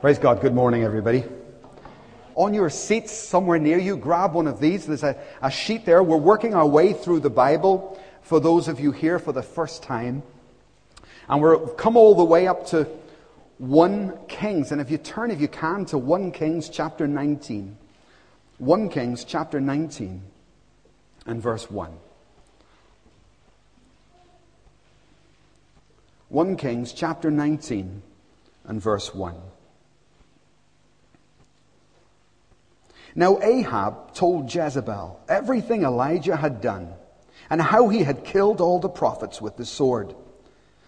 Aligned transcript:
Praise 0.00 0.18
God. 0.18 0.40
Good 0.40 0.54
morning, 0.54 0.82
everybody. 0.82 1.24
On 2.34 2.54
your 2.54 2.70
seats, 2.70 3.12
somewhere 3.12 3.58
near 3.58 3.76
you, 3.76 3.98
grab 3.98 4.32
one 4.32 4.46
of 4.46 4.58
these. 4.58 4.86
There's 4.86 5.02
a, 5.02 5.14
a 5.42 5.50
sheet 5.50 5.84
there. 5.84 6.02
We're 6.02 6.16
working 6.16 6.54
our 6.54 6.66
way 6.66 6.94
through 6.94 7.20
the 7.20 7.28
Bible 7.28 8.00
for 8.22 8.40
those 8.40 8.66
of 8.66 8.80
you 8.80 8.92
here 8.92 9.18
for 9.18 9.32
the 9.32 9.42
first 9.42 9.82
time. 9.82 10.22
And 11.28 11.42
we've 11.42 11.76
come 11.76 11.98
all 11.98 12.14
the 12.14 12.24
way 12.24 12.46
up 12.46 12.66
to 12.68 12.88
1 13.58 14.20
Kings. 14.26 14.72
And 14.72 14.80
if 14.80 14.90
you 14.90 14.96
turn, 14.96 15.30
if 15.30 15.38
you 15.38 15.48
can, 15.48 15.84
to 15.86 15.98
1 15.98 16.32
Kings 16.32 16.70
chapter 16.70 17.06
19. 17.06 17.76
1 18.56 18.88
Kings 18.88 19.22
chapter 19.22 19.60
19 19.60 20.22
and 21.26 21.42
verse 21.42 21.70
1. 21.70 21.92
1 26.30 26.56
Kings 26.56 26.94
chapter 26.94 27.30
19 27.30 28.00
and 28.64 28.80
verse 28.80 29.14
1. 29.14 29.34
Now 33.14 33.40
Ahab 33.42 34.14
told 34.14 34.54
Jezebel 34.54 35.20
everything 35.28 35.82
Elijah 35.82 36.36
had 36.36 36.60
done 36.60 36.94
and 37.48 37.60
how 37.60 37.88
he 37.88 38.04
had 38.04 38.24
killed 38.24 38.60
all 38.60 38.78
the 38.78 38.88
prophets 38.88 39.40
with 39.40 39.56
the 39.56 39.66
sword. 39.66 40.14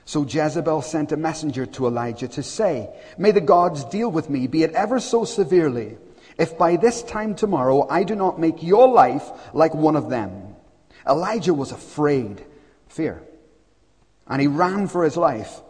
So 0.04 0.24
Jezebel 0.24 0.82
sent 0.82 1.12
a 1.12 1.16
messenger 1.16 1.66
to 1.66 1.86
Elijah 1.86 2.28
to 2.28 2.42
say, 2.42 2.90
May 3.18 3.30
the 3.32 3.40
gods 3.40 3.84
deal 3.84 4.10
with 4.10 4.30
me, 4.30 4.46
be 4.46 4.62
it 4.62 4.72
ever 4.72 5.00
so 5.00 5.24
severely, 5.24 5.96
if 6.38 6.56
by 6.56 6.76
this 6.76 7.02
time 7.02 7.34
tomorrow 7.34 7.86
I 7.88 8.04
do 8.04 8.14
not 8.14 8.40
make 8.40 8.62
your 8.62 8.88
life 8.88 9.28
like 9.52 9.74
one 9.74 9.96
of 9.96 10.08
them. 10.08 10.56
Elijah 11.08 11.54
was 11.54 11.72
afraid, 11.72 12.44
fear, 12.88 13.22
and 14.26 14.40
he 14.40 14.46
ran 14.46 14.86
for 14.86 15.04
his 15.04 15.16
life. 15.16 15.60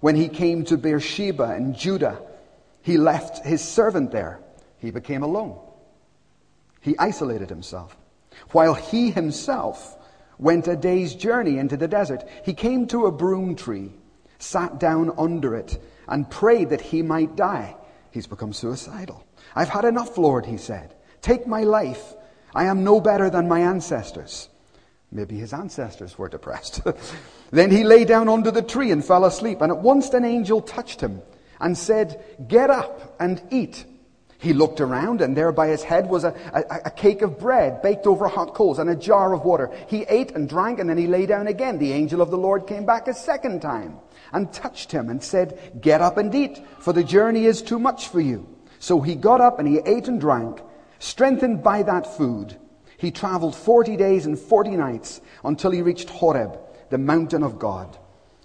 When 0.00 0.16
he 0.16 0.28
came 0.28 0.64
to 0.64 0.76
Beersheba 0.76 1.54
in 1.54 1.74
Judah, 1.74 2.20
he 2.82 2.98
left 2.98 3.46
his 3.46 3.62
servant 3.62 4.10
there. 4.10 4.40
He 4.78 4.90
became 4.90 5.22
alone. 5.22 5.60
He 6.82 6.98
isolated 6.98 7.48
himself. 7.48 7.96
While 8.50 8.74
he 8.74 9.10
himself 9.10 9.96
went 10.36 10.66
a 10.66 10.76
day's 10.76 11.14
journey 11.14 11.58
into 11.58 11.76
the 11.76 11.88
desert, 11.88 12.28
he 12.44 12.52
came 12.52 12.86
to 12.88 13.06
a 13.06 13.12
broom 13.12 13.54
tree, 13.54 13.92
sat 14.38 14.78
down 14.78 15.12
under 15.16 15.54
it, 15.54 15.80
and 16.08 16.28
prayed 16.28 16.70
that 16.70 16.80
he 16.80 17.00
might 17.00 17.36
die. 17.36 17.76
He's 18.10 18.26
become 18.26 18.52
suicidal. 18.52 19.24
I've 19.54 19.68
had 19.68 19.84
enough, 19.84 20.18
Lord, 20.18 20.44
he 20.44 20.58
said. 20.58 20.94
Take 21.22 21.46
my 21.46 21.62
life. 21.62 22.14
I 22.54 22.64
am 22.64 22.84
no 22.84 23.00
better 23.00 23.30
than 23.30 23.48
my 23.48 23.60
ancestors. 23.60 24.48
Maybe 25.12 25.38
his 25.38 25.52
ancestors 25.52 26.18
were 26.18 26.28
depressed. 26.28 26.82
then 27.52 27.70
he 27.70 27.84
lay 27.84 28.04
down 28.04 28.28
under 28.28 28.50
the 28.50 28.62
tree 28.62 28.90
and 28.90 29.04
fell 29.04 29.24
asleep. 29.24 29.60
And 29.60 29.70
at 29.70 29.78
once 29.78 30.08
an 30.10 30.24
angel 30.24 30.60
touched 30.60 31.00
him 31.00 31.22
and 31.60 31.78
said, 31.78 32.24
Get 32.48 32.70
up 32.70 33.14
and 33.20 33.40
eat. 33.50 33.84
He 34.42 34.52
looked 34.52 34.80
around, 34.80 35.20
and 35.20 35.36
there 35.36 35.52
by 35.52 35.68
his 35.68 35.84
head 35.84 36.08
was 36.08 36.24
a, 36.24 36.34
a, 36.52 36.86
a, 36.86 36.90
cake 36.90 37.22
of 37.22 37.38
bread 37.38 37.80
baked 37.80 38.08
over 38.08 38.26
hot 38.26 38.54
coals 38.54 38.80
and 38.80 38.90
a 38.90 38.96
jar 38.96 39.32
of 39.32 39.44
water. 39.44 39.70
He 39.86 40.02
ate 40.08 40.32
and 40.32 40.48
drank, 40.48 40.80
and 40.80 40.90
then 40.90 40.98
he 40.98 41.06
lay 41.06 41.26
down 41.26 41.46
again. 41.46 41.78
The 41.78 41.92
angel 41.92 42.20
of 42.20 42.32
the 42.32 42.36
Lord 42.36 42.66
came 42.66 42.84
back 42.84 43.06
a 43.06 43.14
second 43.14 43.62
time 43.62 43.98
and 44.32 44.52
touched 44.52 44.90
him 44.90 45.10
and 45.10 45.22
said, 45.22 45.78
Get 45.80 46.00
up 46.00 46.16
and 46.16 46.34
eat, 46.34 46.60
for 46.80 46.92
the 46.92 47.04
journey 47.04 47.44
is 47.44 47.62
too 47.62 47.78
much 47.78 48.08
for 48.08 48.20
you. 48.20 48.48
So 48.80 49.00
he 49.00 49.14
got 49.14 49.40
up 49.40 49.60
and 49.60 49.68
he 49.68 49.78
ate 49.78 50.08
and 50.08 50.20
drank. 50.20 50.60
Strengthened 50.98 51.62
by 51.62 51.84
that 51.84 52.16
food, 52.16 52.58
he 52.96 53.12
traveled 53.12 53.54
40 53.54 53.96
days 53.96 54.26
and 54.26 54.36
40 54.36 54.70
nights 54.70 55.20
until 55.44 55.70
he 55.70 55.82
reached 55.82 56.10
Horeb, 56.10 56.58
the 56.90 56.98
mountain 56.98 57.44
of 57.44 57.60
God. 57.60 57.96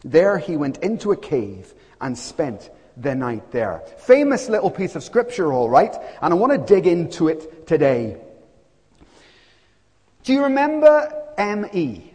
There 0.03 0.37
he 0.37 0.57
went 0.57 0.77
into 0.77 1.11
a 1.11 1.17
cave 1.17 1.73
and 1.99 2.15
spent 2.15 2.69
the 2.99 3.15
night 3.15 3.51
there. 3.51 3.83
Famous 3.97 4.49
little 4.49 4.71
piece 4.71 4.95
of 4.95 5.03
scripture, 5.03 5.53
all 5.53 5.69
right, 5.69 5.95
and 6.21 6.33
I 6.33 6.37
want 6.37 6.51
to 6.53 6.57
dig 6.57 6.87
into 6.87 7.27
it 7.27 7.67
today. 7.67 8.17
Do 10.23 10.33
you 10.33 10.43
remember 10.43 11.13
ME? 11.37 12.13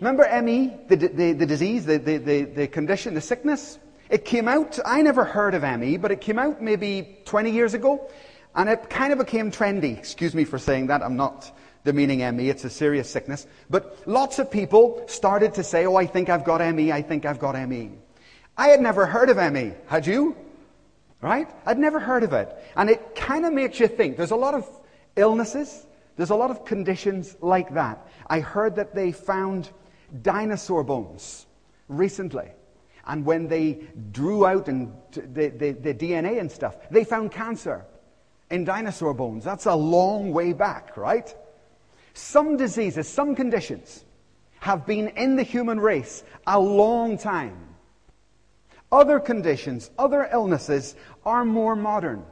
Remember 0.00 0.42
ME, 0.42 0.76
the, 0.88 0.96
the, 0.96 1.32
the 1.32 1.46
disease, 1.46 1.84
the, 1.84 1.98
the, 1.98 2.18
the, 2.18 2.42
the 2.42 2.66
condition, 2.66 3.14
the 3.14 3.20
sickness? 3.20 3.78
It 4.10 4.24
came 4.24 4.48
out, 4.48 4.78
I 4.84 5.00
never 5.02 5.24
heard 5.24 5.54
of 5.54 5.62
ME, 5.62 5.96
but 5.96 6.10
it 6.10 6.20
came 6.20 6.38
out 6.38 6.60
maybe 6.60 7.18
20 7.24 7.50
years 7.50 7.74
ago, 7.74 8.10
and 8.54 8.68
it 8.68 8.90
kind 8.90 9.12
of 9.12 9.18
became 9.18 9.50
trendy. 9.50 9.96
Excuse 9.96 10.34
me 10.34 10.44
for 10.44 10.58
saying 10.58 10.88
that, 10.88 11.02
I'm 11.02 11.16
not 11.16 11.56
demeaning 11.84 12.18
ME, 12.36 12.48
it's 12.48 12.64
a 12.64 12.70
serious 12.70 13.08
sickness. 13.08 13.46
But 13.70 14.02
lots 14.06 14.38
of 14.38 14.50
people 14.50 15.04
started 15.06 15.54
to 15.54 15.64
say, 15.64 15.86
oh, 15.86 15.96
I 15.96 16.06
think 16.06 16.28
I've 16.28 16.44
got 16.44 16.60
ME, 16.74 16.90
I 16.90 17.02
think 17.02 17.24
I've 17.24 17.38
got 17.38 17.54
ME. 17.68 17.92
I 18.56 18.68
had 18.68 18.80
never 18.80 19.06
heard 19.06 19.30
of 19.30 19.36
ME. 19.52 19.72
Had 19.86 20.06
you? 20.06 20.36
Right? 21.20 21.48
I'd 21.64 21.78
never 21.78 22.00
heard 22.00 22.22
of 22.22 22.32
it. 22.32 22.54
And 22.76 22.90
it 22.90 23.14
kind 23.14 23.46
of 23.46 23.52
makes 23.52 23.78
you 23.80 23.88
think. 23.88 24.16
There's 24.16 24.32
a 24.32 24.36
lot 24.36 24.54
of 24.54 24.68
illnesses, 25.16 25.86
there's 26.16 26.30
a 26.30 26.36
lot 26.36 26.50
of 26.50 26.64
conditions 26.64 27.36
like 27.40 27.74
that. 27.74 28.06
I 28.26 28.40
heard 28.40 28.76
that 28.76 28.94
they 28.94 29.12
found 29.12 29.70
dinosaur 30.22 30.84
bones 30.84 31.46
recently. 31.88 32.50
And 33.06 33.24
when 33.24 33.48
they 33.48 33.80
drew 34.12 34.46
out 34.46 34.68
and 34.68 34.92
the, 35.12 35.48
the, 35.48 35.72
the 35.72 35.94
DNA 35.94 36.38
and 36.38 36.50
stuff, 36.50 36.76
they 36.90 37.04
found 37.04 37.32
cancer 37.32 37.84
in 38.50 38.64
dinosaur 38.64 39.14
bones. 39.14 39.44
That's 39.44 39.66
a 39.66 39.74
long 39.74 40.32
way 40.32 40.52
back, 40.52 40.96
right? 40.96 41.34
Some 42.14 42.56
diseases, 42.56 43.08
some 43.08 43.34
conditions 43.34 44.04
have 44.60 44.86
been 44.86 45.08
in 45.08 45.36
the 45.36 45.42
human 45.42 45.80
race 45.80 46.22
a 46.46 46.60
long 46.60 47.18
time. 47.18 47.61
Other 48.92 49.18
conditions, 49.18 49.90
other 49.98 50.28
illnesses 50.30 50.94
are 51.24 51.46
more 51.46 51.74
modern. 51.74 52.22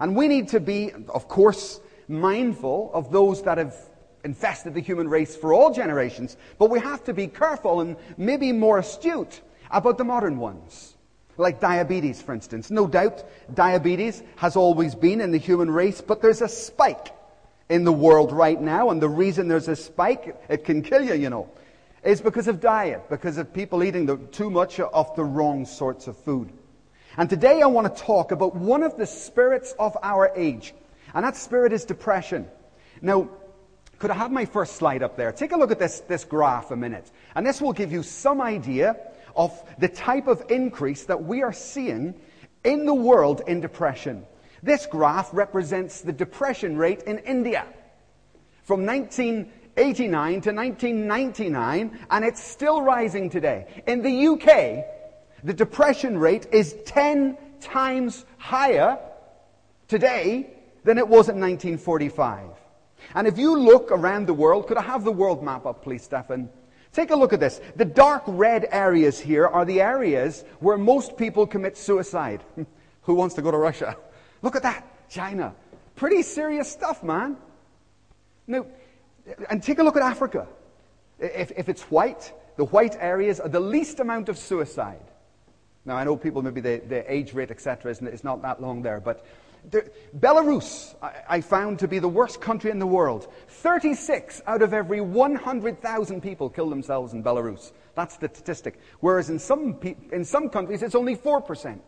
And 0.00 0.16
we 0.16 0.26
need 0.26 0.48
to 0.48 0.58
be, 0.58 0.92
of 1.08 1.28
course, 1.28 1.80
mindful 2.08 2.90
of 2.92 3.12
those 3.12 3.42
that 3.44 3.56
have 3.56 3.76
infested 4.24 4.74
the 4.74 4.80
human 4.80 5.08
race 5.08 5.36
for 5.36 5.54
all 5.54 5.72
generations, 5.72 6.36
but 6.58 6.70
we 6.70 6.80
have 6.80 7.04
to 7.04 7.14
be 7.14 7.28
careful 7.28 7.80
and 7.80 7.96
maybe 8.16 8.50
more 8.50 8.78
astute 8.78 9.40
about 9.70 9.96
the 9.96 10.04
modern 10.04 10.38
ones. 10.38 10.96
Like 11.38 11.60
diabetes, 11.60 12.20
for 12.20 12.34
instance. 12.34 12.70
No 12.70 12.88
doubt 12.88 13.24
diabetes 13.54 14.24
has 14.36 14.56
always 14.56 14.94
been 14.94 15.20
in 15.20 15.30
the 15.30 15.38
human 15.38 15.70
race, 15.70 16.00
but 16.00 16.20
there's 16.20 16.42
a 16.42 16.48
spike 16.48 17.14
in 17.68 17.84
the 17.84 17.92
world 17.92 18.32
right 18.32 18.60
now, 18.60 18.90
and 18.90 19.00
the 19.00 19.08
reason 19.08 19.46
there's 19.46 19.68
a 19.68 19.76
spike, 19.76 20.36
it 20.48 20.64
can 20.64 20.82
kill 20.82 21.02
you, 21.02 21.14
you 21.14 21.30
know 21.30 21.48
is 22.06 22.20
because 22.20 22.48
of 22.48 22.60
diet, 22.60 23.08
because 23.08 23.36
of 23.38 23.52
people 23.52 23.82
eating 23.82 24.06
the, 24.06 24.16
too 24.16 24.50
much 24.50 24.78
of 24.80 25.14
the 25.16 25.24
wrong 25.24 25.66
sorts 25.66 26.06
of 26.06 26.16
food. 26.16 26.52
And 27.16 27.28
today 27.28 27.62
I 27.62 27.66
want 27.66 27.94
to 27.94 28.02
talk 28.02 28.30
about 28.30 28.54
one 28.54 28.82
of 28.82 28.96
the 28.96 29.06
spirits 29.06 29.74
of 29.78 29.96
our 30.02 30.30
age. 30.36 30.74
And 31.14 31.24
that 31.24 31.36
spirit 31.36 31.72
is 31.72 31.84
depression. 31.84 32.46
Now, 33.00 33.28
could 33.98 34.10
I 34.10 34.14
have 34.14 34.30
my 34.30 34.44
first 34.44 34.76
slide 34.76 35.02
up 35.02 35.16
there? 35.16 35.32
Take 35.32 35.52
a 35.52 35.56
look 35.56 35.70
at 35.70 35.78
this, 35.78 36.00
this 36.00 36.24
graph 36.24 36.70
a 36.70 36.76
minute. 36.76 37.10
And 37.34 37.46
this 37.46 37.60
will 37.60 37.72
give 37.72 37.90
you 37.90 38.02
some 38.02 38.40
idea 38.40 38.96
of 39.34 39.52
the 39.78 39.88
type 39.88 40.26
of 40.26 40.44
increase 40.50 41.04
that 41.04 41.24
we 41.24 41.42
are 41.42 41.52
seeing 41.52 42.14
in 42.64 42.84
the 42.84 42.94
world 42.94 43.42
in 43.46 43.60
depression. 43.60 44.26
This 44.62 44.86
graph 44.86 45.30
represents 45.32 46.02
the 46.02 46.12
depression 46.12 46.76
rate 46.76 47.02
in 47.02 47.18
India. 47.20 47.66
From 48.64 48.84
19 48.84 49.50
89 49.76 50.40
to 50.42 50.52
1999, 50.52 51.98
and 52.10 52.24
it's 52.24 52.42
still 52.42 52.82
rising 52.82 53.30
today. 53.30 53.82
In 53.86 54.02
the 54.02 54.26
UK, 54.28 54.84
the 55.44 55.54
depression 55.54 56.18
rate 56.18 56.46
is 56.52 56.76
10 56.86 57.36
times 57.60 58.24
higher 58.38 58.98
today 59.88 60.50
than 60.84 60.98
it 60.98 61.06
was 61.06 61.28
in 61.28 61.40
1945. 61.40 62.48
And 63.14 63.26
if 63.26 63.38
you 63.38 63.58
look 63.58 63.90
around 63.90 64.26
the 64.26 64.34
world, 64.34 64.66
could 64.66 64.76
I 64.76 64.82
have 64.82 65.04
the 65.04 65.12
world 65.12 65.42
map 65.42 65.66
up, 65.66 65.82
please, 65.82 66.02
Stefan? 66.02 66.48
Take 66.92 67.10
a 67.10 67.16
look 67.16 67.32
at 67.32 67.40
this. 67.40 67.60
The 67.76 67.84
dark 67.84 68.22
red 68.26 68.66
areas 68.70 69.20
here 69.20 69.46
are 69.46 69.64
the 69.64 69.82
areas 69.82 70.44
where 70.60 70.78
most 70.78 71.16
people 71.16 71.46
commit 71.46 71.76
suicide. 71.76 72.42
Who 73.02 73.14
wants 73.14 73.34
to 73.34 73.42
go 73.42 73.50
to 73.50 73.58
Russia? 73.58 73.96
Look 74.42 74.56
at 74.56 74.62
that. 74.62 74.84
China. 75.08 75.54
Pretty 75.94 76.22
serious 76.22 76.70
stuff, 76.70 77.02
man. 77.02 77.36
Now, 78.46 78.66
and 79.50 79.62
take 79.62 79.78
a 79.78 79.82
look 79.82 79.96
at 79.96 80.02
Africa. 80.02 80.46
If, 81.18 81.52
if 81.56 81.68
it's 81.68 81.82
white, 81.82 82.32
the 82.56 82.64
white 82.64 82.96
areas 82.98 83.40
are 83.40 83.48
the 83.48 83.60
least 83.60 84.00
amount 84.00 84.28
of 84.28 84.38
suicide. 84.38 85.00
Now, 85.84 85.96
I 85.96 86.04
know 86.04 86.16
people, 86.16 86.42
maybe 86.42 86.60
the, 86.60 86.82
the 86.86 87.12
age 87.12 87.32
rate, 87.32 87.50
etc., 87.50 87.92
is, 87.92 88.24
not 88.24 88.42
that 88.42 88.60
long 88.60 88.82
there, 88.82 89.00
but 89.00 89.24
Belarus, 90.18 90.94
I, 91.00 91.12
I, 91.28 91.40
found 91.40 91.78
to 91.80 91.88
be 91.88 91.98
the 91.98 92.08
worst 92.08 92.40
country 92.40 92.70
in 92.70 92.78
the 92.78 92.86
world. 92.86 93.32
36 93.48 94.42
out 94.46 94.62
of 94.62 94.72
every 94.72 95.00
100,000 95.00 96.20
people 96.20 96.50
kill 96.50 96.70
themselves 96.70 97.14
in 97.14 97.22
Belarus. 97.22 97.72
That's 97.94 98.16
the 98.16 98.28
statistic. 98.28 98.78
Whereas 99.00 99.30
in 99.30 99.38
some, 99.38 99.78
in 100.12 100.24
some 100.24 100.50
countries, 100.50 100.82
it's 100.82 100.94
only 100.94 101.16
4%. 101.16 101.78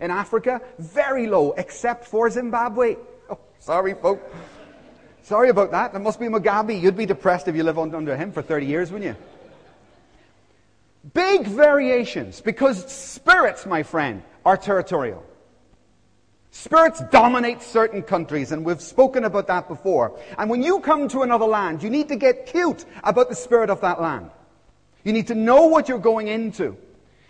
In 0.00 0.10
Africa, 0.10 0.60
very 0.78 1.26
low, 1.26 1.52
except 1.52 2.06
for 2.06 2.28
Zimbabwe. 2.28 2.96
Oh, 3.30 3.38
sorry, 3.60 3.94
folks. 3.94 4.22
Sorry 5.24 5.48
about 5.48 5.70
that. 5.70 5.94
It 5.94 6.00
must 6.00 6.20
be 6.20 6.26
Mugabe. 6.26 6.78
You'd 6.78 6.98
be 6.98 7.06
depressed 7.06 7.48
if 7.48 7.56
you 7.56 7.64
live 7.64 7.78
under 7.78 8.14
him 8.14 8.30
for 8.30 8.42
30 8.42 8.66
years, 8.66 8.92
wouldn't 8.92 9.16
you? 9.16 9.16
Big 11.14 11.46
variations 11.46 12.42
because 12.42 12.86
spirits, 12.92 13.64
my 13.64 13.82
friend, 13.82 14.22
are 14.44 14.58
territorial. 14.58 15.24
Spirits 16.50 17.02
dominate 17.10 17.62
certain 17.62 18.02
countries, 18.02 18.52
and 18.52 18.66
we've 18.66 18.82
spoken 18.82 19.24
about 19.24 19.46
that 19.46 19.66
before. 19.66 20.18
And 20.36 20.50
when 20.50 20.62
you 20.62 20.80
come 20.80 21.08
to 21.08 21.22
another 21.22 21.46
land, 21.46 21.82
you 21.82 21.88
need 21.88 22.08
to 22.08 22.16
get 22.16 22.44
cute 22.44 22.84
about 23.02 23.30
the 23.30 23.34
spirit 23.34 23.70
of 23.70 23.80
that 23.80 24.02
land. 24.02 24.30
You 25.04 25.14
need 25.14 25.28
to 25.28 25.34
know 25.34 25.66
what 25.66 25.88
you're 25.88 25.98
going 25.98 26.28
into. 26.28 26.76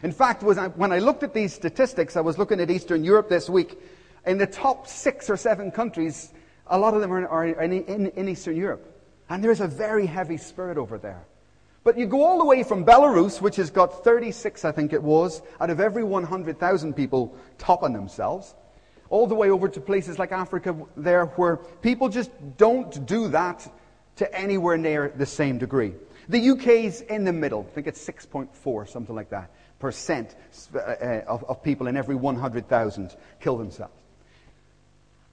In 0.02 0.10
fact, 0.10 0.42
when 0.42 0.92
I 0.92 0.98
looked 0.98 1.22
at 1.22 1.32
these 1.32 1.54
statistics, 1.54 2.16
I 2.16 2.22
was 2.22 2.38
looking 2.38 2.58
at 2.58 2.72
Eastern 2.72 3.04
Europe 3.04 3.28
this 3.28 3.48
week. 3.48 3.78
In 4.26 4.36
the 4.36 4.46
top 4.46 4.88
six 4.88 5.30
or 5.30 5.36
seven 5.36 5.70
countries, 5.70 6.32
a 6.66 6.78
lot 6.78 6.94
of 6.94 7.00
them 7.00 7.12
are, 7.12 7.44
in, 7.46 7.72
in, 7.72 8.06
in 8.08 8.28
Eastern 8.28 8.56
Europe. 8.56 8.90
And 9.28 9.42
there 9.42 9.50
is 9.50 9.60
a 9.60 9.68
very 9.68 10.06
heavy 10.06 10.36
spirit 10.36 10.78
over 10.78 10.98
there. 10.98 11.24
But 11.82 11.98
you 11.98 12.06
go 12.06 12.24
all 12.24 12.38
the 12.38 12.44
way 12.44 12.62
from 12.62 12.84
Belarus, 12.84 13.40
which 13.40 13.56
has 13.56 13.70
got 13.70 14.04
36, 14.04 14.64
I 14.64 14.72
think 14.72 14.92
it 14.92 15.02
was, 15.02 15.42
out 15.60 15.70
of 15.70 15.80
every 15.80 16.02
100,000 16.02 16.94
people 16.94 17.36
topping 17.58 17.92
themselves 17.92 18.54
all 19.10 19.26
the 19.26 19.34
way 19.34 19.50
over 19.50 19.68
to 19.68 19.80
places 19.80 20.18
like 20.18 20.32
Africa 20.32 20.76
there 20.96 21.26
where 21.26 21.56
people 21.56 22.08
just 22.08 22.30
don't 22.56 23.06
do 23.06 23.28
that 23.28 23.70
to 24.16 24.34
anywhere 24.34 24.76
near 24.76 25.12
the 25.16 25.26
same 25.26 25.58
degree. 25.58 25.92
The 26.28 26.50
UK's 26.50 27.02
in 27.02 27.24
the 27.24 27.32
middle. 27.32 27.66
I 27.68 27.74
think 27.74 27.86
it's 27.86 28.04
6.4, 28.04 28.88
something 28.88 29.14
like 29.14 29.30
that, 29.30 29.50
percent 29.78 30.34
uh, 30.74 30.78
uh, 30.78 31.24
of, 31.28 31.44
of 31.44 31.62
people 31.62 31.86
in 31.86 31.96
every 31.96 32.14
100,000 32.14 33.14
kill 33.40 33.56
themselves. 33.56 33.94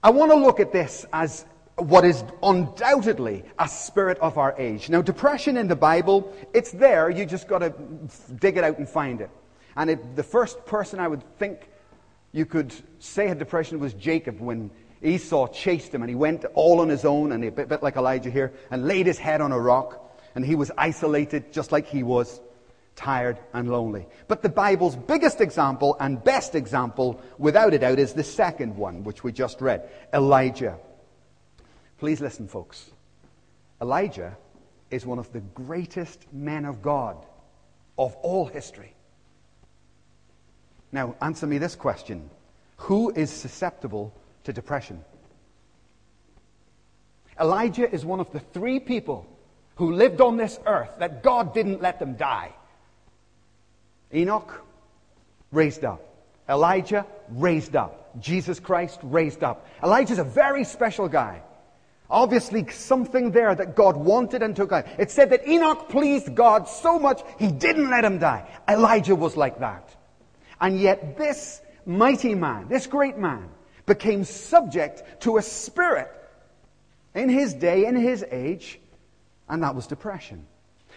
I 0.02 0.10
want 0.10 0.32
to 0.32 0.36
look 0.36 0.58
at 0.58 0.72
this 0.72 1.06
as 1.12 1.44
what 1.76 2.04
is 2.04 2.24
undoubtedly 2.42 3.44
a 3.58 3.68
spirit 3.68 4.18
of 4.18 4.36
our 4.36 4.54
age. 4.58 4.90
Now, 4.90 5.00
depression 5.00 5.56
in 5.56 5.68
the 5.68 5.76
Bible, 5.76 6.34
it's 6.52 6.72
there. 6.72 7.08
You 7.08 7.24
just 7.24 7.46
got 7.46 7.58
to 7.58 7.72
dig 8.40 8.56
it 8.56 8.64
out 8.64 8.78
and 8.78 8.88
find 8.88 9.20
it. 9.20 9.30
And 9.76 9.90
it, 9.90 10.16
the 10.16 10.22
first 10.22 10.66
person 10.66 10.98
I 10.98 11.08
would 11.08 11.22
think 11.38 11.70
you 12.32 12.46
could 12.46 12.74
say 12.98 13.28
had 13.28 13.38
depression 13.38 13.78
was 13.78 13.94
Jacob 13.94 14.40
when 14.40 14.70
Esau 15.02 15.46
chased 15.48 15.94
him 15.94 16.02
and 16.02 16.08
he 16.08 16.16
went 16.16 16.44
all 16.54 16.80
on 16.80 16.88
his 16.88 17.04
own 17.04 17.32
and 17.32 17.44
a 17.44 17.50
bit, 17.50 17.68
bit 17.68 17.82
like 17.82 17.96
Elijah 17.96 18.30
here 18.30 18.52
and 18.70 18.86
laid 18.86 19.06
his 19.06 19.18
head 19.18 19.40
on 19.40 19.52
a 19.52 19.58
rock 19.58 20.18
and 20.34 20.44
he 20.44 20.54
was 20.54 20.70
isolated 20.76 21.52
just 21.52 21.72
like 21.72 21.86
he 21.86 22.02
was, 22.02 22.40
tired 22.96 23.38
and 23.52 23.70
lonely. 23.70 24.06
But 24.28 24.42
the 24.42 24.48
Bible's 24.48 24.96
biggest 24.96 25.40
example 25.40 25.96
and 26.00 26.22
best 26.22 26.54
example, 26.54 27.20
without 27.38 27.74
a 27.74 27.78
doubt, 27.78 27.98
is 27.98 28.12
the 28.12 28.24
second 28.24 28.76
one, 28.76 29.04
which 29.04 29.24
we 29.24 29.32
just 29.32 29.60
read 29.60 29.88
Elijah. 30.12 30.78
Please 31.98 32.20
listen, 32.20 32.48
folks. 32.48 32.90
Elijah 33.80 34.36
is 34.90 35.06
one 35.06 35.18
of 35.18 35.32
the 35.32 35.40
greatest 35.40 36.26
men 36.32 36.64
of 36.64 36.82
God 36.82 37.26
of 37.98 38.14
all 38.16 38.46
history. 38.46 38.94
Now, 40.92 41.16
answer 41.22 41.46
me 41.46 41.58
this 41.58 41.74
question 41.74 42.28
Who 42.76 43.10
is 43.10 43.30
susceptible 43.30 44.14
to 44.44 44.52
depression? 44.52 45.04
Elijah 47.40 47.92
is 47.92 48.04
one 48.04 48.20
of 48.20 48.30
the 48.32 48.40
three 48.40 48.78
people 48.78 49.26
who 49.76 49.92
lived 49.92 50.20
on 50.20 50.36
this 50.36 50.60
earth 50.66 50.90
that 50.98 51.22
God 51.22 51.54
didn't 51.54 51.80
let 51.80 51.98
them 51.98 52.14
die. 52.14 52.52
Enoch, 54.14 54.64
raised 55.50 55.84
up. 55.84 56.02
Elijah, 56.48 57.06
raised 57.30 57.76
up. 57.76 58.20
Jesus 58.20 58.60
Christ, 58.60 59.00
raised 59.02 59.42
up. 59.42 59.66
Elijah's 59.82 60.18
a 60.18 60.24
very 60.24 60.64
special 60.64 61.08
guy. 61.08 61.42
Obviously, 62.10 62.68
something 62.68 63.30
there 63.30 63.54
that 63.54 63.74
God 63.74 63.96
wanted 63.96 64.42
and 64.42 64.54
took 64.54 64.70
out. 64.70 64.86
It 64.98 65.10
said 65.10 65.30
that 65.30 65.48
Enoch 65.48 65.88
pleased 65.88 66.34
God 66.34 66.68
so 66.68 66.98
much 66.98 67.22
he 67.38 67.50
didn't 67.50 67.88
let 67.88 68.04
him 68.04 68.18
die. 68.18 68.46
Elijah 68.68 69.16
was 69.16 69.34
like 69.36 69.60
that. 69.60 69.96
And 70.60 70.78
yet, 70.78 71.16
this 71.16 71.62
mighty 71.86 72.34
man, 72.34 72.68
this 72.68 72.86
great 72.86 73.16
man, 73.16 73.48
became 73.86 74.24
subject 74.24 75.22
to 75.22 75.38
a 75.38 75.42
spirit 75.42 76.10
in 77.14 77.28
his 77.28 77.54
day, 77.54 77.86
in 77.86 77.96
his 77.96 78.24
age, 78.30 78.78
and 79.48 79.62
that 79.62 79.74
was 79.74 79.86
depression. 79.86 80.46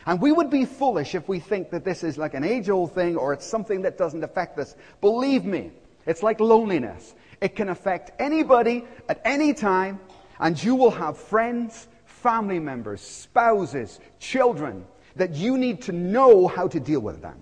And 0.05 0.21
we 0.21 0.31
would 0.31 0.49
be 0.49 0.65
foolish 0.65 1.15
if 1.15 1.27
we 1.27 1.39
think 1.39 1.71
that 1.71 1.83
this 1.83 2.03
is 2.03 2.17
like 2.17 2.35
an 2.35 2.43
age 2.43 2.69
old 2.69 2.93
thing 2.93 3.17
or 3.17 3.33
it's 3.33 3.45
something 3.45 3.81
that 3.81 3.97
doesn't 3.97 4.23
affect 4.23 4.59
us. 4.59 4.75
Believe 5.01 5.45
me, 5.45 5.71
it's 6.05 6.21
like 6.21 6.39
loneliness. 6.39 7.15
It 7.41 7.55
can 7.55 7.69
affect 7.69 8.11
anybody 8.19 8.85
at 9.09 9.19
any 9.25 9.53
time, 9.53 9.99
and 10.39 10.61
you 10.63 10.75
will 10.75 10.91
have 10.91 11.17
friends, 11.17 11.87
family 12.05 12.59
members, 12.59 13.01
spouses, 13.01 13.99
children 14.19 14.85
that 15.15 15.33
you 15.33 15.57
need 15.57 15.81
to 15.83 15.91
know 15.91 16.47
how 16.47 16.67
to 16.67 16.79
deal 16.79 16.99
with 16.99 17.21
them. 17.21 17.39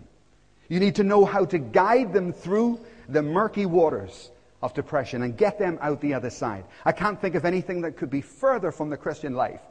You 0.69 0.79
need 0.79 0.95
to 0.95 1.03
know 1.03 1.25
how 1.25 1.45
to 1.45 1.57
guide 1.57 2.13
them 2.13 2.31
through 2.31 2.79
the 3.09 3.21
murky 3.21 3.65
waters 3.65 4.31
of 4.61 4.73
depression 4.73 5.23
and 5.23 5.37
get 5.37 5.59
them 5.59 5.77
out 5.81 5.99
the 5.99 6.13
other 6.13 6.29
side. 6.29 6.63
I 6.85 6.93
can't 6.93 7.19
think 7.19 7.35
of 7.35 7.43
anything 7.43 7.81
that 7.81 7.97
could 7.97 8.09
be 8.09 8.21
further 8.21 8.71
from 8.71 8.89
the 8.89 8.97
Christian 8.97 9.33
life 9.33 9.61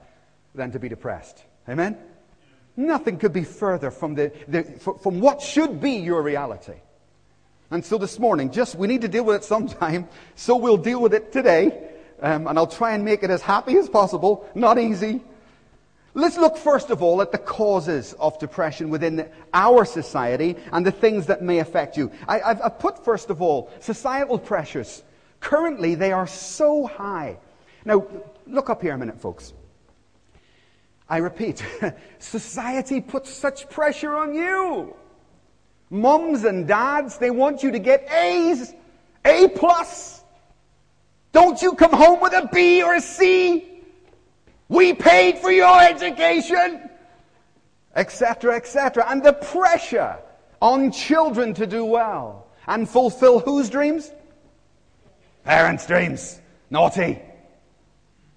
than 0.54 0.70
to 0.72 0.78
be 0.78 0.88
depressed. 0.88 1.44
Amen? 1.68 1.96
Nothing 2.76 3.18
could 3.18 3.32
be 3.32 3.44
further 3.44 3.90
from, 3.90 4.14
the, 4.14 4.32
the, 4.48 4.64
from 4.64 5.20
what 5.20 5.42
should 5.42 5.80
be 5.80 5.92
your 5.92 6.22
reality. 6.22 6.74
And 7.70 7.84
so 7.84 7.98
this 7.98 8.18
morning, 8.18 8.50
just 8.50 8.74
we 8.74 8.86
need 8.86 9.02
to 9.02 9.08
deal 9.08 9.24
with 9.24 9.36
it 9.36 9.44
sometime, 9.44 10.08
so 10.36 10.56
we'll 10.56 10.76
deal 10.76 11.00
with 11.00 11.14
it 11.14 11.32
today. 11.32 11.88
Um, 12.20 12.46
and 12.46 12.56
I'll 12.58 12.66
try 12.66 12.92
and 12.92 13.04
make 13.04 13.22
it 13.22 13.30
as 13.30 13.42
happy 13.42 13.76
as 13.76 13.88
possible. 13.88 14.48
Not 14.54 14.78
easy, 14.78 15.22
Let's 16.14 16.36
look 16.36 16.58
first 16.58 16.90
of 16.90 17.02
all 17.02 17.22
at 17.22 17.32
the 17.32 17.38
causes 17.38 18.12
of 18.18 18.38
depression 18.38 18.90
within 18.90 19.30
our 19.54 19.86
society 19.86 20.56
and 20.70 20.84
the 20.84 20.92
things 20.92 21.26
that 21.26 21.40
may 21.40 21.60
affect 21.60 21.96
you. 21.96 22.12
I, 22.28 22.54
have 22.54 22.78
put 22.78 23.02
first 23.02 23.30
of 23.30 23.40
all 23.40 23.70
societal 23.80 24.38
pressures. 24.38 25.02
Currently, 25.40 25.94
they 25.94 26.12
are 26.12 26.26
so 26.26 26.86
high. 26.86 27.38
Now, 27.86 28.06
look 28.46 28.68
up 28.68 28.82
here 28.82 28.92
a 28.92 28.98
minute, 28.98 29.20
folks. 29.20 29.54
I 31.12 31.18
repeat, 31.18 31.62
society 32.20 33.02
puts 33.02 33.28
such 33.28 33.68
pressure 33.68 34.14
on 34.14 34.34
you. 34.34 34.96
Mums 35.90 36.44
and 36.44 36.66
dads, 36.66 37.18
they 37.18 37.30
want 37.30 37.62
you 37.62 37.70
to 37.70 37.78
get 37.78 38.10
A's, 38.10 38.72
A 39.26 39.48
plus. 39.48 40.24
Don't 41.32 41.60
you 41.60 41.74
come 41.74 41.92
home 41.92 42.20
with 42.20 42.32
a 42.32 42.48
B 42.50 42.82
or 42.82 42.94
a 42.94 43.00
C. 43.02 43.82
We 44.70 44.94
paid 44.94 45.36
for 45.36 45.52
your 45.52 45.82
education, 45.82 46.88
etc., 47.94 48.56
etc. 48.56 49.04
And 49.06 49.22
the 49.22 49.34
pressure 49.34 50.16
on 50.62 50.90
children 50.90 51.52
to 51.54 51.66
do 51.66 51.84
well 51.84 52.46
and 52.66 52.88
fulfill 52.88 53.38
whose 53.38 53.68
dreams? 53.68 54.12
Parents' 55.44 55.86
dreams. 55.86 56.40
Naughty. 56.70 57.20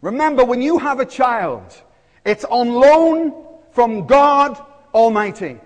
Remember, 0.01 0.43
when 0.43 0.61
you 0.61 0.77
have 0.77 0.99
a 0.99 1.05
child, 1.05 1.81
it's 2.25 2.43
on 2.45 2.69
loan 2.69 3.45
from 3.71 4.07
God 4.07 4.59
Almighty. 4.93 5.59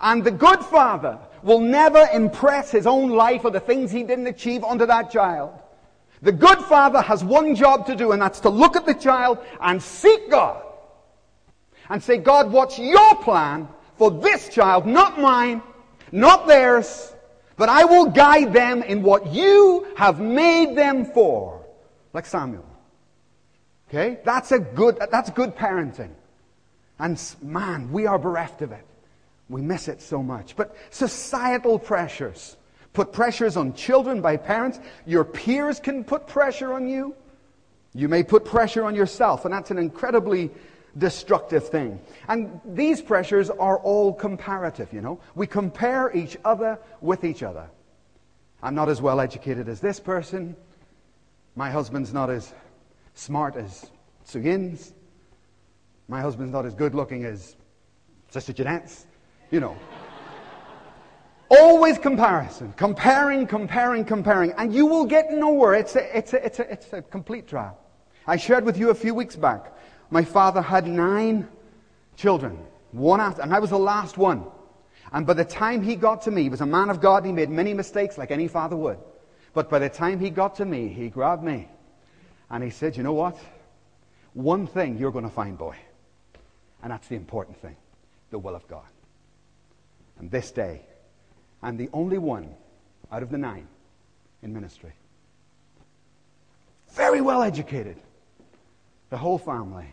And 0.00 0.24
the 0.24 0.30
good 0.30 0.60
father 0.60 1.18
will 1.42 1.60
never 1.60 2.08
impress 2.12 2.70
his 2.70 2.86
own 2.86 3.10
life 3.10 3.44
or 3.44 3.50
the 3.50 3.60
things 3.60 3.90
he 3.90 4.02
didn't 4.02 4.26
achieve 4.26 4.64
onto 4.64 4.86
that 4.86 5.10
child. 5.10 5.52
The 6.22 6.32
good 6.32 6.58
father 6.58 7.00
has 7.00 7.24
one 7.24 7.54
job 7.54 7.86
to 7.86 7.96
do, 7.96 8.12
and 8.12 8.20
that's 8.20 8.40
to 8.40 8.50
look 8.50 8.76
at 8.76 8.84
the 8.84 8.94
child 8.94 9.38
and 9.60 9.82
seek 9.82 10.30
God. 10.30 10.62
And 11.88 12.02
say, 12.02 12.18
God, 12.18 12.52
what's 12.52 12.78
your 12.78 13.16
plan 13.16 13.68
for 13.96 14.10
this 14.10 14.48
child? 14.48 14.86
Not 14.86 15.18
mine, 15.18 15.62
not 16.12 16.46
theirs, 16.46 17.14
but 17.56 17.68
I 17.68 17.84
will 17.84 18.06
guide 18.06 18.52
them 18.52 18.82
in 18.82 19.02
what 19.02 19.26
you 19.26 19.86
have 19.96 20.20
made 20.20 20.76
them 20.76 21.04
for. 21.04 21.64
Like 22.12 22.26
Samuel. 22.26 22.69
Okay? 23.90 24.18
That's 24.24 24.52
a 24.52 24.58
good, 24.58 24.98
that's 25.10 25.30
good 25.30 25.56
parenting. 25.56 26.10
And 26.98 27.20
man, 27.42 27.90
we 27.90 28.06
are 28.06 28.18
bereft 28.18 28.62
of 28.62 28.72
it. 28.72 28.86
We 29.48 29.62
miss 29.62 29.88
it 29.88 30.00
so 30.00 30.22
much. 30.22 30.54
But 30.54 30.76
societal 30.90 31.78
pressures 31.78 32.56
put 32.92 33.12
pressures 33.12 33.56
on 33.56 33.74
children 33.74 34.20
by 34.20 34.36
parents. 34.36 34.78
Your 35.06 35.24
peers 35.24 35.80
can 35.80 36.04
put 36.04 36.26
pressure 36.26 36.72
on 36.72 36.88
you. 36.88 37.14
You 37.92 38.08
may 38.08 38.22
put 38.22 38.44
pressure 38.44 38.84
on 38.84 38.94
yourself, 38.94 39.44
and 39.44 39.52
that's 39.52 39.72
an 39.72 39.78
incredibly 39.78 40.50
destructive 40.96 41.68
thing. 41.68 42.00
And 42.28 42.60
these 42.64 43.02
pressures 43.02 43.50
are 43.50 43.78
all 43.78 44.12
comparative, 44.12 44.92
you 44.92 45.00
know. 45.00 45.18
We 45.34 45.48
compare 45.48 46.16
each 46.16 46.36
other 46.44 46.78
with 47.00 47.24
each 47.24 47.42
other. 47.42 47.68
I'm 48.62 48.74
not 48.76 48.88
as 48.88 49.02
well 49.02 49.20
educated 49.20 49.68
as 49.68 49.80
this 49.80 49.98
person. 49.98 50.54
My 51.56 51.70
husband's 51.70 52.12
not 52.12 52.30
as 52.30 52.52
smart 53.20 53.54
as 53.54 53.90
Sugins. 54.26 54.92
My 56.08 56.20
husband's 56.20 56.52
not 56.52 56.64
as 56.64 56.74
good 56.74 56.94
looking 56.94 57.24
as 57.24 57.54
Sister 58.30 58.52
Jeanette's. 58.52 59.06
You 59.50 59.60
know. 59.60 59.76
Always 61.50 61.98
comparison. 61.98 62.72
Comparing, 62.76 63.46
comparing, 63.46 64.04
comparing. 64.04 64.52
And 64.52 64.72
you 64.72 64.86
will 64.86 65.04
get 65.04 65.32
nowhere. 65.32 65.74
It's 65.74 65.96
a, 65.96 66.16
it's 66.16 66.32
a, 66.32 66.44
it's 66.44 66.58
a, 66.60 66.72
it's 66.72 66.92
a 66.92 67.02
complete 67.02 67.46
trap. 67.46 67.78
I 68.26 68.36
shared 68.36 68.64
with 68.64 68.78
you 68.78 68.90
a 68.90 68.94
few 68.94 69.14
weeks 69.14 69.36
back. 69.36 69.72
My 70.10 70.24
father 70.24 70.62
had 70.62 70.86
nine 70.86 71.46
children. 72.16 72.58
One 72.92 73.20
after, 73.20 73.42
and 73.42 73.52
I 73.54 73.58
was 73.58 73.70
the 73.70 73.78
last 73.78 74.16
one. 74.16 74.44
And 75.12 75.26
by 75.26 75.34
the 75.34 75.44
time 75.44 75.82
he 75.82 75.96
got 75.96 76.22
to 76.22 76.30
me, 76.30 76.44
he 76.44 76.48
was 76.48 76.60
a 76.60 76.66
man 76.66 76.88
of 76.88 77.00
God. 77.00 77.26
He 77.26 77.32
made 77.32 77.50
many 77.50 77.74
mistakes 77.74 78.16
like 78.16 78.30
any 78.30 78.48
father 78.48 78.76
would. 78.76 78.98
But 79.52 79.68
by 79.68 79.78
the 79.78 79.88
time 79.88 80.20
he 80.20 80.30
got 80.30 80.54
to 80.56 80.64
me, 80.64 80.88
he 80.88 81.08
grabbed 81.08 81.42
me 81.42 81.68
and 82.50 82.64
he 82.64 82.70
said, 82.70 82.96
You 82.96 83.02
know 83.02 83.12
what? 83.12 83.38
One 84.34 84.66
thing 84.66 84.98
you're 84.98 85.12
going 85.12 85.24
to 85.24 85.30
find, 85.30 85.56
boy. 85.56 85.76
And 86.82 86.92
that's 86.92 87.08
the 87.08 87.16
important 87.16 87.60
thing 87.60 87.76
the 88.30 88.38
will 88.38 88.54
of 88.54 88.66
God. 88.68 88.86
And 90.18 90.30
this 90.30 90.50
day, 90.50 90.82
I'm 91.62 91.76
the 91.76 91.88
only 91.92 92.18
one 92.18 92.54
out 93.10 93.22
of 93.22 93.30
the 93.30 93.38
nine 93.38 93.66
in 94.42 94.52
ministry. 94.52 94.92
Very 96.92 97.20
well 97.20 97.42
educated. 97.42 97.96
The 99.10 99.16
whole 99.16 99.38
family. 99.38 99.92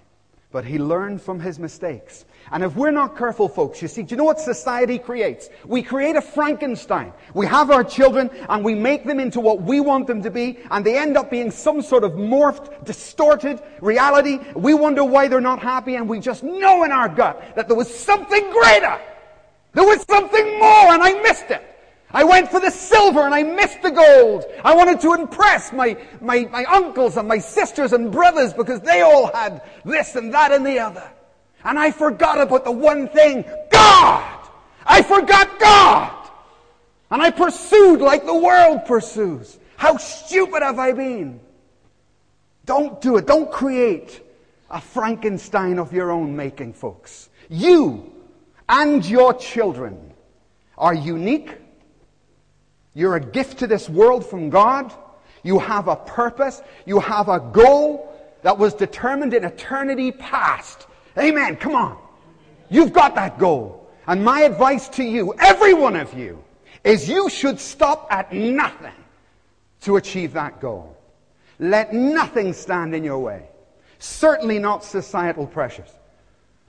But 0.50 0.64
he 0.64 0.80
learned 0.80 1.22
from 1.22 1.42
his 1.42 1.60
mistakes. 1.60 2.24
And 2.52 2.64
if 2.64 2.76
we're 2.78 2.92
not 2.92 3.18
careful, 3.18 3.50
folks, 3.50 3.82
you 3.82 3.90
see, 3.90 4.02
do 4.02 4.14
you 4.14 4.18
know 4.18 4.24
what 4.24 4.40
society 4.40 4.98
creates? 4.98 5.50
We 5.66 5.84
create 5.84 6.16
a 6.16 6.22
Frankenstein. 6.22 7.12
We 7.34 7.46
have 7.48 7.70
our 7.70 7.84
children 7.84 8.30
and 8.48 8.64
we 8.64 8.74
make 8.74 9.04
them 9.04 9.20
into 9.20 9.42
what 9.42 9.62
we 9.62 9.82
want 9.82 10.08
them 10.08 10.24
to 10.24 10.32
be, 10.32 10.60
and 10.72 10.86
they 10.86 10.98
end 10.98 11.18
up 11.18 11.30
being 11.30 11.52
some 11.52 11.82
sort 11.82 12.06
of 12.06 12.14
morphed, 12.14 12.86
distorted 12.86 13.62
reality. 13.82 14.40
We 14.56 14.74
wonder 14.74 15.04
why 15.04 15.28
they're 15.28 15.42
not 15.42 15.60
happy, 15.60 15.96
and 15.96 16.08
we 16.08 16.22
just 16.22 16.44
know 16.44 16.86
in 16.86 16.94
our 16.94 17.10
gut 17.10 17.56
that 17.58 17.68
there 17.68 17.76
was 17.76 17.94
something 17.94 18.50
greater. 18.52 18.98
There 19.74 19.86
was 19.86 20.02
something 20.10 20.60
more, 20.60 20.94
and 20.94 21.04
I 21.04 21.22
missed 21.22 21.52
it. 21.52 21.77
I 22.12 22.24
went 22.24 22.50
for 22.50 22.60
the 22.60 22.72
silver 22.72 23.22
and 23.22 23.34
I 23.34 23.44
missed 23.44 23.82
the 23.82 23.92
gold. 23.92 24.46
I 24.64 24.74
wanted 24.74 25.02
to 25.02 25.14
impress 25.14 25.74
my, 25.74 25.98
my, 26.22 26.46
my 26.52 26.64
uncles 26.66 27.18
and 27.18 27.28
my 27.28 27.38
sisters 27.38 27.92
and 27.92 28.12
brothers 28.12 28.54
because 28.54 28.80
they 28.82 29.02
all 29.02 29.32
had 29.34 29.62
this 29.84 30.16
and 30.16 30.34
that 30.34 30.52
and 30.54 30.66
the 30.66 30.80
other. 30.80 31.10
And 31.64 31.78
I 31.78 31.92
forgot 31.92 32.40
about 32.40 32.64
the 32.64 32.72
one 32.72 33.10
thing, 33.10 33.44
God! 33.70 34.50
I 34.86 35.02
forgot 35.02 35.60
God! 35.60 36.30
And 37.12 37.22
I 37.22 37.30
pursued 37.30 38.00
like 38.00 38.26
the 38.26 38.38
world 38.38 38.86
pursues. 38.86 39.60
How 39.76 39.98
stupid 39.98 40.64
have 40.64 40.80
I 40.80 40.94
been? 40.94 41.42
Don't 42.66 43.02
do 43.02 43.18
it. 43.18 43.28
Don't 43.28 43.52
create 43.52 44.22
a 44.70 44.80
Frankenstein 44.80 45.78
of 45.78 45.92
your 45.92 46.12
own 46.12 46.36
making, 46.36 46.74
folks. 46.74 47.30
You 47.50 48.14
and 48.70 49.06
your 49.06 49.34
children 49.34 50.14
are 50.78 50.94
unique 50.94 51.58
you're 52.98 53.16
a 53.16 53.22
gift 53.22 53.60
to 53.60 53.68
this 53.68 53.88
world 53.88 54.26
from 54.26 54.50
God. 54.50 54.92
You 55.44 55.60
have 55.60 55.88
a 55.88 55.96
purpose. 55.96 56.64
You 56.88 57.00
have 57.00 57.30
a 57.30 57.40
goal 57.40 58.12
that 58.42 58.58
was 58.58 58.74
determined 58.74 59.36
in 59.36 59.44
eternity 59.44 60.12
past. 60.12 60.88
Amen. 61.16 61.58
Come 61.58 61.76
on. 61.76 62.00
You've 62.72 62.94
got 62.94 63.14
that 63.14 63.38
goal. 63.38 63.88
And 64.08 64.26
my 64.26 64.42
advice 64.42 64.90
to 64.90 65.04
you, 65.04 65.36
every 65.38 65.76
one 65.76 65.96
of 65.96 66.12
you, 66.18 66.44
is 66.84 67.08
you 67.08 67.30
should 67.30 67.60
stop 67.60 68.08
at 68.10 68.34
nothing 68.34 68.96
to 69.82 69.98
achieve 69.98 70.34
that 70.34 70.60
goal. 70.60 70.98
Let 71.60 71.94
nothing 71.94 72.52
stand 72.52 72.96
in 72.96 73.04
your 73.04 73.20
way. 73.20 73.48
Certainly 74.00 74.58
not 74.58 74.84
societal 74.84 75.46
pressures. 75.46 75.92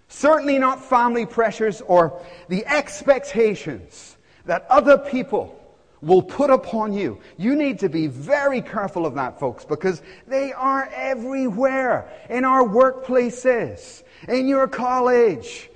Certainly 0.08 0.58
not 0.58 0.84
family 0.84 1.24
pressures 1.24 1.80
or 1.80 2.20
the 2.50 2.66
expectations 2.66 4.18
that 4.44 4.66
other 4.68 4.98
people 4.98 5.54
will 6.00 6.22
put 6.22 6.50
upon 6.50 6.92
you. 6.92 7.18
You 7.36 7.56
need 7.56 7.78
to 7.80 7.88
be 7.88 8.06
very 8.06 8.62
careful 8.62 9.06
of 9.06 9.14
that, 9.14 9.38
folks, 9.38 9.64
because 9.64 10.02
they 10.26 10.52
are 10.52 10.88
everywhere. 10.94 12.10
In 12.30 12.44
our 12.44 12.62
workplaces, 12.62 14.02
in 14.28 14.46
your 14.46 14.68
college, 14.68 15.70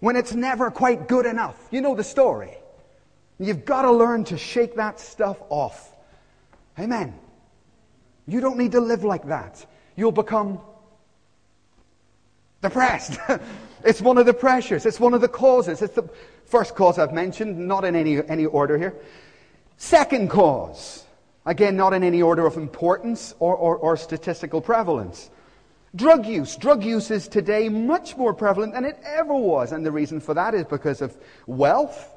when 0.00 0.16
it's 0.16 0.34
never 0.34 0.70
quite 0.70 1.08
good 1.08 1.26
enough. 1.26 1.56
You 1.70 1.80
know 1.80 1.94
the 1.94 2.04
story. 2.04 2.56
You've 3.38 3.64
got 3.64 3.82
to 3.82 3.92
learn 3.92 4.24
to 4.24 4.38
shake 4.38 4.76
that 4.76 4.98
stuff 5.00 5.38
off. 5.48 5.92
Amen. 6.78 7.14
You 8.26 8.40
don't 8.40 8.58
need 8.58 8.72
to 8.72 8.80
live 8.80 9.04
like 9.04 9.26
that. 9.28 9.64
You'll 9.94 10.12
become 10.12 10.60
depressed. 12.62 13.18
it's 13.84 14.00
one 14.00 14.18
of 14.18 14.26
the 14.26 14.34
pressures. 14.34 14.86
It's 14.86 15.00
one 15.00 15.14
of 15.14 15.20
the 15.20 15.28
causes. 15.28 15.82
It's 15.82 15.94
the 15.94 16.08
first 16.44 16.74
cause 16.74 16.98
I've 16.98 17.12
mentioned, 17.12 17.58
not 17.58 17.84
in 17.84 17.94
any, 17.96 18.26
any 18.28 18.46
order 18.46 18.78
here. 18.78 18.94
Second 19.76 20.30
cause, 20.30 21.04
again, 21.44 21.76
not 21.76 21.92
in 21.92 22.02
any 22.02 22.22
order 22.22 22.46
of 22.46 22.56
importance 22.56 23.34
or, 23.38 23.54
or, 23.56 23.76
or 23.76 23.96
statistical 23.96 24.60
prevalence. 24.60 25.30
Drug 25.94 26.26
use. 26.26 26.56
Drug 26.56 26.84
use 26.84 27.10
is 27.10 27.28
today 27.28 27.68
much 27.68 28.16
more 28.16 28.34
prevalent 28.34 28.74
than 28.74 28.84
it 28.84 28.98
ever 29.04 29.34
was. 29.34 29.72
And 29.72 29.84
the 29.84 29.90
reason 29.90 30.20
for 30.20 30.34
that 30.34 30.54
is 30.54 30.64
because 30.64 31.00
of 31.00 31.16
wealth. 31.46 32.12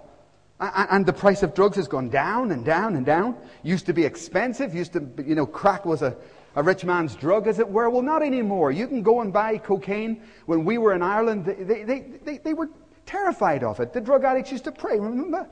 And 0.59 1.05
the 1.05 1.13
price 1.13 1.43
of 1.43 1.53
drugs 1.53 1.77
has 1.77 1.87
gone 1.87 2.09
down 2.09 2.51
and 2.51 2.65
down 2.65 2.97
and 2.97 3.05
down. 3.05 3.37
Used 3.63 3.85
to 3.85 3.93
be 3.93 4.03
expensive. 4.03 4.75
Used 4.75 4.93
to, 4.93 5.07
you 5.25 5.35
know, 5.35 5.45
crack 5.45 5.85
was 5.85 6.01
a, 6.01 6.17
a 6.55 6.63
rich 6.63 6.83
man's 6.83 7.15
drug, 7.15 7.47
as 7.47 7.59
it 7.59 7.69
were. 7.69 7.89
Well, 7.89 8.01
not 8.01 8.21
anymore. 8.21 8.71
You 8.71 8.85
can 8.87 9.01
go 9.01 9.21
and 9.21 9.31
buy 9.31 9.57
cocaine. 9.57 10.21
When 10.45 10.65
we 10.65 10.77
were 10.77 10.93
in 10.93 11.01
Ireland, 11.01 11.45
they, 11.45 11.83
they, 11.83 12.01
they, 12.23 12.37
they 12.39 12.53
were 12.53 12.69
terrified 13.05 13.63
of 13.63 13.79
it. 13.79 13.93
The 13.93 14.01
drug 14.01 14.25
addicts 14.25 14.51
used 14.51 14.65
to 14.65 14.73
pray, 14.73 14.99
remember? 14.99 15.47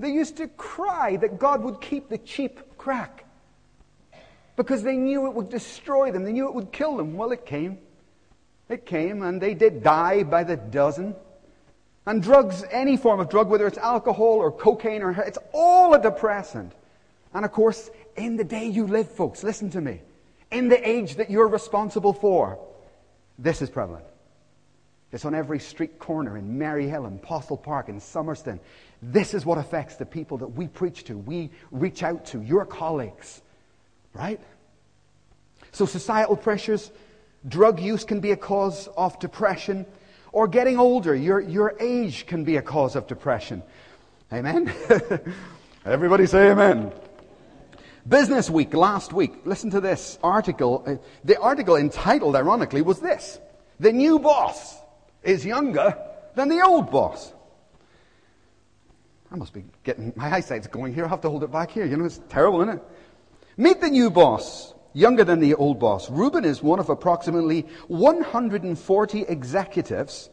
They 0.00 0.10
used 0.10 0.36
to 0.36 0.48
cry 0.48 1.16
that 1.16 1.38
God 1.38 1.62
would 1.62 1.80
keep 1.80 2.08
the 2.08 2.18
cheap 2.18 2.78
crack 2.78 3.24
because 4.56 4.82
they 4.82 4.96
knew 4.96 5.26
it 5.26 5.34
would 5.34 5.48
destroy 5.48 6.12
them. 6.12 6.24
They 6.24 6.32
knew 6.32 6.48
it 6.48 6.54
would 6.54 6.72
kill 6.72 6.96
them. 6.96 7.14
Well, 7.14 7.32
it 7.32 7.46
came. 7.46 7.78
It 8.68 8.86
came, 8.86 9.22
and 9.22 9.40
they 9.40 9.54
did 9.54 9.82
die 9.82 10.22
by 10.24 10.44
the 10.44 10.56
dozen. 10.56 11.14
And 12.06 12.22
drugs, 12.22 12.64
any 12.70 12.96
form 12.96 13.20
of 13.20 13.28
drug, 13.28 13.48
whether 13.48 13.66
it's 13.66 13.78
alcohol 13.78 14.38
or 14.38 14.50
cocaine 14.50 15.02
or 15.02 15.10
it's 15.10 15.38
all 15.52 15.94
a 15.94 16.02
depressant. 16.02 16.72
And 17.34 17.44
of 17.44 17.52
course, 17.52 17.90
in 18.16 18.36
the 18.36 18.44
day 18.44 18.66
you 18.66 18.86
live, 18.86 19.10
folks, 19.10 19.42
listen 19.42 19.70
to 19.70 19.80
me. 19.80 20.00
In 20.50 20.68
the 20.68 20.88
age 20.88 21.16
that 21.16 21.30
you're 21.30 21.48
responsible 21.48 22.12
for, 22.12 22.58
this 23.38 23.60
is 23.60 23.68
prevalent. 23.68 24.06
It's 25.12 25.24
on 25.24 25.34
every 25.34 25.58
street 25.58 25.98
corner 25.98 26.36
in 26.36 26.58
Maryhill 26.58 27.06
and 27.06 27.22
Possil 27.22 27.62
Park 27.62 27.88
in 27.88 28.00
Summerston. 28.00 28.60
This 29.00 29.34
is 29.34 29.46
what 29.46 29.58
affects 29.58 29.96
the 29.96 30.06
people 30.06 30.38
that 30.38 30.48
we 30.48 30.66
preach 30.66 31.04
to, 31.04 31.16
we 31.16 31.50
reach 31.70 32.02
out 32.02 32.26
to, 32.26 32.42
your 32.42 32.64
colleagues. 32.64 33.42
Right? 34.12 34.40
So, 35.72 35.86
societal 35.86 36.36
pressures, 36.36 36.90
drug 37.46 37.80
use 37.80 38.04
can 38.04 38.20
be 38.20 38.32
a 38.32 38.36
cause 38.36 38.88
of 38.96 39.18
depression, 39.20 39.86
or 40.32 40.48
getting 40.48 40.78
older, 40.78 41.14
your, 41.14 41.40
your 41.40 41.74
age 41.78 42.26
can 42.26 42.44
be 42.44 42.56
a 42.56 42.62
cause 42.62 42.96
of 42.96 43.06
depression. 43.06 43.62
Amen? 44.32 44.72
Everybody 45.84 46.26
say 46.26 46.50
amen. 46.50 46.92
Business 48.06 48.50
Week 48.50 48.74
last 48.74 49.12
week, 49.12 49.32
listen 49.44 49.70
to 49.70 49.80
this 49.80 50.18
article. 50.22 50.82
Uh, 50.86 50.96
the 51.24 51.38
article 51.38 51.76
entitled, 51.76 52.36
ironically, 52.36 52.82
was 52.82 53.00
this 53.00 53.38
The 53.78 53.92
new 53.92 54.18
boss 54.18 54.76
is 55.22 55.44
younger 55.44 55.96
than 56.34 56.48
the 56.48 56.62
old 56.62 56.90
boss. 56.90 57.32
I 59.30 59.36
must 59.36 59.52
be 59.52 59.64
getting, 59.84 60.12
my 60.16 60.32
eyesight's 60.32 60.66
going 60.66 60.94
here. 60.94 61.04
I 61.04 61.08
have 61.08 61.20
to 61.22 61.30
hold 61.30 61.44
it 61.44 61.52
back 61.52 61.70
here. 61.70 61.84
You 61.84 61.96
know, 61.96 62.04
it's 62.04 62.20
terrible, 62.28 62.62
isn't 62.62 62.76
it? 62.76 62.82
Meet 63.56 63.80
the 63.80 63.90
new 63.90 64.10
boss, 64.10 64.72
younger 64.94 65.24
than 65.24 65.40
the 65.40 65.54
old 65.54 65.78
boss. 65.78 66.10
Ruben 66.10 66.44
is 66.44 66.62
one 66.62 66.78
of 66.78 66.88
approximately 66.88 67.66
140 67.88 69.22
executives 69.22 70.30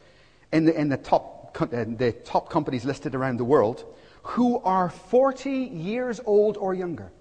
in 0.54 0.66
the, 0.66 0.80
in 0.80 0.90
the, 0.90 0.98
top, 0.98 1.58
uh, 1.60 1.66
the 1.66 2.16
top 2.24 2.50
companies 2.50 2.86
listed 2.86 3.16
around 3.16 3.38
the 3.38 3.44
world 3.44 3.86
who 4.24 4.60
are 4.60 4.90
40 4.90 5.52
years 5.52 6.22
old 6.26 6.58
or 6.58 6.74
younger. 6.74 7.12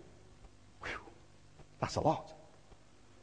Whew, 0.82 0.98
that's 1.80 1.96
a 1.96 2.00
lot. 2.00 2.32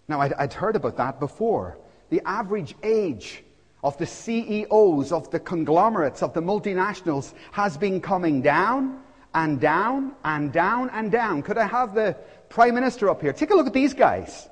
Now, 0.08 0.20
I'd, 0.20 0.34
I'd 0.34 0.54
heard 0.54 0.76
about 0.76 0.98
that 0.98 1.20
before. 1.20 1.78
The 2.10 2.22
average 2.26 2.76
age 2.84 3.44
of 3.84 3.98
the 3.98 4.06
CEOs 4.06 5.12
of 5.12 5.30
the 5.32 5.40
conglomerates 5.40 6.22
of 6.22 6.34
the 6.34 6.42
multinationals 6.42 7.34
has 7.52 7.78
been 7.78 8.00
coming 8.00 8.42
down 8.42 9.02
and 9.34 9.60
down 9.60 10.14
and 10.24 10.52
down 10.52 10.90
and 10.92 11.12
down. 11.12 11.42
Could 11.42 11.58
I 11.58 11.68
have 11.68 11.96
the 11.96 12.16
Prime 12.50 12.76
Minister 12.76 13.10
up 13.10 13.22
here? 13.22 13.34
Take 13.34 13.52
a 13.52 13.56
look 13.56 13.68
at 13.68 13.74
these 13.74 13.94
guys. 13.94 14.50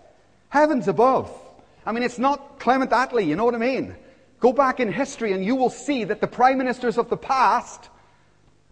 Heavens 0.50 0.88
above. 0.88 1.32
I 1.86 1.92
mean, 1.92 2.04
it's 2.04 2.20
not 2.20 2.60
Clement 2.60 2.92
Attlee, 2.92 3.28
you 3.28 3.36
know 3.36 3.46
what 3.46 3.56
I 3.56 3.60
mean? 3.60 3.96
Go 4.40 4.54
back 4.54 4.80
in 4.80 4.92
history 4.92 5.34
and 5.34 5.44
you 5.44 5.56
will 5.56 5.70
see 5.70 6.06
that 6.06 6.22
the 6.22 6.28
Prime 6.28 6.58
Ministers 6.58 6.98
of 6.98 7.10
the 7.10 7.18
past 7.18 7.90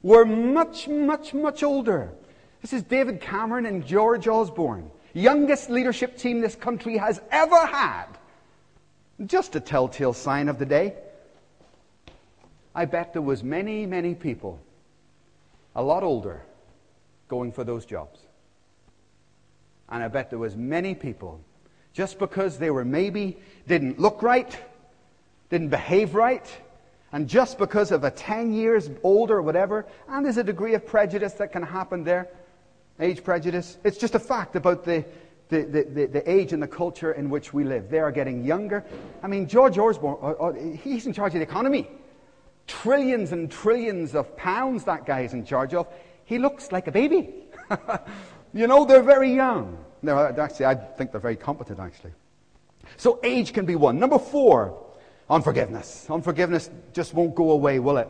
were 0.01 0.25
much, 0.25 0.87
much, 0.87 1.33
much 1.33 1.61
older. 1.61 2.11
This 2.61 2.73
is 2.73 2.83
David 2.83 3.21
Cameron 3.21 3.65
and 3.65 3.85
George 3.85 4.27
Osborne. 4.27 4.89
Youngest 5.13 5.69
leadership 5.69 6.17
team 6.17 6.41
this 6.41 6.55
country 6.55 6.97
has 6.97 7.21
ever 7.31 7.65
had. 7.65 8.16
Just 9.25 9.55
a 9.55 9.59
telltale 9.59 10.13
sign 10.13 10.47
of 10.47 10.59
the 10.59 10.65
day. 10.65 10.93
I 12.75 12.86
bet 12.86 13.13
there 13.13 13.21
was 13.21 13.43
many, 13.43 13.86
many 13.86 14.13
people, 14.13 14.59
a 15.75 15.81
lot 15.81 16.03
older, 16.03 16.43
going 17.27 17.51
for 17.51 17.63
those 17.63 17.86
jobs. 17.86 18.19
And 19.89 20.03
I 20.03 20.07
bet 20.07 20.29
there 20.29 20.38
was 20.38 20.55
many 20.55 20.93
people, 20.93 21.41
just 21.93 22.19
because 22.19 22.59
they 22.59 22.69
were 22.69 22.86
maybe 22.86 23.38
didn't 23.67 24.00
look 24.00 24.21
right, 24.21 24.55
didn't 25.50 25.69
behave 25.69 26.13
right, 26.13 26.45
and 27.12 27.27
just 27.27 27.57
because 27.57 27.91
of 27.91 28.03
a 28.03 28.12
10 28.12 28.53
years 28.53 28.89
older 29.01 29.38
or 29.38 29.41
whatever, 29.41 29.88
and 30.07 30.24
there's 30.24 30.38
a 30.38 30.43
degree 30.43 30.75
of 30.75 30.86
prejudice 30.86 31.33
that 31.33 31.51
can 31.51 31.63
happen 31.63 32.03
there, 32.03 32.29
Age 33.00 33.24
prejudice. 33.24 33.77
It's 33.83 33.97
just 33.97 34.15
a 34.15 34.19
fact 34.19 34.55
about 34.55 34.83
the, 34.83 35.05
the, 35.49 35.63
the, 35.63 36.05
the, 36.07 36.29
age 36.29 36.51
and 36.53 36.61
the 36.61 36.67
culture 36.67 37.13
in 37.13 37.29
which 37.29 37.53
we 37.53 37.63
live. 37.63 37.89
They 37.89 37.99
are 37.99 38.11
getting 38.11 38.43
younger. 38.43 38.83
I 39.23 39.27
mean, 39.27 39.47
George 39.47 39.77
Osborne, 39.77 40.17
uh, 40.21 40.31
uh, 40.31 40.53
he's 40.53 41.05
in 41.05 41.13
charge 41.13 41.33
of 41.33 41.39
the 41.39 41.45
economy. 41.45 41.87
Trillions 42.67 43.31
and 43.31 43.49
trillions 43.49 44.13
of 44.13 44.35
pounds 44.35 44.83
that 44.83 45.05
guy 45.05 45.21
is 45.21 45.33
in 45.33 45.45
charge 45.45 45.73
of. 45.73 45.87
He 46.25 46.37
looks 46.37 46.71
like 46.71 46.87
a 46.87 46.91
baby. 46.91 47.33
you 48.53 48.67
know, 48.67 48.83
they're 48.83 49.03
very 49.03 49.33
young. 49.33 49.77
No, 50.01 50.17
actually, 50.17 50.65
I 50.65 50.75
think 50.75 51.11
they're 51.11 51.21
very 51.21 51.37
competent, 51.37 51.79
actually. 51.79 52.11
So 52.97 53.19
age 53.23 53.53
can 53.53 53.65
be 53.65 53.75
one. 53.75 53.99
Number 53.99 54.19
four, 54.19 54.85
unforgiveness. 55.29 56.07
Unforgiveness 56.09 56.69
just 56.93 57.13
won't 57.13 57.35
go 57.35 57.51
away, 57.51 57.79
will 57.79 57.97
it? 57.97 58.09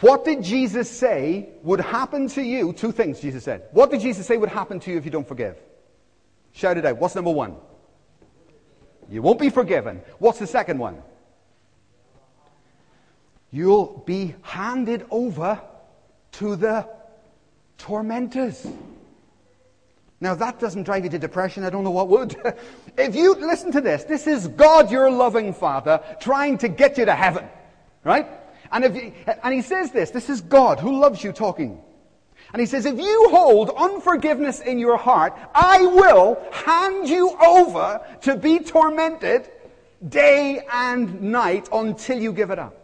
What 0.00 0.24
did 0.24 0.44
Jesus 0.44 0.88
say 0.88 1.48
would 1.64 1.80
happen 1.80 2.28
to 2.28 2.42
you? 2.42 2.72
Two 2.72 2.92
things 2.92 3.18
Jesus 3.18 3.42
said. 3.42 3.64
What 3.72 3.90
did 3.90 4.00
Jesus 4.00 4.26
say 4.26 4.36
would 4.36 4.48
happen 4.48 4.78
to 4.80 4.92
you 4.92 4.96
if 4.96 5.04
you 5.04 5.10
don't 5.10 5.26
forgive? 5.26 5.56
Shout 6.52 6.76
it 6.76 6.84
out. 6.84 6.98
What's 6.98 7.14
number 7.14 7.30
one? 7.30 7.56
You 9.10 9.22
won't 9.22 9.38
be 9.38 9.50
forgiven. 9.50 10.02
What's 10.18 10.38
the 10.38 10.46
second 10.46 10.78
one? 10.78 11.02
You'll 13.50 14.02
be 14.04 14.34
handed 14.42 15.06
over 15.10 15.60
to 16.32 16.56
the 16.56 16.88
tormentors. 17.78 18.66
Now, 20.20 20.34
that 20.34 20.58
doesn't 20.58 20.82
drive 20.82 21.04
you 21.04 21.10
to 21.10 21.18
depression. 21.18 21.64
I 21.64 21.70
don't 21.70 21.84
know 21.84 21.92
what 21.92 22.08
would. 22.08 22.36
if 22.98 23.14
you 23.14 23.34
listen 23.34 23.70
to 23.72 23.80
this, 23.80 24.04
this 24.04 24.26
is 24.26 24.48
God, 24.48 24.90
your 24.90 25.10
loving 25.10 25.54
Father, 25.54 26.02
trying 26.20 26.58
to 26.58 26.68
get 26.68 26.98
you 26.98 27.04
to 27.04 27.14
heaven. 27.14 27.48
Right? 28.04 28.26
And, 28.72 28.84
if 28.84 28.94
you, 28.96 29.12
and 29.42 29.54
he 29.54 29.62
says 29.62 29.92
this 29.92 30.10
this 30.10 30.28
is 30.28 30.40
God 30.40 30.80
who 30.80 30.98
loves 30.98 31.22
you 31.22 31.32
talking. 31.32 31.80
And 32.52 32.60
he 32.60 32.66
says, 32.66 32.86
if 32.86 32.98
you 32.98 33.28
hold 33.30 33.70
unforgiveness 33.76 34.60
in 34.60 34.78
your 34.78 34.96
heart, 34.96 35.36
I 35.54 35.82
will 35.82 36.42
hand 36.50 37.08
you 37.08 37.36
over 37.44 38.00
to 38.22 38.36
be 38.36 38.60
tormented 38.60 39.50
day 40.06 40.62
and 40.72 41.20
night 41.20 41.68
until 41.72 42.18
you 42.18 42.32
give 42.32 42.50
it 42.50 42.58
up. 42.58 42.74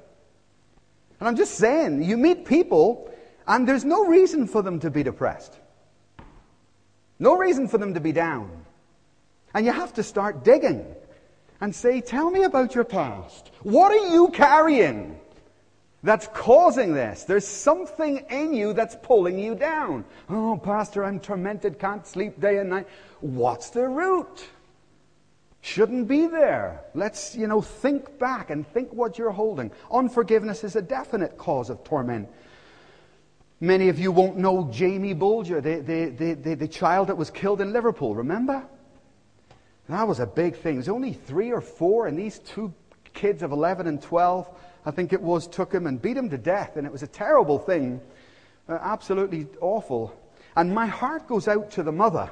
And 1.19 1.29
I'm 1.29 1.37
just 1.37 1.55
saying, 1.55 2.03
you 2.03 2.17
meet 2.17 2.45
people 2.45 3.11
and 3.47 3.67
there's 3.67 3.85
no 3.85 4.07
reason 4.07 4.47
for 4.47 4.63
them 4.63 4.81
to 4.81 4.91
be 4.91 5.03
depressed. 5.03 5.55
No 7.19 7.37
reason 7.37 7.69
for 7.69 7.79
them 7.79 7.95
to 7.95 8.01
be 8.01 8.13
down. 8.13 8.51
And 9.55 9.65
you 9.65 9.73
have 9.73 9.95
to 9.95 10.03
start 10.03 10.45
digging 10.45 10.85
and 11.61 11.75
say, 11.75 12.01
tell 12.01 12.31
me 12.31 12.43
about 12.43 12.75
your 12.75 12.85
past. 12.85 13.51
What 13.63 13.93
are 13.93 14.13
you 14.13 14.29
carrying? 14.29 15.19
That's 16.05 16.29
causing 16.35 16.93
this. 16.93 17.25
There's 17.25 17.49
something 17.49 18.19
in 18.29 18.53
you 18.53 18.75
that's 18.75 18.95
pulling 19.03 19.39
you 19.39 19.55
down. 19.55 20.05
Oh, 20.29 20.61
Pastor, 20.63 21.03
I'm 21.03 21.19
tormented, 21.19 21.79
can't 21.79 22.07
sleep 22.07 22.39
day 22.39 22.59
and 22.59 22.69
night. 22.69 22.87
What's 23.21 23.71
the 23.71 23.89
root? 23.89 24.45
Shouldn't 25.63 26.07
be 26.07 26.27
there. 26.27 26.83
Let's, 26.95 27.35
you 27.35 27.47
know, 27.47 27.63
think 27.63 28.19
back 28.19 28.51
and 28.51 28.69
think 28.69 28.93
what 28.93 29.17
you're 29.17 29.31
holding. 29.31 29.73
Unforgiveness 29.91 30.63
is 30.63 30.77
a 30.77 30.83
definite 30.83 31.39
cause 31.39 31.71
of 31.71 31.83
torment. 31.85 32.29
Many 33.61 33.89
of 33.89 33.99
you 33.99 34.13
won't 34.13 34.37
know 34.37 34.69
Jamie 34.71 35.15
Bulger, 35.15 35.63
the, 35.63 35.81
the, 35.81 36.35
the, 36.35 36.55
the, 36.55 36.69
child 36.69 37.09
that 37.09 37.17
was 37.17 37.31
killed 37.31 37.63
in 37.63 37.73
Liverpool. 37.73 38.15
Remember? 38.15 38.63
That 39.89 40.07
was 40.07 40.21
a 40.21 40.27
big 40.27 40.55
thing. 40.57 40.75
There's 40.75 40.91
only 40.91 41.15
three 41.15 41.51
or 41.51 41.63
four, 41.63 42.09
and 42.09 42.19
these 42.19 42.41
two 42.41 42.75
kids 43.15 43.43
of 43.43 43.53
11 43.53 43.87
and 43.87 44.03
12 44.03 44.51
I 44.87 44.91
think 44.91 45.13
it 45.13 45.21
was, 45.21 45.47
took 45.47 45.73
him 45.73 45.87
and 45.87 46.01
beat 46.01 46.17
him 46.17 46.31
to 46.31 46.39
death. 46.39 46.77
And 46.77 46.87
it 46.87 46.93
was 46.93 47.03
a 47.03 47.07
terrible 47.07 47.59
thing, 47.59 48.01
uh, 48.69 48.79
absolutely 48.81 49.47
awful. 49.61 50.19
And 50.57 50.75
my 50.75 50.87
heart 50.87 51.27
goes 51.27 51.49
out 51.49 51.71
to 51.73 51.83
the 51.83 51.93
mother. 51.93 52.31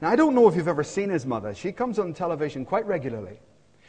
Now, 0.00 0.10
I 0.10 0.16
don't 0.16 0.34
know 0.34 0.48
if 0.48 0.56
you've 0.56 0.68
ever 0.68 0.84
seen 0.84 1.10
his 1.10 1.24
mother. 1.24 1.54
She 1.54 1.72
comes 1.72 1.98
on 1.98 2.12
television 2.12 2.64
quite 2.64 2.86
regularly. 2.86 3.38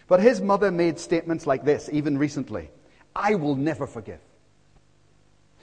But 0.08 0.20
his 0.20 0.42
mother 0.42 0.72
made 0.72 1.00
statements 1.00 1.48
like 1.48 1.64
this, 1.64 1.90
even 1.92 2.18
recently 2.18 2.70
I 3.16 3.36
will 3.36 3.56
never 3.56 3.88
forgive. 3.88 4.20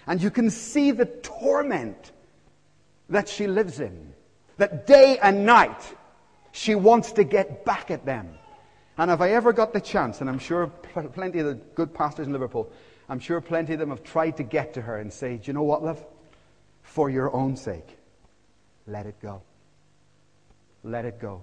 And 0.07 0.23
you 0.23 0.31
can 0.31 0.51
see 0.51 0.91
the 0.91 1.07
torment 1.07 2.13
that 3.09 3.29
she 3.29 3.47
lives 3.47 3.81
in. 3.81 4.13
That 4.57 4.87
day 4.87 5.19
and 5.23 5.45
night, 5.45 5.83
she 6.53 6.75
wants 6.75 7.13
to 7.13 7.25
get 7.25 7.65
back 7.65 7.91
at 7.91 8.05
them. 8.05 8.29
And 9.01 9.11
if 9.11 9.23
I 9.23 9.31
ever 9.31 9.55
got 9.55 9.73
the 9.73 9.81
chance, 9.81 10.21
and 10.21 10.29
I'm 10.29 10.39
sure 10.39 10.67
plenty 11.15 11.39
of 11.39 11.47
the 11.47 11.55
good 11.55 11.95
pastors 11.95 12.27
in 12.27 12.35
Liverpool, 12.35 12.71
I'm 13.09 13.19
sure 13.19 13.41
plenty 13.41 13.73
of 13.73 13.79
them 13.79 13.89
have 13.89 14.05
tried 14.05 14.37
to 14.37 14.43
get 14.43 14.75
to 14.75 14.83
her 14.83 14.99
and 14.99 15.11
say, 15.11 15.39
Do 15.39 15.45
you 15.45 15.53
know 15.55 15.63
what, 15.63 15.83
love? 15.83 16.05
For 16.83 17.09
your 17.09 17.35
own 17.35 17.57
sake, 17.57 17.97
let 18.87 19.07
it 19.07 19.19
go. 19.23 19.41
Let 20.85 21.07
it 21.07 21.19
go. 21.19 21.41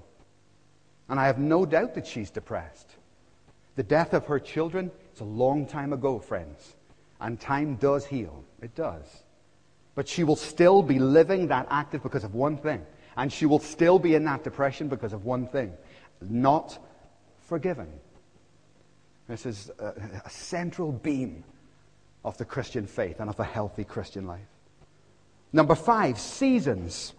And 1.09 1.19
I 1.19 1.25
have 1.25 1.39
no 1.39 1.65
doubt 1.65 1.95
that 1.95 2.05
she's 2.05 2.29
depressed. 2.29 2.91
The 3.75 3.81
death 3.81 4.13
of 4.13 4.27
her 4.27 4.39
children 4.39 4.91
is 5.15 5.21
a 5.21 5.23
long 5.23 5.65
time 5.65 5.93
ago, 5.93 6.19
friends. 6.19 6.75
And 7.19 7.39
time 7.39 7.77
does 7.77 8.05
heal. 8.05 8.43
It 8.61 8.75
does. 8.75 9.23
But 9.95 10.07
she 10.07 10.23
will 10.23 10.35
still 10.35 10.83
be 10.83 10.99
living 10.99 11.47
that 11.47 11.65
active 11.71 12.03
because 12.03 12.23
of 12.23 12.35
one 12.35 12.57
thing. 12.57 12.85
And 13.15 13.33
she 13.33 13.47
will 13.47 13.57
still 13.57 13.97
be 13.97 14.13
in 14.13 14.25
that 14.25 14.43
depression 14.43 14.89
because 14.89 15.11
of 15.11 15.25
one 15.25 15.47
thing. 15.47 15.73
Not 16.21 16.77
forgiven. 17.47 17.87
This 19.27 19.45
is 19.45 19.71
a, 19.79 19.93
a 20.25 20.29
central 20.29 20.91
beam 20.91 21.43
of 22.23 22.37
the 22.37 22.45
Christian 22.45 22.85
faith 22.85 23.19
and 23.19 23.29
of 23.29 23.39
a 23.39 23.43
healthy 23.43 23.83
Christian 23.83 24.27
life. 24.27 24.47
Number 25.53 25.75
five, 25.75 26.19
seasons. 26.19 27.13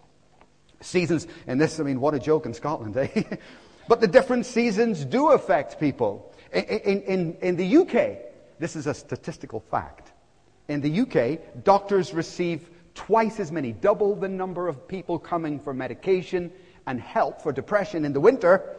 Seasons, 0.81 1.27
in 1.47 1.59
this, 1.59 1.81
I 1.81 1.83
mean, 1.83 2.01
what 2.01 2.15
a 2.15 2.19
joke 2.19 2.47
in 2.47 2.55
Scotland, 2.55 2.97
eh? 2.97 3.23
but 3.89 4.01
the 4.01 4.07
different 4.07 4.47
seasons 4.47 5.05
do 5.05 5.31
affect 5.31 5.81
people. 5.81 6.33
In, 6.53 6.63
in, 7.03 7.37
in 7.41 7.57
the 7.57 7.77
UK, 7.79 8.19
this 8.59 8.77
is 8.77 8.87
a 8.87 8.95
statistical 8.95 9.61
fact. 9.61 10.13
In 10.69 10.81
the 10.81 11.01
UK, 11.01 11.65
doctors 11.65 12.13
receive 12.13 12.69
twice 12.95 13.41
as 13.41 13.51
many, 13.51 13.73
double 13.73 14.15
the 14.15 14.29
number 14.29 14.69
of 14.69 14.87
people 14.87 15.19
coming 15.19 15.59
for 15.59 15.73
medication 15.73 16.53
and 16.87 17.01
help 17.01 17.41
for 17.41 17.53
depression 17.53 18.05
in 18.05 18.13
the 18.13 18.21
winter 18.21 18.77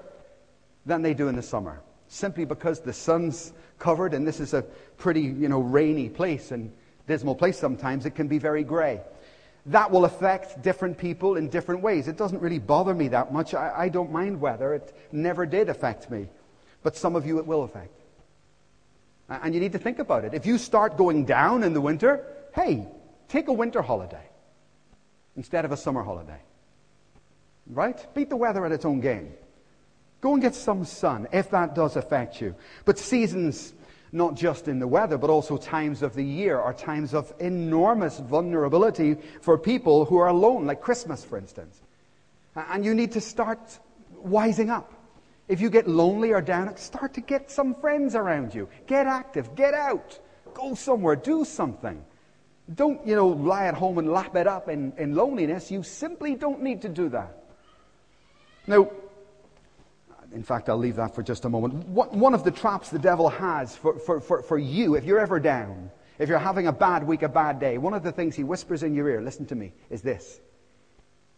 than 0.90 1.02
they 1.02 1.14
do 1.14 1.30
in 1.30 1.36
the 1.36 1.42
summer. 1.42 1.82
Simply 2.10 2.44
because 2.44 2.82
the 2.82 2.92
sun's 2.92 3.54
covered, 3.78 4.14
and 4.14 4.28
this 4.28 4.40
is 4.40 4.54
a 4.54 4.64
pretty, 4.98 5.22
you 5.22 5.48
know, 5.48 5.60
rainy 5.60 6.10
place 6.10 6.52
and 6.52 6.74
dismal 7.08 7.36
place 7.36 7.58
sometimes, 7.58 8.06
it 8.06 8.16
can 8.16 8.28
be 8.28 8.40
very 8.40 8.64
grey. 8.64 9.00
That 9.68 9.92
will 9.92 10.06
affect 10.06 10.62
different 10.62 10.98
people 10.98 11.38
in 11.38 11.50
different 11.50 11.82
ways. 11.82 12.08
It 12.08 12.18
doesn't 12.18 12.42
really 12.42 12.60
bother 12.60 12.94
me 12.94 13.10
that 13.10 13.32
much. 13.32 13.54
I, 13.54 13.74
I 13.86 13.90
don't 13.90 14.12
mind 14.12 14.42
weather. 14.42 14.74
It 14.74 14.94
never 15.12 15.46
did 15.46 15.70
affect 15.70 16.10
me. 16.10 16.28
But 16.82 16.98
some 16.98 17.16
of 17.16 17.26
you 17.26 17.38
it 17.40 17.46
will 17.46 17.64
affect. 17.64 17.94
And 19.30 19.54
you 19.54 19.60
need 19.60 19.74
to 19.74 19.78
think 19.80 20.00
about 20.00 20.26
it. 20.26 20.34
If 20.34 20.48
you 20.48 20.58
start 20.58 20.98
going 20.98 21.26
down 21.26 21.64
in 21.64 21.74
the 21.74 21.82
winter, 21.82 22.26
hey, 22.56 22.88
take 23.28 23.48
a 23.48 23.54
winter 23.54 23.84
holiday 23.84 24.28
instead 25.36 25.66
of 25.66 25.72
a 25.72 25.78
summer 25.78 26.02
holiday. 26.02 26.40
Right? 27.68 28.04
Beat 28.16 28.30
the 28.30 28.38
weather 28.38 28.66
at 28.66 28.72
its 28.72 28.86
own 28.86 29.02
game. 29.02 29.34
Go 30.22 30.34
and 30.34 30.42
get 30.42 30.56
some 30.56 30.84
sun 30.84 31.28
if 31.32 31.50
that 31.52 31.76
does 31.76 31.96
affect 31.96 32.42
you. 32.42 32.56
But 32.86 33.00
seasons, 33.00 33.74
not 34.12 34.36
just 34.36 34.68
in 34.68 34.80
the 34.80 34.88
weather, 34.88 35.18
but 35.18 35.30
also 35.30 35.58
times 35.58 36.02
of 36.02 36.14
the 36.14 36.24
year, 36.24 36.60
are 36.60 36.74
times 36.74 37.14
of 37.14 37.34
enormous 37.40 38.20
vulnerability 38.20 39.16
for 39.42 39.58
people 39.58 40.06
who 40.06 40.18
are 40.18 40.28
alone, 40.28 40.66
like 40.66 40.82
Christmas, 40.82 41.24
for 41.24 41.38
instance. 41.38 41.82
And 42.56 42.84
you 42.84 42.94
need 42.94 43.14
to 43.14 43.22
start 43.22 43.80
wising 44.22 44.70
up. 44.70 44.94
If 45.48 45.62
you 45.62 45.70
get 45.70 45.88
lonely 45.88 46.32
or 46.32 46.42
down, 46.42 46.76
start 46.78 47.14
to 47.16 47.22
get 47.22 47.50
some 47.50 47.74
friends 47.76 48.14
around 48.14 48.54
you. 48.54 48.70
Get 48.88 49.08
active, 49.08 49.56
get 49.56 49.74
out, 49.74 50.20
go 50.54 50.76
somewhere, 50.76 51.16
do 51.16 51.46
something. 51.46 52.04
Don't, 52.76 53.06
you 53.08 53.16
know, 53.16 53.30
lie 53.30 53.66
at 53.66 53.74
home 53.74 53.98
and 53.98 54.12
lap 54.12 54.36
it 54.36 54.46
up 54.46 54.70
in, 54.70 54.94
in 54.98 55.16
loneliness. 55.16 55.72
You 55.72 55.82
simply 55.82 56.36
don't 56.36 56.62
need 56.62 56.84
to 56.84 56.90
do 56.90 57.10
that. 57.10 57.44
Now, 58.68 58.92
in 60.34 60.44
fact, 60.44 60.70
I'll 60.70 60.78
leave 60.78 60.96
that 60.98 61.16
for 61.16 61.24
just 61.24 61.46
a 61.46 61.50
moment. 61.50 61.74
One 61.88 62.34
of 62.34 62.44
the 62.44 62.52
traps 62.52 62.90
the 62.90 63.00
devil 63.00 63.30
has 63.30 63.76
for, 63.76 63.98
for, 63.98 64.22
for, 64.22 64.44
for 64.44 64.58
you, 64.58 64.96
if 64.96 65.04
you're 65.04 65.20
ever 65.20 65.40
down, 65.40 65.90
if 66.20 66.30
you're 66.30 66.38
having 66.38 66.68
a 66.68 66.72
bad 66.72 67.06
week, 67.06 67.24
a 67.24 67.30
bad 67.30 67.60
day, 67.60 67.78
one 67.78 67.94
of 67.94 68.04
the 68.04 68.12
things 68.12 68.36
he 68.36 68.44
whispers 68.44 68.84
in 68.84 68.94
your 68.94 69.10
ear, 69.10 69.22
listen 69.22 69.46
to 69.48 69.56
me, 69.56 69.72
is 69.90 70.02
this. 70.02 70.40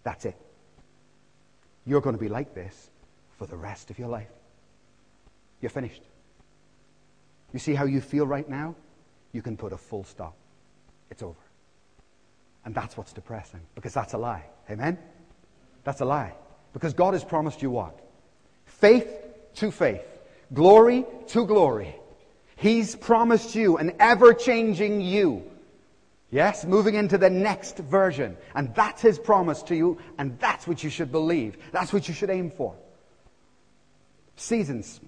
That's 0.04 0.26
it. 0.26 0.36
You're 1.86 2.02
going 2.02 2.16
to 2.16 2.22
be 2.22 2.30
like 2.30 2.54
this 2.54 2.90
for 3.38 3.46
the 3.46 3.56
rest 3.56 3.90
of 3.90 4.00
your 4.00 4.10
life. 4.10 4.30
You're 5.62 5.70
finished. 5.70 6.02
You 7.54 7.60
see 7.60 7.76
how 7.76 7.86
you 7.86 8.02
feel 8.02 8.26
right 8.26 8.48
now? 8.50 8.76
You 9.32 9.42
can 9.42 9.56
put 9.56 9.72
a 9.72 9.78
full 9.78 10.04
stop. 10.04 10.36
It's 11.10 11.24
over. 11.24 11.40
And 12.66 12.76
that's 12.76 12.98
what's 12.98 13.14
depressing, 13.14 13.62
because 13.76 13.94
that's 13.94 14.14
a 14.14 14.18
lie. 14.18 14.46
Amen? 14.70 14.98
That's 15.84 16.02
a 16.02 16.06
lie. 16.06 16.34
Because 16.74 16.94
God 16.94 17.14
has 17.14 17.24
promised 17.24 17.62
you 17.62 17.70
what? 17.70 18.00
Faith 18.80 19.08
to 19.56 19.72
faith. 19.72 20.04
Glory 20.54 21.06
to 21.28 21.46
glory. 21.46 21.96
He's 22.56 22.96
promised 22.96 23.56
you 23.56 23.78
an 23.78 23.94
ever 24.00 24.34
changing 24.34 25.02
you. 25.02 25.44
Yes, 26.30 26.64
moving 26.66 26.96
into 26.96 27.18
the 27.18 27.30
next 27.30 27.78
version. 27.78 28.38
And 28.56 28.74
that's 28.74 29.02
his 29.02 29.20
promise 29.20 29.64
to 29.64 29.76
you, 29.76 29.98
and 30.18 30.40
that's 30.40 30.68
what 30.68 30.84
you 30.84 30.90
should 30.90 31.12
believe. 31.12 31.58
That's 31.72 31.92
what 31.92 32.08
you 32.08 32.14
should 32.14 32.30
aim 32.30 32.52
for. 32.52 32.76
Seasons. 34.36 35.02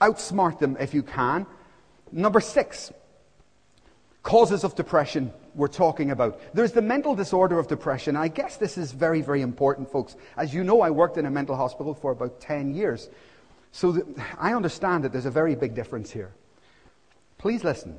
Outsmart 0.00 0.58
them 0.58 0.76
if 0.80 0.94
you 0.94 1.02
can. 1.02 1.46
Number 2.10 2.40
six, 2.40 2.92
causes 4.22 4.64
of 4.64 4.74
depression 4.74 5.32
we're 5.54 5.68
talking 5.68 6.10
about. 6.10 6.40
There's 6.54 6.72
the 6.72 6.82
mental 6.82 7.14
disorder 7.14 7.58
of 7.58 7.68
depression. 7.68 8.16
I 8.16 8.28
guess 8.28 8.56
this 8.56 8.78
is 8.78 8.92
very, 8.92 9.20
very 9.20 9.42
important, 9.42 9.90
folks. 9.90 10.16
As 10.36 10.54
you 10.54 10.64
know, 10.64 10.80
I 10.80 10.90
worked 10.90 11.16
in 11.16 11.26
a 11.26 11.30
mental 11.30 11.56
hospital 11.56 11.94
for 11.94 12.12
about 12.12 12.40
10 12.40 12.74
years. 12.74 13.08
So 13.72 14.02
I 14.38 14.54
understand 14.54 15.04
that 15.04 15.12
there's 15.12 15.26
a 15.26 15.30
very 15.30 15.54
big 15.54 15.74
difference 15.74 16.10
here. 16.10 16.32
Please 17.38 17.64
listen 17.64 17.98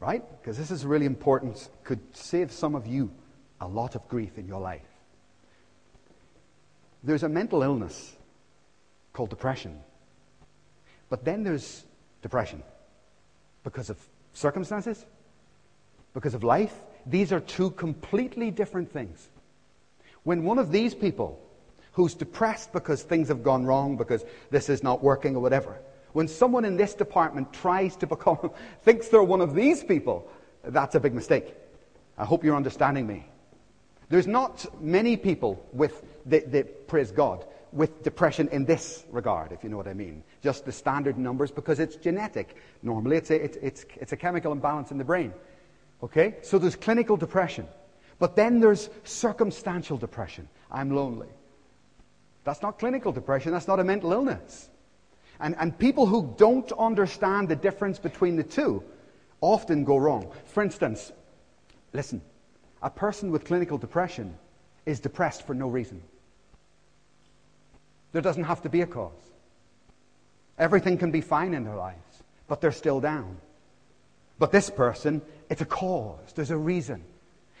right? 0.00 0.22
Because 0.40 0.58
this 0.58 0.70
is 0.70 0.84
really 0.84 1.06
important, 1.06 1.68
could 1.84 2.00
save 2.14 2.52
some 2.52 2.74
of 2.74 2.86
you 2.86 3.10
a 3.60 3.66
lot 3.66 3.94
of 3.94 4.06
grief 4.08 4.38
in 4.38 4.46
your 4.46 4.60
life. 4.60 4.82
There's 7.02 7.22
a 7.22 7.28
mental 7.28 7.62
illness 7.62 8.16
called 9.12 9.30
depression. 9.30 9.80
But 11.08 11.24
then 11.24 11.42
there's 11.42 11.84
depression 12.20 12.62
because 13.64 13.90
of 13.90 13.98
circumstances, 14.32 15.06
because 16.16 16.32
of 16.32 16.42
life. 16.42 16.72
These 17.04 17.30
are 17.30 17.40
two 17.40 17.72
completely 17.72 18.50
different 18.50 18.90
things. 18.90 19.28
When 20.22 20.44
one 20.44 20.58
of 20.58 20.72
these 20.72 20.94
people 20.94 21.38
who's 21.92 22.14
depressed 22.14 22.72
because 22.72 23.02
things 23.02 23.28
have 23.28 23.42
gone 23.42 23.66
wrong, 23.66 23.98
because 23.98 24.24
this 24.50 24.70
is 24.70 24.82
not 24.82 25.02
working 25.02 25.36
or 25.36 25.40
whatever, 25.40 25.76
when 26.14 26.26
someone 26.26 26.64
in 26.64 26.78
this 26.78 26.94
department 26.94 27.52
tries 27.52 27.96
to 27.96 28.06
become, 28.06 28.50
thinks 28.82 29.08
they're 29.08 29.22
one 29.22 29.42
of 29.42 29.54
these 29.54 29.84
people, 29.84 30.26
that's 30.64 30.94
a 30.94 31.00
big 31.00 31.12
mistake. 31.12 31.54
I 32.16 32.24
hope 32.24 32.42
you're 32.42 32.56
understanding 32.56 33.06
me. 33.06 33.26
There's 34.08 34.26
not 34.26 34.64
many 34.82 35.18
people 35.18 35.62
with, 35.74 36.02
praise 36.86 37.10
God, 37.10 37.44
with 37.72 38.02
depression 38.02 38.48
in 38.52 38.64
this 38.64 39.04
regard, 39.10 39.52
if 39.52 39.62
you 39.62 39.68
know 39.68 39.76
what 39.76 39.86
I 39.86 39.92
mean. 39.92 40.22
Just 40.42 40.64
the 40.64 40.72
standard 40.72 41.18
numbers 41.18 41.50
because 41.50 41.78
it's 41.78 41.96
genetic. 41.96 42.56
Normally 42.82 43.18
it's 43.18 43.30
a, 43.30 43.44
it's, 43.44 43.58
it's, 43.58 43.84
it's 43.96 44.12
a 44.12 44.16
chemical 44.16 44.52
imbalance 44.52 44.92
in 44.92 44.96
the 44.96 45.04
brain. 45.04 45.34
Okay? 46.02 46.36
So 46.42 46.58
there's 46.58 46.76
clinical 46.76 47.16
depression. 47.16 47.66
But 48.18 48.36
then 48.36 48.60
there's 48.60 48.88
circumstantial 49.04 49.96
depression. 49.96 50.48
I'm 50.70 50.90
lonely. 50.90 51.28
That's 52.44 52.62
not 52.62 52.78
clinical 52.78 53.12
depression. 53.12 53.52
That's 53.52 53.68
not 53.68 53.80
a 53.80 53.84
mental 53.84 54.12
illness. 54.12 54.70
And, 55.40 55.54
and 55.58 55.78
people 55.78 56.06
who 56.06 56.34
don't 56.38 56.70
understand 56.72 57.48
the 57.48 57.56
difference 57.56 57.98
between 57.98 58.36
the 58.36 58.42
two 58.42 58.82
often 59.40 59.84
go 59.84 59.96
wrong. 59.96 60.32
For 60.46 60.62
instance, 60.62 61.12
listen, 61.92 62.22
a 62.82 62.88
person 62.90 63.30
with 63.30 63.44
clinical 63.44 63.78
depression 63.78 64.36
is 64.86 65.00
depressed 65.00 65.46
for 65.46 65.54
no 65.54 65.68
reason. 65.68 66.00
There 68.12 68.22
doesn't 68.22 68.44
have 68.44 68.62
to 68.62 68.68
be 68.68 68.80
a 68.80 68.86
cause. 68.86 69.12
Everything 70.58 70.96
can 70.96 71.10
be 71.10 71.20
fine 71.20 71.52
in 71.52 71.64
their 71.64 71.76
lives, 71.76 72.22
but 72.48 72.60
they're 72.60 72.72
still 72.72 73.00
down. 73.00 73.36
But 74.38 74.52
this 74.52 74.70
person, 74.70 75.22
it's 75.48 75.62
a 75.62 75.66
cause, 75.66 76.32
there's 76.34 76.50
a 76.50 76.56
reason. 76.56 77.04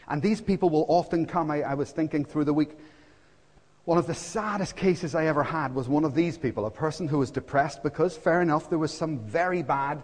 And 0.08 0.22
these 0.22 0.40
people 0.40 0.70
will 0.70 0.86
often 0.88 1.26
come. 1.26 1.50
I, 1.50 1.62
I 1.62 1.74
was 1.74 1.90
thinking 1.90 2.24
through 2.24 2.44
the 2.44 2.54
week, 2.54 2.76
one 3.84 3.98
of 3.98 4.06
the 4.06 4.14
saddest 4.14 4.76
cases 4.76 5.14
I 5.14 5.26
ever 5.26 5.42
had 5.42 5.74
was 5.74 5.88
one 5.88 6.04
of 6.04 6.14
these 6.14 6.36
people, 6.36 6.66
a 6.66 6.70
person 6.70 7.08
who 7.08 7.18
was 7.18 7.30
depressed 7.30 7.82
because, 7.82 8.16
fair 8.16 8.42
enough, 8.42 8.68
there 8.68 8.78
was 8.78 8.92
some 8.92 9.20
very 9.20 9.62
bad, 9.62 10.02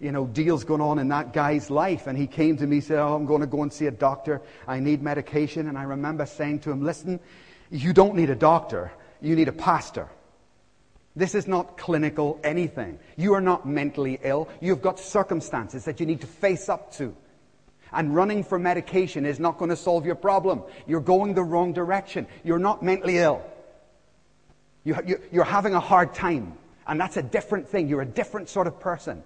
you 0.00 0.12
know, 0.12 0.26
deals 0.26 0.64
going 0.64 0.80
on 0.80 0.98
in 0.98 1.08
that 1.08 1.32
guy's 1.32 1.70
life. 1.70 2.06
And 2.06 2.18
he 2.18 2.26
came 2.26 2.56
to 2.56 2.66
me 2.66 2.76
and 2.76 2.84
said, 2.84 2.98
Oh, 2.98 3.14
I'm 3.14 3.26
going 3.26 3.40
to 3.40 3.46
go 3.46 3.62
and 3.62 3.72
see 3.72 3.86
a 3.86 3.92
doctor. 3.92 4.42
I 4.66 4.80
need 4.80 5.00
medication. 5.02 5.68
And 5.68 5.78
I 5.78 5.84
remember 5.84 6.26
saying 6.26 6.60
to 6.60 6.72
him, 6.72 6.82
Listen, 6.82 7.20
you 7.70 7.92
don't 7.92 8.16
need 8.16 8.30
a 8.30 8.34
doctor. 8.34 8.92
You 9.20 9.36
need 9.36 9.48
a 9.48 9.52
pastor. 9.52 10.08
This 11.16 11.34
is 11.34 11.48
not 11.48 11.76
clinical 11.76 12.38
anything. 12.44 12.98
You 13.16 13.34
are 13.34 13.40
not 13.40 13.66
mentally 13.66 14.20
ill. 14.22 14.48
You've 14.60 14.82
got 14.82 14.98
circumstances 14.98 15.84
that 15.84 16.00
you 16.00 16.06
need 16.06 16.20
to 16.20 16.26
face 16.26 16.68
up 16.68 16.92
to. 16.94 17.14
And 17.92 18.14
running 18.14 18.44
for 18.44 18.58
medication 18.58 19.26
is 19.26 19.40
not 19.40 19.58
going 19.58 19.70
to 19.70 19.76
solve 19.76 20.06
your 20.06 20.14
problem. 20.14 20.62
You're 20.86 21.00
going 21.00 21.34
the 21.34 21.42
wrong 21.42 21.72
direction. 21.72 22.28
You're 22.44 22.60
not 22.60 22.82
mentally 22.82 23.18
ill. 23.18 23.42
You, 24.84 24.94
are 25.34 25.44
having 25.44 25.74
a 25.74 25.80
hard 25.80 26.14
time. 26.14 26.54
And 26.86 27.00
that's 27.00 27.16
a 27.16 27.22
different 27.22 27.68
thing. 27.68 27.88
You're 27.88 28.02
a 28.02 28.06
different 28.06 28.48
sort 28.48 28.66
of 28.68 28.78
person. 28.78 29.22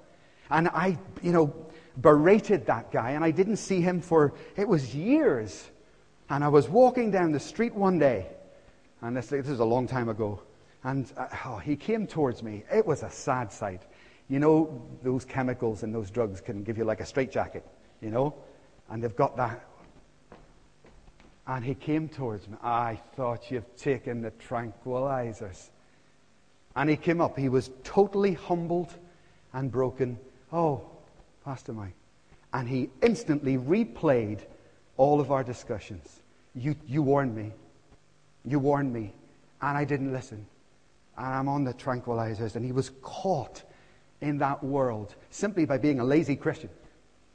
And 0.51 0.69
I, 0.69 0.99
you 1.23 1.33
know, 1.33 1.55
berated 2.01 2.67
that 2.67 2.91
guy, 2.91 3.13
and 3.13 3.25
I 3.25 3.31
didn't 3.31 3.57
see 3.57 3.81
him 3.81 4.01
for, 4.01 4.35
it 4.57 4.69
was 4.69 4.95
years. 4.95 5.71
And 6.29 6.43
I 6.43 6.49
was 6.49 6.69
walking 6.69 7.11
down 7.11 7.33
the 7.33 7.41
street 7.41 7.75
one 7.75 7.99
day, 7.99 8.27
and 9.01 9.17
this, 9.17 9.29
this 9.29 9.49
is 9.49 9.61
a 9.61 9.65
long 9.65 9.87
time 9.87 10.09
ago, 10.09 10.41
and 10.85 11.13
uh, 11.17 11.27
oh, 11.47 11.59
he 11.59 11.77
came 11.77 12.07
towards 12.07 12.43
me. 12.43 12.65
It 12.73 12.87
was 12.87 13.03
a 13.03 13.11
sad 13.11 13.53
sight. 13.53 13.83
You 14.29 14.39
know, 14.39 14.83
those 15.03 15.25
chemicals 15.25 15.83
and 15.83 15.95
those 15.95 16.11
drugs 16.11 16.41
can 16.41 16.63
give 16.63 16.79
you 16.79 16.85
like 16.85 17.01
a 17.01 17.07
straitjacket, 17.07 17.67
you 18.01 18.11
know? 18.11 18.35
and 18.91 19.03
they've 19.03 19.17
got 19.17 19.37
that. 19.37 19.65
And 21.47 21.65
he 21.65 21.75
came 21.75 22.09
towards 22.09 22.49
me. 22.49 22.57
I 22.63 22.99
thought 23.17 23.51
you've 23.51 23.77
taken 23.77 24.23
the 24.23 24.31
tranquilizers. 24.33 25.69
And 26.75 26.89
he 26.89 26.97
came 26.97 27.21
up. 27.21 27.39
He 27.39 27.49
was 27.49 27.71
totally 27.83 28.33
humbled 28.33 28.95
and 29.53 29.71
broken. 29.71 30.19
Oh, 30.53 30.83
Pastor 31.45 31.73
Mike. 31.73 31.95
And 32.53 32.69
he 32.69 32.89
instantly 33.03 33.59
replayed 33.59 34.41
all 34.97 35.21
of 35.21 35.31
our 35.31 35.45
discussions. 35.45 36.21
You, 36.55 36.77
you 36.87 37.03
warned 37.03 37.37
me. 37.37 37.53
You 38.45 38.59
warned 38.59 38.93
me. 38.93 39.13
And 39.61 39.77
I 39.77 39.85
didn't 39.85 40.13
listen. 40.13 40.47
And 41.17 41.27
I'm 41.27 41.49
on 41.49 41.65
the 41.65 41.75
tranquilizers. 41.75 42.57
And 42.57 42.65
he 42.65 42.73
was 42.73 42.91
caught 43.03 43.63
in 44.21 44.39
that 44.39 44.63
world 44.63 45.15
simply 45.31 45.65
by 45.65 45.79
being 45.79 46.01
a 46.01 46.05
lazy 46.05 46.37
Christian 46.37 46.71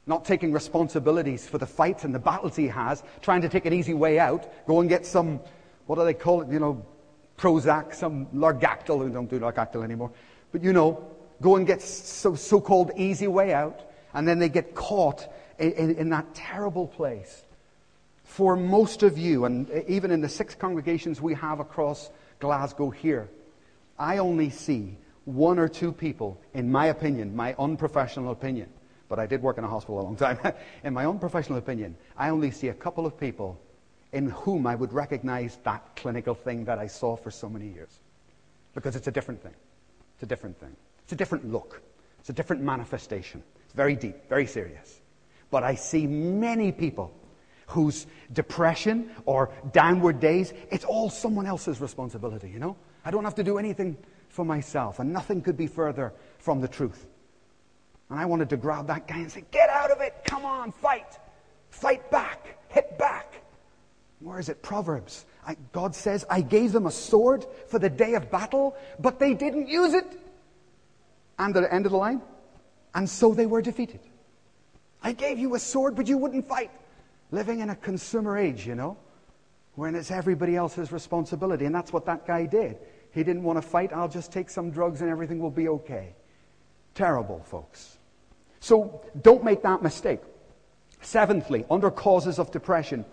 not 0.06 0.24
taking 0.24 0.52
responsibilities 0.52 1.46
for 1.46 1.58
the 1.58 1.66
fights 1.66 2.04
and 2.04 2.14
the 2.14 2.18
battles 2.18 2.56
he 2.56 2.66
has, 2.66 3.02
trying 3.22 3.42
to 3.42 3.48
take 3.48 3.64
an 3.64 3.72
easy 3.72 3.94
way 3.94 4.18
out, 4.18 4.66
go 4.66 4.80
and 4.80 4.88
get 4.88 5.06
some, 5.06 5.40
what 5.86 5.96
do 5.96 6.04
they 6.04 6.14
call 6.14 6.42
it, 6.42 6.48
you 6.48 6.58
know, 6.58 6.84
Prozac, 7.38 7.94
some 7.94 8.26
Largactil, 8.34 9.04
we 9.04 9.10
don't 9.10 9.30
do 9.30 9.38
Largactil 9.38 9.84
anymore, 9.84 10.10
but 10.52 10.62
you 10.62 10.72
know, 10.72 11.08
go 11.40 11.56
and 11.56 11.66
get 11.66 11.80
so, 11.80 12.34
so-called 12.34 12.90
easy 12.96 13.28
way 13.28 13.54
out, 13.54 13.88
and 14.12 14.26
then 14.26 14.38
they 14.38 14.48
get 14.48 14.74
caught 14.74 15.32
in, 15.58 15.72
in, 15.72 15.94
in 15.96 16.08
that 16.10 16.34
terrible 16.34 16.88
place. 16.88 17.44
For 18.24 18.56
most 18.56 19.02
of 19.02 19.16
you, 19.16 19.44
and 19.44 19.70
even 19.88 20.10
in 20.10 20.20
the 20.20 20.28
six 20.28 20.54
congregations 20.54 21.20
we 21.20 21.34
have 21.34 21.60
across 21.60 22.10
Glasgow 22.40 22.90
here, 22.90 23.28
I 24.00 24.16
only 24.16 24.48
see 24.48 24.96
one 25.26 25.58
or 25.58 25.68
two 25.68 25.92
people, 25.92 26.40
in 26.54 26.72
my 26.72 26.86
opinion, 26.86 27.36
my 27.36 27.54
unprofessional 27.58 28.32
opinion, 28.32 28.70
but 29.08 29.18
I 29.18 29.26
did 29.26 29.42
work 29.42 29.58
in 29.58 29.64
a 29.64 29.68
hospital 29.68 30.00
a 30.00 30.02
long 30.02 30.16
time. 30.16 30.38
in 30.84 30.94
my 30.94 31.04
own 31.04 31.18
professional 31.18 31.58
opinion, 31.58 31.94
I 32.16 32.30
only 32.30 32.50
see 32.50 32.68
a 32.68 32.74
couple 32.74 33.04
of 33.04 33.20
people 33.20 33.60
in 34.12 34.30
whom 34.30 34.66
I 34.66 34.74
would 34.74 34.94
recognize 34.94 35.58
that 35.64 35.96
clinical 35.96 36.34
thing 36.34 36.64
that 36.64 36.78
I 36.78 36.86
saw 36.86 37.14
for 37.14 37.30
so 37.30 37.48
many 37.48 37.68
years. 37.68 38.00
Because 38.74 38.96
it's 38.96 39.06
a 39.06 39.10
different 39.12 39.42
thing. 39.42 39.54
It's 40.14 40.22
a 40.22 40.26
different 40.26 40.58
thing. 40.58 40.74
It's 41.04 41.12
a 41.12 41.16
different 41.16 41.52
look. 41.52 41.82
It's 42.20 42.30
a 42.30 42.32
different 42.32 42.62
manifestation. 42.62 43.42
It's 43.66 43.74
very 43.74 43.96
deep, 43.96 44.28
very 44.30 44.46
serious. 44.46 45.00
But 45.50 45.62
I 45.62 45.74
see 45.74 46.06
many 46.06 46.72
people 46.72 47.12
whose 47.66 48.06
depression 48.32 49.10
or 49.26 49.50
downward 49.72 50.20
days, 50.20 50.54
it's 50.70 50.84
all 50.84 51.10
someone 51.10 51.46
else's 51.46 51.80
responsibility, 51.82 52.48
you 52.48 52.58
know? 52.58 52.76
I 53.04 53.10
don't 53.10 53.24
have 53.24 53.34
to 53.36 53.44
do 53.44 53.58
anything 53.58 53.96
for 54.28 54.44
myself, 54.44 54.98
and 54.98 55.12
nothing 55.12 55.42
could 55.42 55.56
be 55.56 55.66
further 55.66 56.12
from 56.38 56.60
the 56.60 56.68
truth. 56.68 57.06
And 58.08 58.18
I 58.18 58.26
wanted 58.26 58.50
to 58.50 58.56
grab 58.56 58.88
that 58.88 59.06
guy 59.06 59.18
and 59.18 59.30
say, 59.30 59.44
Get 59.50 59.70
out 59.70 59.90
of 59.90 60.00
it! 60.00 60.14
Come 60.24 60.44
on, 60.44 60.72
fight! 60.72 61.18
Fight 61.70 62.10
back! 62.10 62.58
Hit 62.68 62.98
back! 62.98 63.42
Where 64.20 64.38
is 64.38 64.48
it? 64.48 64.62
Proverbs. 64.62 65.24
I, 65.46 65.56
God 65.72 65.94
says, 65.94 66.26
I 66.28 66.42
gave 66.42 66.72
them 66.72 66.86
a 66.86 66.90
sword 66.90 67.46
for 67.68 67.78
the 67.78 67.88
day 67.88 68.14
of 68.14 68.30
battle, 68.30 68.76
but 68.98 69.18
they 69.18 69.34
didn't 69.34 69.68
use 69.68 69.94
it. 69.94 70.06
And 71.38 71.56
at 71.56 71.62
the 71.62 71.72
end 71.72 71.86
of 71.86 71.92
the 71.92 71.98
line. 71.98 72.20
And 72.94 73.08
so 73.08 73.32
they 73.32 73.46
were 73.46 73.62
defeated. 73.62 74.00
I 75.02 75.12
gave 75.12 75.38
you 75.38 75.54
a 75.54 75.58
sword, 75.58 75.96
but 75.96 76.06
you 76.06 76.18
wouldn't 76.18 76.46
fight. 76.46 76.70
Living 77.30 77.60
in 77.60 77.70
a 77.70 77.76
consumer 77.76 78.36
age, 78.36 78.66
you 78.66 78.74
know, 78.74 78.98
when 79.80 79.94
it's 79.94 80.10
everybody 80.10 80.56
else's 80.56 80.92
responsibility. 80.92 81.64
And 81.64 81.74
that's 81.74 81.90
what 81.90 82.04
that 82.04 82.26
guy 82.26 82.44
did. 82.44 82.76
He 83.12 83.24
didn't 83.24 83.42
want 83.42 83.56
to 83.56 83.62
fight. 83.66 83.94
I'll 83.94 84.10
just 84.10 84.30
take 84.30 84.50
some 84.50 84.70
drugs 84.70 85.00
and 85.00 85.08
everything 85.08 85.38
will 85.38 85.50
be 85.50 85.68
okay. 85.68 86.14
Terrible, 86.94 87.40
folks. 87.46 87.96
So 88.60 89.00
don't 89.22 89.42
make 89.42 89.62
that 89.62 89.82
mistake. 89.82 90.20
Seventhly, 91.00 91.64
under 91.70 91.90
causes 91.90 92.38
of 92.38 92.50
depression, 92.50 93.06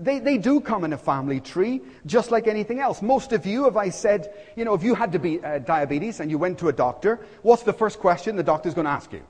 they, 0.00 0.18
they 0.18 0.38
do 0.38 0.60
come 0.60 0.82
in 0.82 0.92
a 0.92 0.98
family 0.98 1.38
tree, 1.38 1.82
just 2.04 2.32
like 2.32 2.48
anything 2.48 2.80
else. 2.80 3.00
Most 3.00 3.32
of 3.32 3.46
you, 3.46 3.68
if 3.68 3.76
I 3.76 3.90
said, 3.90 4.34
you 4.56 4.64
know, 4.64 4.74
if 4.74 4.82
you 4.82 4.96
had 4.96 5.12
to 5.12 5.20
be 5.20 5.40
uh, 5.40 5.60
diabetes 5.60 6.18
and 6.18 6.32
you 6.32 6.38
went 6.38 6.58
to 6.58 6.68
a 6.68 6.72
doctor, 6.72 7.20
what's 7.42 7.62
the 7.62 7.72
first 7.72 8.00
question 8.00 8.34
the 8.34 8.42
doctor's 8.42 8.74
going 8.74 8.86
to 8.86 8.90
ask 8.90 9.12
you? 9.12 9.22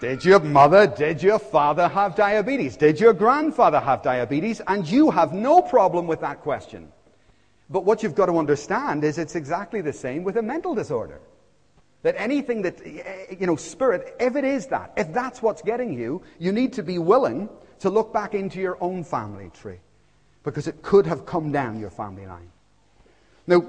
Did 0.00 0.24
your 0.24 0.40
mother, 0.40 0.86
did 0.86 1.22
your 1.22 1.38
father 1.38 1.86
have 1.86 2.16
diabetes? 2.16 2.74
Did 2.76 2.98
your 2.98 3.12
grandfather 3.12 3.78
have 3.78 4.02
diabetes? 4.02 4.62
And 4.66 4.88
you 4.88 5.10
have 5.10 5.34
no 5.34 5.60
problem 5.60 6.06
with 6.06 6.20
that 6.22 6.40
question. 6.40 6.90
But 7.68 7.84
what 7.84 8.02
you've 8.02 8.14
got 8.14 8.26
to 8.26 8.38
understand 8.38 9.04
is 9.04 9.18
it's 9.18 9.36
exactly 9.36 9.82
the 9.82 9.92
same 9.92 10.24
with 10.24 10.38
a 10.38 10.42
mental 10.42 10.74
disorder. 10.74 11.20
That 12.02 12.14
anything 12.16 12.62
that, 12.62 12.84
you 13.38 13.46
know, 13.46 13.56
spirit, 13.56 14.16
if 14.18 14.36
it 14.36 14.44
is 14.44 14.66
that, 14.68 14.94
if 14.96 15.12
that's 15.12 15.42
what's 15.42 15.60
getting 15.60 15.92
you, 15.92 16.22
you 16.38 16.50
need 16.50 16.72
to 16.72 16.82
be 16.82 16.96
willing 16.96 17.50
to 17.80 17.90
look 17.90 18.10
back 18.10 18.34
into 18.34 18.58
your 18.58 18.78
own 18.80 19.04
family 19.04 19.50
tree. 19.52 19.80
Because 20.44 20.66
it 20.66 20.80
could 20.80 21.06
have 21.06 21.26
come 21.26 21.52
down 21.52 21.78
your 21.78 21.90
family 21.90 22.26
line. 22.26 22.50
Now, 23.46 23.68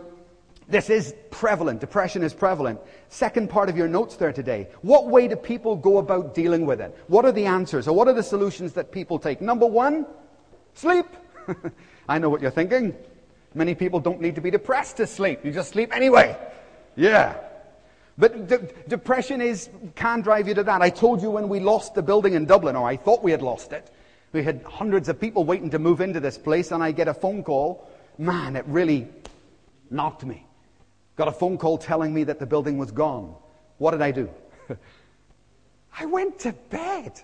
this 0.69 0.89
is 0.89 1.13
prevalent. 1.41 1.79
Depression 1.79 2.21
is 2.21 2.35
prevalent. 2.35 2.79
Second 3.09 3.49
part 3.49 3.67
of 3.67 3.75
your 3.75 3.87
notes 3.87 4.15
there 4.15 4.31
today. 4.31 4.67
What 4.83 5.07
way 5.07 5.27
do 5.27 5.35
people 5.35 5.75
go 5.75 5.97
about 5.97 6.35
dealing 6.35 6.67
with 6.67 6.79
it? 6.79 6.95
What 7.07 7.25
are 7.25 7.31
the 7.31 7.47
answers 7.47 7.87
or 7.87 7.95
what 7.95 8.07
are 8.07 8.13
the 8.13 8.21
solutions 8.21 8.73
that 8.73 8.91
people 8.91 9.17
take? 9.17 9.41
Number 9.41 9.65
one, 9.65 10.05
sleep. 10.75 11.07
I 12.07 12.19
know 12.19 12.29
what 12.29 12.41
you're 12.41 12.51
thinking. 12.51 12.95
Many 13.55 13.73
people 13.73 13.99
don't 13.99 14.21
need 14.21 14.35
to 14.35 14.41
be 14.41 14.51
depressed 14.51 14.97
to 14.97 15.07
sleep. 15.07 15.43
You 15.43 15.51
just 15.51 15.71
sleep 15.71 15.95
anyway. 15.95 16.37
Yeah. 16.95 17.35
But 18.19 18.47
de- 18.47 18.69
depression 18.87 19.41
is, 19.41 19.67
can 19.95 20.21
drive 20.21 20.47
you 20.47 20.53
to 20.53 20.63
that. 20.63 20.83
I 20.83 20.91
told 20.91 21.23
you 21.23 21.31
when 21.31 21.49
we 21.49 21.59
lost 21.59 21.95
the 21.95 22.03
building 22.03 22.35
in 22.35 22.45
Dublin, 22.45 22.75
or 22.75 22.87
I 22.87 22.97
thought 22.97 23.23
we 23.23 23.31
had 23.31 23.41
lost 23.41 23.73
it. 23.73 23.89
We 24.31 24.43
had 24.43 24.61
hundreds 24.61 25.09
of 25.09 25.19
people 25.19 25.43
waiting 25.43 25.71
to 25.71 25.79
move 25.79 26.01
into 26.01 26.19
this 26.19 26.37
place, 26.37 26.71
and 26.71 26.83
I 26.83 26.91
get 26.91 27.07
a 27.07 27.15
phone 27.15 27.43
call. 27.43 27.89
Man, 28.19 28.55
it 28.55 28.65
really 28.67 29.07
knocked 29.89 30.23
me. 30.23 30.45
Got 31.21 31.27
a 31.27 31.33
phone 31.33 31.59
call 31.59 31.77
telling 31.77 32.15
me 32.15 32.23
that 32.23 32.39
the 32.39 32.47
building 32.47 32.79
was 32.79 32.89
gone. 32.89 33.35
What 33.77 33.91
did 33.91 34.01
I 34.01 34.09
do? 34.09 34.27
I 35.99 36.07
went 36.07 36.39
to 36.39 36.51
bed. 36.71 37.21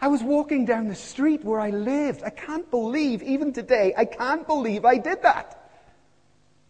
I 0.00 0.08
was 0.08 0.24
walking 0.24 0.64
down 0.64 0.88
the 0.88 0.96
street 0.96 1.44
where 1.44 1.60
I 1.60 1.70
lived. 1.70 2.24
I 2.24 2.30
can't 2.30 2.68
believe, 2.68 3.22
even 3.22 3.52
today, 3.52 3.94
I 3.96 4.06
can't 4.06 4.44
believe 4.44 4.84
I 4.84 4.98
did 4.98 5.22
that. 5.22 5.70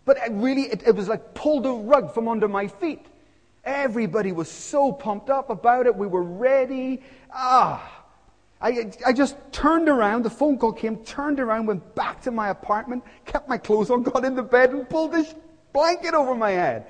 But 0.04 0.18
it 0.18 0.32
really, 0.32 0.64
it, 0.64 0.82
it 0.88 0.94
was 0.94 1.08
like 1.08 1.32
pulled 1.32 1.64
a 1.64 1.70
rug 1.70 2.12
from 2.12 2.28
under 2.28 2.48
my 2.48 2.68
feet. 2.68 3.06
Everybody 3.64 4.32
was 4.32 4.50
so 4.50 4.92
pumped 4.92 5.30
up 5.30 5.48
about 5.48 5.86
it. 5.86 5.96
We 5.96 6.06
were 6.06 6.22
ready. 6.22 7.00
Ah. 7.32 8.04
I, 8.60 8.92
I 9.06 9.14
just 9.14 9.36
turned 9.52 9.88
around, 9.88 10.24
the 10.24 10.28
phone 10.28 10.58
call 10.58 10.74
came, 10.74 10.98
turned 10.98 11.40
around, 11.40 11.64
went 11.64 11.94
back 11.94 12.20
to 12.24 12.30
my 12.30 12.50
apartment, 12.50 13.04
kept 13.24 13.48
my 13.48 13.56
clothes 13.56 13.90
on, 13.90 14.02
got 14.02 14.22
in 14.22 14.34
the 14.34 14.42
bed 14.42 14.72
and 14.72 14.86
pulled 14.86 15.12
this 15.12 15.34
blanket 15.72 16.14
over 16.14 16.34
my 16.34 16.50
head. 16.50 16.86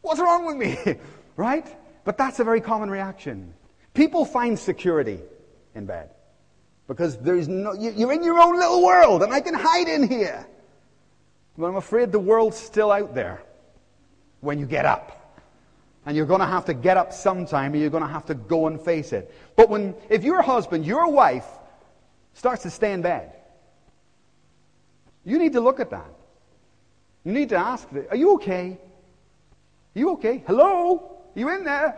What's 0.00 0.20
wrong 0.20 0.46
with 0.46 0.56
me? 0.56 0.96
right? 1.36 1.66
But 2.04 2.16
that's 2.16 2.40
a 2.40 2.44
very 2.44 2.60
common 2.60 2.90
reaction. 2.90 3.52
People 3.94 4.24
find 4.24 4.58
security 4.58 5.20
in 5.74 5.86
bed 5.86 6.10
because 6.86 7.18
there's 7.18 7.48
no, 7.48 7.74
you're 7.74 8.12
in 8.12 8.22
your 8.22 8.38
own 8.38 8.56
little 8.56 8.82
world 8.82 9.22
and 9.22 9.32
I 9.32 9.40
can 9.40 9.54
hide 9.54 9.88
in 9.88 10.08
here. 10.08 10.46
But 11.56 11.66
I'm 11.66 11.76
afraid 11.76 12.12
the 12.12 12.18
world's 12.18 12.56
still 12.56 12.90
out 12.90 13.14
there 13.14 13.42
when 14.40 14.58
you 14.58 14.66
get 14.66 14.86
up. 14.86 15.14
And 16.06 16.16
you're 16.16 16.26
going 16.26 16.40
to 16.40 16.46
have 16.46 16.64
to 16.66 16.74
get 16.74 16.96
up 16.96 17.12
sometime 17.12 17.72
and 17.72 17.80
you're 17.82 17.90
going 17.90 18.04
to 18.04 18.08
have 18.08 18.24
to 18.26 18.34
go 18.34 18.68
and 18.68 18.80
face 18.80 19.12
it. 19.12 19.34
But 19.56 19.68
when, 19.68 19.94
if 20.08 20.24
your 20.24 20.40
husband, 20.40 20.86
your 20.86 21.10
wife, 21.10 21.44
starts 22.32 22.62
to 22.62 22.70
stay 22.70 22.92
in 22.92 23.02
bed, 23.02 23.32
you 25.24 25.38
need 25.38 25.52
to 25.52 25.60
look 25.60 25.80
at 25.80 25.90
that. 25.90 26.10
You 27.28 27.34
need 27.34 27.50
to 27.50 27.56
ask, 27.56 27.86
are 28.08 28.16
you 28.16 28.36
okay? 28.36 28.78
Are 29.94 29.98
you 29.98 30.12
okay? 30.12 30.42
Hello? 30.46 31.18
Are 31.36 31.38
you 31.38 31.54
in 31.54 31.62
there? 31.62 31.94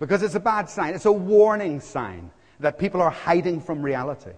Because 0.00 0.24
it's 0.24 0.34
a 0.34 0.40
bad 0.40 0.68
sign. 0.68 0.94
It's 0.94 1.04
a 1.04 1.12
warning 1.12 1.78
sign 1.78 2.32
that 2.58 2.80
people 2.80 3.00
are 3.00 3.12
hiding 3.12 3.60
from 3.60 3.80
reality. 3.80 4.32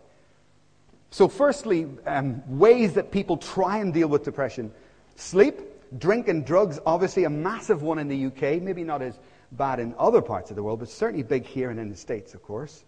So, 1.11 1.29
firstly, 1.29 1.88
um, 2.05 2.42
ways 2.59 2.92
that 2.92 3.11
people 3.11 3.38
try 3.38 3.79
and 3.79 3.94
deal 3.94 4.07
with 4.07 4.22
depression 4.22 4.70
sleep, 5.16 5.62
drink, 5.96 6.29
and 6.29 6.44
drugs, 6.44 6.79
obviously 6.85 7.24
a 7.24 7.31
massive 7.31 7.81
one 7.81 7.98
in 7.98 8.09
the 8.09 8.27
UK, 8.27 8.61
maybe 8.61 8.85
not 8.85 9.00
as 9.00 9.18
bad 9.53 9.81
in 9.81 9.94
other 9.98 10.20
parts 10.20 10.50
of 10.50 10.57
the 10.57 10.62
world, 10.62 10.81
but 10.81 10.90
certainly 10.90 11.22
big 11.22 11.46
here 11.46 11.70
and 11.70 11.81
in 11.81 11.88
the 11.88 11.96
States, 11.96 12.35
of 12.35 12.42
course. 12.42 12.85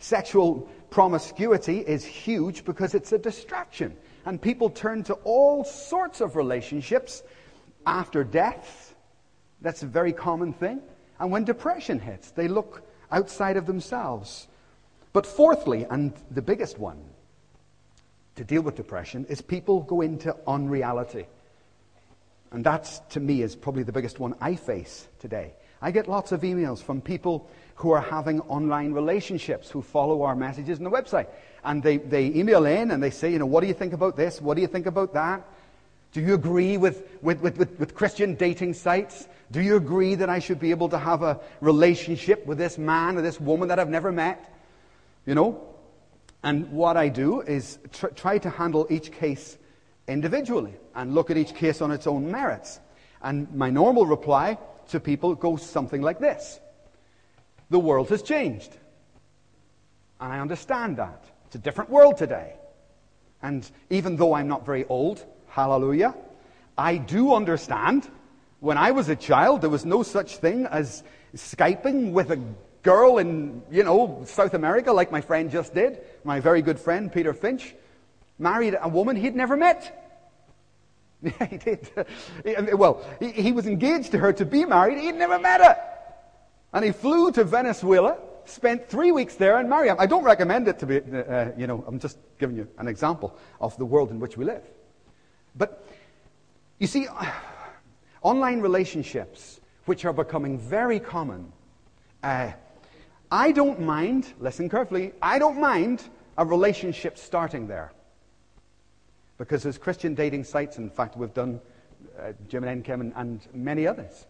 Sexual 0.00 0.68
promiscuity 0.94 1.80
is 1.80 2.04
huge 2.04 2.64
because 2.64 2.94
it's 2.94 3.10
a 3.10 3.18
distraction. 3.18 3.96
And 4.26 4.40
people 4.40 4.70
turn 4.70 5.02
to 5.04 5.14
all 5.24 5.64
sorts 5.64 6.20
of 6.20 6.36
relationships 6.36 7.24
after 7.84 8.22
death. 8.22 8.94
That's 9.60 9.82
a 9.82 9.86
very 9.86 10.12
common 10.12 10.52
thing. 10.52 10.80
And 11.18 11.32
when 11.32 11.42
depression 11.42 11.98
hits, 11.98 12.30
they 12.30 12.46
look 12.46 12.82
outside 13.10 13.56
of 13.56 13.66
themselves. 13.66 14.46
But 15.12 15.26
fourthly, 15.26 15.84
and 15.90 16.12
the 16.30 16.42
biggest 16.42 16.78
one 16.78 17.02
to 18.36 18.44
deal 18.44 18.62
with 18.62 18.76
depression, 18.76 19.26
is 19.28 19.40
people 19.40 19.82
go 19.82 20.00
into 20.00 20.36
unreality. 20.46 21.26
And 22.52 22.62
that, 22.66 23.10
to 23.10 23.18
me, 23.18 23.42
is 23.42 23.56
probably 23.56 23.82
the 23.82 23.90
biggest 23.90 24.20
one 24.20 24.36
I 24.40 24.54
face 24.54 25.08
today. 25.18 25.54
I 25.84 25.90
get 25.90 26.08
lots 26.08 26.32
of 26.32 26.40
emails 26.40 26.82
from 26.82 27.02
people 27.02 27.46
who 27.74 27.90
are 27.90 28.00
having 28.00 28.40
online 28.42 28.92
relationships, 28.92 29.68
who 29.68 29.82
follow 29.82 30.22
our 30.22 30.34
messages 30.34 30.78
on 30.78 30.84
the 30.84 30.90
website. 30.90 31.26
And 31.62 31.82
they, 31.82 31.98
they 31.98 32.28
email 32.28 32.64
in 32.64 32.90
and 32.90 33.02
they 33.02 33.10
say, 33.10 33.30
you 33.30 33.38
know, 33.38 33.44
what 33.44 33.60
do 33.60 33.66
you 33.66 33.74
think 33.74 33.92
about 33.92 34.16
this? 34.16 34.40
What 34.40 34.54
do 34.54 34.62
you 34.62 34.66
think 34.66 34.86
about 34.86 35.12
that? 35.12 35.46
Do 36.12 36.22
you 36.22 36.32
agree 36.32 36.78
with, 36.78 37.06
with, 37.20 37.42
with, 37.42 37.58
with, 37.58 37.78
with 37.78 37.94
Christian 37.94 38.34
dating 38.34 38.72
sites? 38.72 39.28
Do 39.50 39.60
you 39.60 39.76
agree 39.76 40.14
that 40.14 40.30
I 40.30 40.38
should 40.38 40.58
be 40.58 40.70
able 40.70 40.88
to 40.88 40.96
have 40.96 41.22
a 41.22 41.38
relationship 41.60 42.46
with 42.46 42.56
this 42.56 42.78
man 42.78 43.18
or 43.18 43.20
this 43.20 43.38
woman 43.38 43.68
that 43.68 43.78
I've 43.78 43.90
never 43.90 44.10
met? 44.10 44.54
You 45.26 45.34
know? 45.34 45.68
And 46.42 46.72
what 46.72 46.96
I 46.96 47.10
do 47.10 47.42
is 47.42 47.78
tr- 47.92 48.06
try 48.06 48.38
to 48.38 48.48
handle 48.48 48.86
each 48.88 49.12
case 49.12 49.58
individually 50.08 50.72
and 50.94 51.14
look 51.14 51.30
at 51.30 51.36
each 51.36 51.54
case 51.54 51.82
on 51.82 51.90
its 51.90 52.06
own 52.06 52.32
merits. 52.32 52.80
And 53.20 53.54
my 53.54 53.68
normal 53.68 54.06
reply 54.06 54.56
to 54.88 55.00
people 55.00 55.34
goes 55.34 55.62
something 55.62 56.02
like 56.02 56.18
this 56.18 56.60
The 57.70 57.78
world 57.78 58.08
has 58.10 58.22
changed. 58.22 58.76
And 60.20 60.32
I 60.32 60.40
understand 60.40 60.96
that. 60.96 61.24
It's 61.46 61.56
a 61.56 61.58
different 61.58 61.90
world 61.90 62.16
today. 62.16 62.54
And 63.42 63.68
even 63.90 64.16
though 64.16 64.34
I'm 64.34 64.48
not 64.48 64.64
very 64.64 64.84
old, 64.86 65.24
hallelujah, 65.48 66.14
I 66.78 66.96
do 66.96 67.34
understand. 67.34 68.08
When 68.60 68.78
I 68.78 68.92
was 68.92 69.08
a 69.08 69.16
child, 69.16 69.60
there 69.60 69.70
was 69.70 69.84
no 69.84 70.02
such 70.02 70.38
thing 70.38 70.66
as 70.66 71.02
Skyping 71.36 72.12
with 72.12 72.30
a 72.30 72.40
girl 72.82 73.18
in, 73.18 73.62
you 73.70 73.82
know, 73.82 74.22
South 74.24 74.54
America 74.54 74.92
like 74.92 75.10
my 75.10 75.20
friend 75.20 75.50
just 75.50 75.74
did. 75.74 76.00
My 76.22 76.40
very 76.40 76.62
good 76.62 76.78
friend, 76.78 77.12
Peter 77.12 77.34
Finch, 77.34 77.74
married 78.38 78.76
a 78.80 78.88
woman 78.88 79.16
he'd 79.16 79.34
never 79.34 79.56
met. 79.56 80.03
Yeah, 81.24 81.46
he 81.50 81.56
did. 81.56 81.90
Well, 82.74 83.02
he, 83.20 83.52
was 83.52 83.66
engaged 83.66 84.12
to 84.12 84.18
her 84.18 84.32
to 84.34 84.44
be 84.44 84.64
married. 84.64 84.98
He'd 84.98 85.14
never 85.14 85.38
met 85.38 85.60
her. 85.60 85.76
And 86.72 86.84
he 86.84 86.92
flew 86.92 87.32
to 87.32 87.44
Venezuela, 87.44 88.18
spent 88.44 88.88
three 88.88 89.10
weeks 89.10 89.36
there, 89.36 89.58
and 89.58 89.70
married 89.70 89.90
her. 89.90 90.00
I 90.00 90.06
don't 90.06 90.24
recommend 90.24 90.68
it 90.68 90.78
to 90.80 90.86
be, 90.86 91.00
uh, 91.00 91.16
uh, 91.16 91.52
you 91.56 91.66
know, 91.66 91.84
I'm 91.86 91.98
just 91.98 92.18
giving 92.38 92.56
you 92.56 92.68
an 92.78 92.88
example 92.88 93.36
of 93.60 93.76
the 93.78 93.84
world 93.84 94.10
in 94.10 94.20
which 94.20 94.36
we 94.36 94.44
live. 94.44 94.62
But 95.56 95.86
you 96.78 96.86
see, 96.86 97.06
online 98.22 98.60
relationships, 98.60 99.60
which 99.86 100.04
are 100.04 100.12
becoming 100.12 100.58
very 100.58 101.00
common, 101.00 101.52
uh, 102.22 102.52
I 103.30 103.52
don't 103.52 103.80
mind, 103.80 104.32
listen 104.40 104.68
carefully, 104.68 105.12
I 105.22 105.38
don't 105.38 105.58
mind 105.58 106.02
a 106.36 106.44
relationship 106.44 107.16
starting 107.16 107.66
there. 107.66 107.92
Because 109.38 109.62
there's 109.62 109.78
Christian 109.78 110.14
dating 110.14 110.44
sites, 110.44 110.78
in 110.78 110.90
fact, 110.90 111.16
we've 111.16 111.34
done 111.34 111.60
uh, 112.18 112.32
Jim 112.48 112.64
and 112.64 112.84
Enkem 112.84 113.00
and, 113.00 113.12
and 113.16 113.46
many 113.52 113.86
others. 113.86 114.26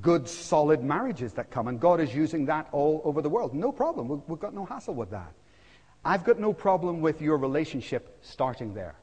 Good, 0.00 0.28
solid 0.28 0.82
marriages 0.82 1.32
that 1.34 1.50
come, 1.50 1.68
and 1.68 1.78
God 1.78 2.00
is 2.00 2.14
using 2.14 2.46
that 2.46 2.68
all 2.72 3.02
over 3.04 3.20
the 3.20 3.28
world. 3.28 3.54
No 3.54 3.72
problem. 3.72 4.08
We've, 4.08 4.20
we've 4.26 4.40
got 4.40 4.54
no 4.54 4.64
hassle 4.64 4.94
with 4.94 5.10
that. 5.10 5.32
I've 6.04 6.24
got 6.24 6.40
no 6.40 6.52
problem 6.52 7.00
with 7.00 7.20
your 7.20 7.36
relationship 7.36 8.18
starting 8.22 8.74
there. 8.74 8.96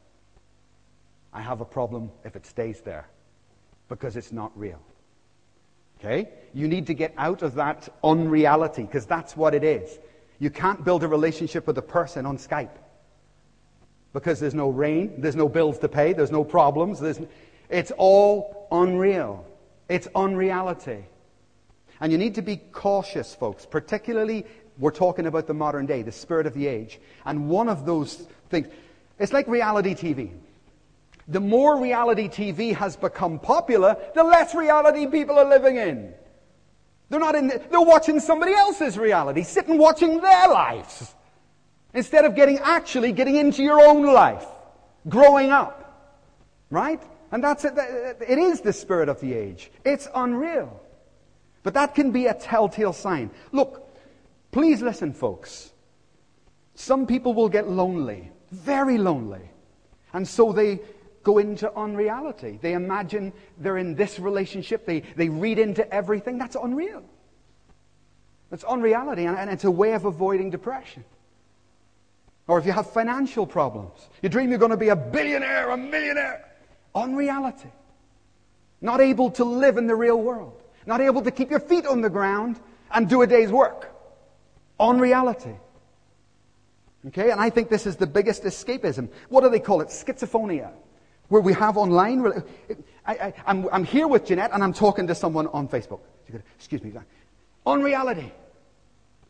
I 1.32 1.41
have 1.41 1.62
a 1.62 1.65
problem 1.65 2.12
if 2.25 2.36
it 2.36 2.45
stays 2.45 2.82
there 2.82 3.08
because 3.88 4.17
it's 4.17 4.32
not 4.32 4.52
real. 4.58 4.82
Okay? 5.99 6.30
You 6.54 6.67
need 6.67 6.88
to 6.88 6.93
get 6.93 7.13
out 7.17 7.41
of 7.41 7.56
that 7.56 7.88
unreality 8.04 8.84
because 8.84 9.06
that's 9.06 9.38
what 9.38 9.54
it 9.54 9.63
is. 9.63 9.99
You 10.39 10.49
can't 10.49 10.84
build 10.84 11.04
a 11.04 11.08
relationship 11.08 11.67
with 11.67 11.78
a 11.78 11.82
person 11.82 12.25
on 12.25 12.38
Skype 12.38 12.75
because 14.13 14.39
there's 14.39 14.55
no 14.55 14.69
rain, 14.69 15.21
there's 15.21 15.35
no 15.35 15.47
bills 15.47 15.77
to 15.79 15.87
pay, 15.87 16.13
there's 16.13 16.31
no 16.31 16.43
problems. 16.43 16.99
There's, 16.99 17.19
it's 17.69 17.91
all 17.97 18.67
unreal. 18.71 19.45
It's 19.87 20.07
unreality. 20.15 21.05
And 22.01 22.11
you 22.11 22.17
need 22.17 22.35
to 22.35 22.41
be 22.41 22.57
cautious, 22.57 23.35
folks, 23.35 23.65
particularly 23.65 24.45
we're 24.77 24.91
talking 24.91 25.25
about 25.25 25.45
the 25.45 25.53
modern 25.53 25.85
day, 25.85 26.01
the 26.01 26.11
spirit 26.11 26.47
of 26.47 26.53
the 26.53 26.67
age. 26.67 26.99
And 27.25 27.49
one 27.49 27.67
of 27.67 27.85
those 27.85 28.27
things, 28.49 28.67
it's 29.19 29.33
like 29.33 29.47
reality 29.47 29.93
TV. 29.93 30.31
The 31.27 31.41
more 31.41 31.79
reality 31.79 32.29
TV 32.29 32.73
has 32.73 32.95
become 32.95 33.37
popular, 33.39 33.97
the 34.15 34.23
less 34.23 34.55
reality 34.55 35.05
people 35.05 35.37
are 35.37 35.47
living 35.47 35.75
in. 35.75 36.13
They're 37.09 37.19
not 37.19 37.35
in, 37.35 37.47
the, 37.47 37.61
they're 37.69 37.81
watching 37.81 38.19
somebody 38.19 38.53
else's 38.53 38.97
reality, 38.97 39.43
sitting 39.43 39.77
watching 39.77 40.21
their 40.21 40.47
lives. 40.47 41.13
Instead 41.93 42.25
of 42.25 42.36
getting, 42.36 42.60
actually 42.60 43.12
getting 43.12 43.36
into 43.36 43.63
your 43.63 43.80
own 43.80 44.06
life, 44.06 44.45
growing 45.08 45.52
up. 45.52 45.75
Right? 46.69 47.02
And 47.32 47.43
that's 47.43 47.65
it. 47.65 47.73
It 47.75 48.38
is 48.38 48.62
the 48.62 48.73
spirit 48.73 49.10
of 49.10 49.19
the 49.19 49.34
age. 49.34 49.71
It's 49.84 50.08
unreal. 50.13 50.82
But 51.63 51.73
that 51.73 51.95
can 51.95 52.12
be 52.12 52.28
a 52.28 52.34
telltale 52.34 52.93
sign. 52.93 53.32
Look, 53.52 53.88
please 54.52 54.82
listen, 54.82 55.13
folks. 55.13 55.71
Some 56.75 57.06
people 57.08 57.34
will 57.34 57.49
get 57.49 57.67
lonely, 57.67 58.32
very 58.52 58.97
lonely. 58.97 59.52
And 60.13 60.28
so 60.28 60.54
they 60.54 60.80
go 61.23 61.38
into 61.38 61.71
unreality. 61.75 62.60
They 62.62 62.73
imagine 62.73 63.34
they're 63.58 63.78
in 63.78 63.95
this 63.95 64.19
relationship. 64.19 64.86
They, 64.86 65.02
they 65.02 65.30
read 65.30 65.60
into 65.60 65.91
everything. 65.93 66.38
That's 66.38 66.56
unreal. 66.56 67.04
It's 68.52 68.63
unreality, 68.63 69.25
and, 69.25 69.38
and 69.38 69.49
it's 69.49 69.65
a 69.65 69.71
way 69.71 69.93
of 69.93 70.06
avoiding 70.06 70.49
depression. 70.49 71.04
Or 72.49 72.57
if 72.57 72.65
you 72.65 72.71
have 72.71 72.89
financial 72.89 73.45
problems, 73.45 74.09
you 74.23 74.27
dream 74.27 74.49
you're 74.49 74.57
going 74.57 74.71
to 74.71 74.77
be 74.77 74.89
a 74.89 74.95
billionaire, 74.95 75.69
a 75.69 75.77
millionaire. 75.77 76.49
On 76.95 77.15
reality, 77.15 77.69
Not 78.81 79.01
able 79.01 79.29
to 79.31 79.43
live 79.43 79.77
in 79.77 79.85
the 79.85 79.95
real 79.95 80.19
world. 80.19 80.63
Not 80.88 80.99
able 80.99 81.21
to 81.21 81.29
keep 81.29 81.51
your 81.51 81.59
feet 81.59 81.85
on 81.85 82.01
the 82.01 82.09
ground 82.09 82.59
and 82.91 83.07
do 83.07 83.21
a 83.21 83.27
day's 83.27 83.51
work. 83.51 83.93
On 84.79 84.99
reality. 84.99 85.53
Okay, 87.07 87.29
and 87.29 87.39
I 87.39 87.51
think 87.51 87.69
this 87.69 87.85
is 87.85 87.97
the 87.97 88.07
biggest 88.07 88.41
escapism. 88.43 89.09
What 89.29 89.41
do 89.41 89.49
they 89.51 89.59
call 89.59 89.81
it? 89.81 89.89
Schizophrenia. 89.89 90.71
Where 91.27 91.41
we 91.41 91.53
have 91.53 91.77
online. 91.77 92.43
I, 93.05 93.31
am 93.45 93.83
here 93.83 94.07
with 94.07 94.25
Jeanette 94.25 94.49
and 94.53 94.63
I'm 94.63 94.73
talking 94.73 95.05
to 95.05 95.13
someone 95.13 95.45
on 95.47 95.67
Facebook. 95.67 95.99
Excuse 96.57 96.81
me. 96.81 96.93
Unreality 97.67 98.33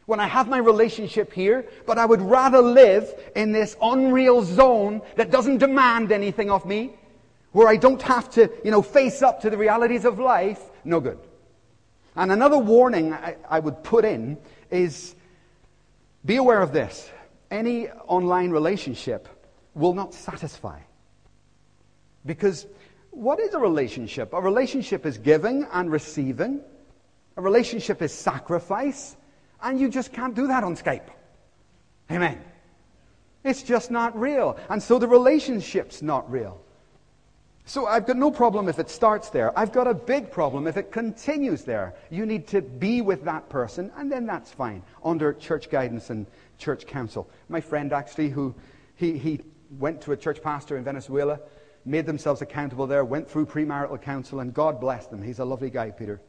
when 0.09 0.19
I 0.19 0.25
have 0.25 0.49
my 0.49 0.57
relationship 0.57 1.31
here, 1.31 1.67
but 1.85 1.99
I 1.99 2.05
would 2.05 2.21
rather 2.21 2.61
live 2.61 3.13
in 3.35 3.51
this 3.51 3.77
unreal 3.79 4.41
zone 4.43 5.03
that 5.17 5.29
doesn't 5.29 5.59
demand 5.59 6.11
anything 6.11 6.49
of 6.49 6.65
me, 6.65 6.95
where 7.51 7.67
I 7.67 7.77
don't 7.77 8.01
have 8.01 8.27
to, 8.31 8.49
you 8.65 8.71
know, 8.71 8.81
face 8.81 9.21
up 9.21 9.41
to 9.41 9.51
the 9.51 9.57
realities 9.57 10.05
of 10.05 10.17
life. 10.17 10.59
No 10.83 10.99
good. 10.99 11.19
And 12.15 12.31
another 12.31 12.57
warning 12.57 13.13
I, 13.13 13.35
I 13.47 13.59
would 13.59 13.83
put 13.83 14.03
in 14.03 14.39
is 14.71 15.13
be 16.25 16.37
aware 16.37 16.61
of 16.61 16.73
this. 16.73 17.07
Any 17.51 17.87
online 18.07 18.49
relationship 18.49 19.27
will 19.75 19.93
not 19.93 20.15
satisfy. 20.15 20.79
Because 22.25 22.65
what 23.11 23.39
is 23.39 23.53
a 23.53 23.59
relationship? 23.59 24.33
A 24.33 24.41
relationship 24.41 25.05
is 25.05 25.19
giving 25.19 25.67
and 25.71 25.91
receiving. 25.91 26.61
A 27.37 27.41
relationship 27.41 28.01
is 28.01 28.11
sacrifice. 28.11 29.15
And 29.61 29.79
you 29.79 29.89
just 29.89 30.13
can't 30.13 30.35
do 30.35 30.47
that 30.47 30.63
on 30.63 30.75
Skype. 30.75 31.09
Amen. 32.11 32.41
It's 33.43 33.63
just 33.63 33.91
not 33.91 34.19
real. 34.19 34.57
And 34.69 34.81
so 34.81 34.99
the 34.99 35.07
relationship's 35.07 36.01
not 36.01 36.29
real. 36.31 36.61
So 37.65 37.85
I've 37.85 38.07
got 38.07 38.17
no 38.17 38.31
problem 38.31 38.67
if 38.67 38.79
it 38.79 38.89
starts 38.89 39.29
there. 39.29 39.57
I've 39.57 39.71
got 39.71 39.85
a 39.85 39.93
big 39.93 40.31
problem 40.31 40.65
if 40.65 40.75
it 40.75 40.91
continues 40.91 41.63
there. 41.63 41.93
You 42.09 42.25
need 42.25 42.47
to 42.47 42.63
be 42.63 43.01
with 43.01 43.23
that 43.25 43.47
person, 43.47 43.91
and 43.95 44.11
then 44.11 44.25
that's 44.25 44.51
fine, 44.51 44.81
under 45.05 45.33
church 45.33 45.69
guidance 45.69 46.09
and 46.09 46.25
church 46.57 46.87
counsel. 46.87 47.29
My 47.47 47.61
friend 47.61 47.93
actually, 47.93 48.29
who 48.29 48.55
he, 48.95 49.19
he 49.19 49.41
went 49.77 50.01
to 50.01 50.13
a 50.13 50.17
church 50.17 50.41
pastor 50.41 50.77
in 50.77 50.83
Venezuela, 50.83 51.39
made 51.85 52.07
themselves 52.07 52.41
accountable 52.41 52.87
there, 52.87 53.05
went 53.05 53.29
through 53.29 53.45
premarital 53.45 54.01
counsel, 54.01 54.39
and 54.39 54.51
God 54.51 54.81
bless 54.81 55.05
them. 55.05 55.21
He's 55.21 55.37
a 55.37 55.45
lovely 55.45 55.69
guy, 55.69 55.91
Peter. 55.91 56.19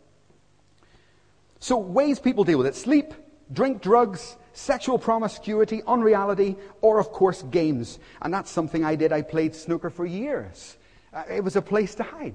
So, 1.60 1.76
ways 1.76 2.18
people 2.18 2.44
deal 2.44 2.56
with 2.58 2.66
it 2.66 2.74
sleep, 2.74 3.12
drink, 3.52 3.82
drugs, 3.82 4.36
sexual 4.54 4.98
promiscuity, 4.98 5.82
unreality, 5.86 6.56
or, 6.80 6.98
of 6.98 7.12
course, 7.12 7.42
games. 7.42 7.98
And 8.22 8.32
that's 8.32 8.50
something 8.50 8.82
I 8.82 8.96
did. 8.96 9.12
I 9.12 9.22
played 9.22 9.54
snooker 9.54 9.90
for 9.90 10.06
years. 10.06 10.78
Uh, 11.12 11.24
it 11.28 11.44
was 11.44 11.56
a 11.56 11.62
place 11.62 11.94
to 11.96 12.02
hide. 12.02 12.34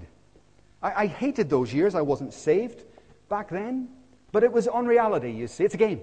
I, 0.81 1.03
I 1.03 1.07
hated 1.07 1.49
those 1.49 1.73
years. 1.73 1.95
I 1.95 2.01
wasn't 2.01 2.33
saved 2.33 2.83
back 3.27 3.49
then. 3.49 3.89
But 4.31 4.43
it 4.43 4.51
was 4.51 4.67
unreality, 4.67 5.31
you 5.31 5.47
see. 5.47 5.63
It's 5.63 5.75
a 5.75 5.77
game. 5.77 6.01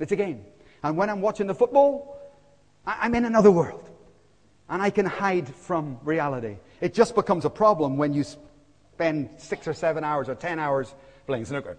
It's 0.00 0.12
a 0.12 0.16
game. 0.16 0.44
And 0.82 0.96
when 0.96 1.10
I'm 1.10 1.20
watching 1.20 1.46
the 1.46 1.54
football, 1.54 2.18
I, 2.84 2.98
I'm 3.02 3.14
in 3.14 3.24
another 3.24 3.52
world. 3.52 3.88
And 4.68 4.82
I 4.82 4.90
can 4.90 5.06
hide 5.06 5.48
from 5.48 6.00
reality. 6.02 6.56
It 6.80 6.92
just 6.92 7.14
becomes 7.14 7.44
a 7.44 7.50
problem 7.50 7.98
when 7.98 8.12
you 8.12 8.24
spend 8.94 9.30
six 9.36 9.68
or 9.68 9.74
seven 9.74 10.02
hours 10.02 10.28
or 10.28 10.34
ten 10.34 10.58
hours 10.58 10.92
playing 11.26 11.44
snooker 11.44 11.78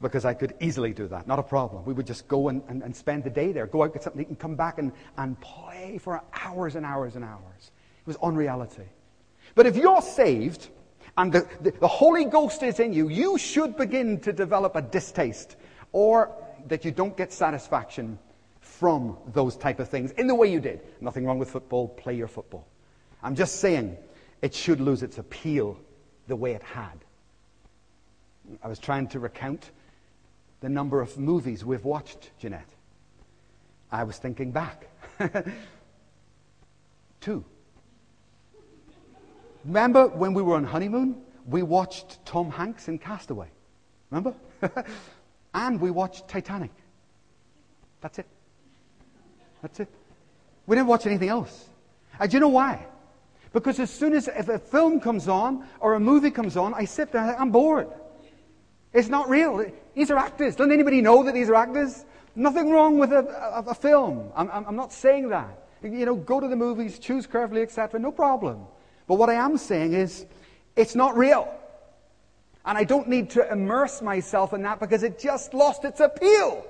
because 0.00 0.24
I 0.24 0.34
could 0.34 0.54
easily 0.60 0.92
do 0.92 1.06
that. 1.08 1.26
Not 1.26 1.38
a 1.38 1.42
problem. 1.42 1.84
We 1.84 1.92
would 1.92 2.06
just 2.06 2.26
go 2.26 2.48
and, 2.48 2.62
and, 2.68 2.82
and 2.82 2.94
spend 2.94 3.24
the 3.24 3.30
day 3.30 3.52
there, 3.52 3.66
go 3.66 3.82
out, 3.82 3.92
get 3.92 4.02
something, 4.02 4.24
and 4.26 4.38
come 4.38 4.56
back 4.56 4.78
and, 4.78 4.92
and 5.18 5.38
play 5.40 5.98
for 5.98 6.22
hours 6.32 6.74
and 6.76 6.86
hours 6.86 7.16
and 7.16 7.24
hours. 7.24 7.70
It 8.00 8.06
was 8.06 8.16
unreality. 8.22 8.88
But 9.54 9.66
if 9.66 9.76
you're 9.76 10.00
saved 10.00 10.68
and 11.18 11.32
the, 11.32 11.46
the, 11.60 11.72
the 11.72 11.88
Holy 11.88 12.24
Ghost 12.24 12.62
is 12.62 12.80
in 12.80 12.92
you, 12.92 13.08
you 13.08 13.36
should 13.36 13.76
begin 13.76 14.20
to 14.20 14.32
develop 14.32 14.74
a 14.76 14.82
distaste 14.82 15.56
or 15.92 16.30
that 16.68 16.84
you 16.84 16.90
don't 16.90 17.16
get 17.16 17.32
satisfaction 17.32 18.18
from 18.60 19.18
those 19.32 19.56
type 19.56 19.80
of 19.80 19.88
things 19.88 20.12
in 20.12 20.26
the 20.26 20.34
way 20.34 20.50
you 20.50 20.60
did. 20.60 20.80
Nothing 21.00 21.26
wrong 21.26 21.38
with 21.38 21.50
football. 21.50 21.88
Play 21.88 22.14
your 22.14 22.28
football. 22.28 22.66
I'm 23.22 23.34
just 23.34 23.56
saying 23.56 23.98
it 24.40 24.54
should 24.54 24.80
lose 24.80 25.02
its 25.02 25.18
appeal 25.18 25.78
the 26.26 26.36
way 26.36 26.52
it 26.52 26.62
had. 26.62 27.04
I 28.62 28.68
was 28.68 28.78
trying 28.78 29.08
to 29.08 29.20
recount 29.20 29.70
the 30.60 30.68
number 30.68 31.00
of 31.00 31.18
movies 31.18 31.64
we've 31.64 31.84
watched, 31.84 32.30
Jeanette. 32.38 32.68
I 33.90 34.04
was 34.04 34.18
thinking 34.18 34.52
back. 34.52 34.86
Two. 37.20 37.44
Remember 39.64 40.08
when 40.08 40.32
we 40.32 40.42
were 40.42 40.56
on 40.56 40.64
honeymoon? 40.64 41.16
We 41.46 41.62
watched 41.62 42.24
Tom 42.24 42.50
Hanks 42.50 42.88
in 42.88 42.98
Castaway. 42.98 43.48
Remember? 44.10 44.34
and 45.54 45.80
we 45.80 45.90
watched 45.90 46.28
Titanic. 46.28 46.70
That's 48.00 48.18
it. 48.18 48.26
That's 49.62 49.80
it. 49.80 49.88
We 50.66 50.76
didn't 50.76 50.88
watch 50.88 51.06
anything 51.06 51.28
else. 51.28 51.68
And 52.18 52.30
do 52.30 52.36
you 52.36 52.40
know 52.40 52.48
why? 52.48 52.86
Because 53.52 53.80
as 53.80 53.90
soon 53.90 54.12
as 54.12 54.28
if 54.28 54.48
a 54.48 54.58
film 54.58 55.00
comes 55.00 55.26
on 55.26 55.66
or 55.80 55.94
a 55.94 56.00
movie 56.00 56.30
comes 56.30 56.56
on, 56.56 56.72
I 56.74 56.84
sit 56.84 57.12
there 57.12 57.22
and 57.22 57.36
I'm 57.36 57.50
bored. 57.50 57.88
It's 58.92 59.08
not 59.08 59.28
real. 59.28 59.64
These 59.94 60.10
are 60.10 60.18
actors. 60.18 60.56
Doesn't 60.56 60.72
anybody 60.72 61.00
know 61.00 61.22
that 61.22 61.34
these 61.34 61.48
are 61.48 61.54
actors? 61.54 62.04
Nothing 62.34 62.70
wrong 62.70 62.98
with 62.98 63.12
a, 63.12 63.26
a, 63.28 63.70
a 63.70 63.74
film. 63.74 64.30
I'm, 64.34 64.50
I'm, 64.50 64.76
not 64.76 64.92
saying 64.92 65.28
that. 65.30 65.68
You 65.82 66.06
know, 66.06 66.16
go 66.16 66.40
to 66.40 66.48
the 66.48 66.56
movies, 66.56 66.98
choose 66.98 67.26
carefully, 67.26 67.62
etc. 67.62 68.00
No 68.00 68.12
problem. 68.12 68.64
But 69.06 69.14
what 69.14 69.30
I 69.30 69.34
am 69.34 69.56
saying 69.56 69.94
is, 69.94 70.26
it's 70.76 70.94
not 70.94 71.16
real. 71.16 71.52
And 72.64 72.76
I 72.76 72.84
don't 72.84 73.08
need 73.08 73.30
to 73.30 73.50
immerse 73.50 74.02
myself 74.02 74.52
in 74.52 74.62
that 74.62 74.80
because 74.80 75.02
it 75.02 75.18
just 75.18 75.54
lost 75.54 75.84
its 75.84 76.00
appeal. 76.00 76.66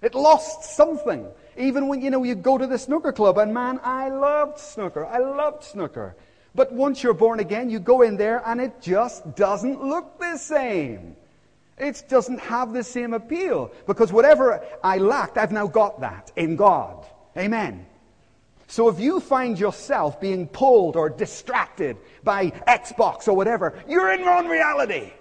It 0.00 0.14
lost 0.14 0.76
something. 0.76 1.26
Even 1.56 1.88
when, 1.88 2.00
you 2.00 2.10
know, 2.10 2.24
you 2.24 2.34
go 2.34 2.58
to 2.58 2.66
the 2.66 2.78
snooker 2.78 3.12
club, 3.12 3.38
and 3.38 3.52
man, 3.52 3.80
I 3.82 4.08
loved 4.08 4.58
snooker. 4.58 5.06
I 5.06 5.18
loved 5.18 5.64
snooker. 5.64 6.16
But 6.54 6.72
once 6.72 7.02
you're 7.02 7.14
born 7.14 7.40
again, 7.40 7.70
you 7.70 7.78
go 7.78 8.02
in 8.02 8.16
there 8.16 8.42
and 8.46 8.60
it 8.60 8.80
just 8.80 9.34
doesn't 9.36 9.82
look 9.82 10.18
the 10.18 10.36
same. 10.36 11.16
It 11.78 12.04
doesn't 12.08 12.40
have 12.40 12.72
the 12.72 12.84
same 12.84 13.14
appeal 13.14 13.72
because 13.86 14.12
whatever 14.12 14.62
I 14.84 14.98
lacked, 14.98 15.38
I've 15.38 15.52
now 15.52 15.66
got 15.66 16.00
that 16.00 16.30
in 16.36 16.56
God. 16.56 17.06
Amen. 17.36 17.86
So 18.68 18.88
if 18.88 19.00
you 19.00 19.20
find 19.20 19.58
yourself 19.58 20.20
being 20.20 20.48
pulled 20.48 20.96
or 20.96 21.10
distracted 21.10 21.96
by 22.24 22.50
Xbox 22.66 23.28
or 23.28 23.34
whatever, 23.34 23.82
you're 23.88 24.12
in 24.12 24.22
wrong 24.22 24.48
reality. 24.48 25.12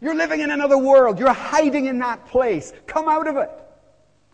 You're 0.00 0.14
living 0.14 0.40
in 0.40 0.50
another 0.50 0.78
world. 0.78 1.18
You're 1.18 1.32
hiding 1.32 1.86
in 1.86 1.98
that 1.98 2.26
place. 2.26 2.72
Come 2.86 3.08
out 3.08 3.26
of 3.26 3.36
it. 3.36 3.50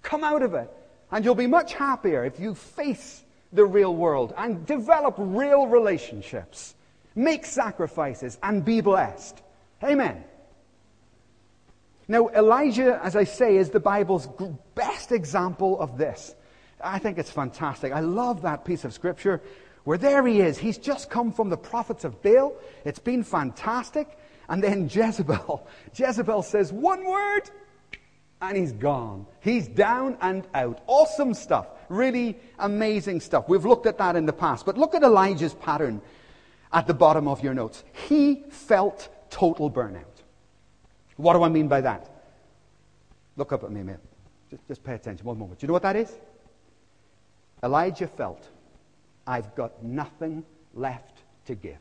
Come 0.03 0.25
out 0.25 0.43
of 0.43 0.55
it. 0.55 0.71
And 1.11 1.25
you'll 1.25 1.35
be 1.35 1.47
much 1.47 1.75
happier 1.75 2.25
if 2.25 2.41
you 2.41 2.55
face 2.55 3.25
the 3.53 3.65
real 3.65 3.95
world 3.95 4.35
and 4.37 4.67
develop 4.67 5.15
real 5.19 5.67
relationships. 5.67 6.75
Make 7.15 7.45
sacrifices 7.45 8.39
and 8.43 8.65
be 8.65 8.81
blessed. 8.81 9.43
Amen. 9.85 10.25
Now, 12.13 12.29
Elijah, 12.29 13.01
as 13.03 13.17
I 13.17 13.25
say, 13.25 13.57
is 13.57 13.71
the 13.71 13.81
Bible's 13.81 14.29
best 14.75 15.13
example 15.13 15.81
of 15.81 15.97
this. 15.97 16.35
I 16.79 16.99
think 16.99 17.17
it's 17.17 17.31
fantastic. 17.31 17.91
I 17.91 18.01
love 18.01 18.43
that 18.43 18.67
piece 18.67 18.85
of 18.85 18.93
scripture 18.93 19.41
where 19.85 19.97
there 19.97 20.27
he 20.27 20.43
is. 20.43 20.59
He's 20.59 20.77
just 20.77 21.09
come 21.09 21.33
from 21.33 21.49
the 21.49 21.57
prophets 21.57 22.05
of 22.05 22.21
Baal. 22.21 22.55
It's 22.85 22.99
been 22.99 23.23
fantastic. 23.23 24.19
And 24.51 24.63
then 24.63 24.89
Jezebel. 24.93 25.67
Jezebel 25.95 26.43
says 26.43 26.71
one 26.71 27.03
word 27.03 27.51
and 28.43 28.59
he's 28.59 28.73
gone. 28.73 29.25
He's 29.41 29.67
down 29.67 30.19
and 30.21 30.47
out. 30.53 30.83
Awesome 30.87 31.33
stuff. 31.33 31.67
Really 31.89 32.39
amazing 32.59 33.23
stuff. 33.23 33.49
We've 33.49 33.65
looked 33.65 33.87
at 33.87 33.97
that 33.97 34.17
in 34.17 34.27
the 34.27 34.35
past. 34.35 34.67
But 34.67 34.77
look 34.77 34.95
at 34.95 35.03
Elijah's 35.03 35.55
pattern 35.55 36.03
at 36.75 36.87
the 36.87 36.93
bottom 36.93 37.27
of 37.27 37.43
your 37.43 37.55
notes. 37.55 37.85
He 38.07 38.45
felt 38.51 39.09
total 39.31 39.71
burnout. 39.71 40.12
What 41.17 41.35
do 41.35 41.43
I 41.43 41.49
mean 41.49 41.69
by 41.69 41.81
that? 41.81 42.11
Look 43.37 43.53
up 43.53 43.65
at 43.65 43.71
me, 43.71 43.83
mate. 43.83 43.97
Just, 44.51 44.67
just 44.69 44.85
pay 44.85 44.95
attention 44.95 45.25
one 45.25 45.39
moment. 45.39 45.61
Do 45.61 45.65
you 45.65 45.69
know 45.69 45.75
what 45.75 45.83
that 45.83 45.97
is? 45.97 46.15
Elijah 47.63 48.07
felt, 48.07 48.49
I've 49.27 49.55
got 49.55 49.83
nothing 49.83 50.45
left 50.75 51.23
to 51.47 51.55
give 51.55 51.79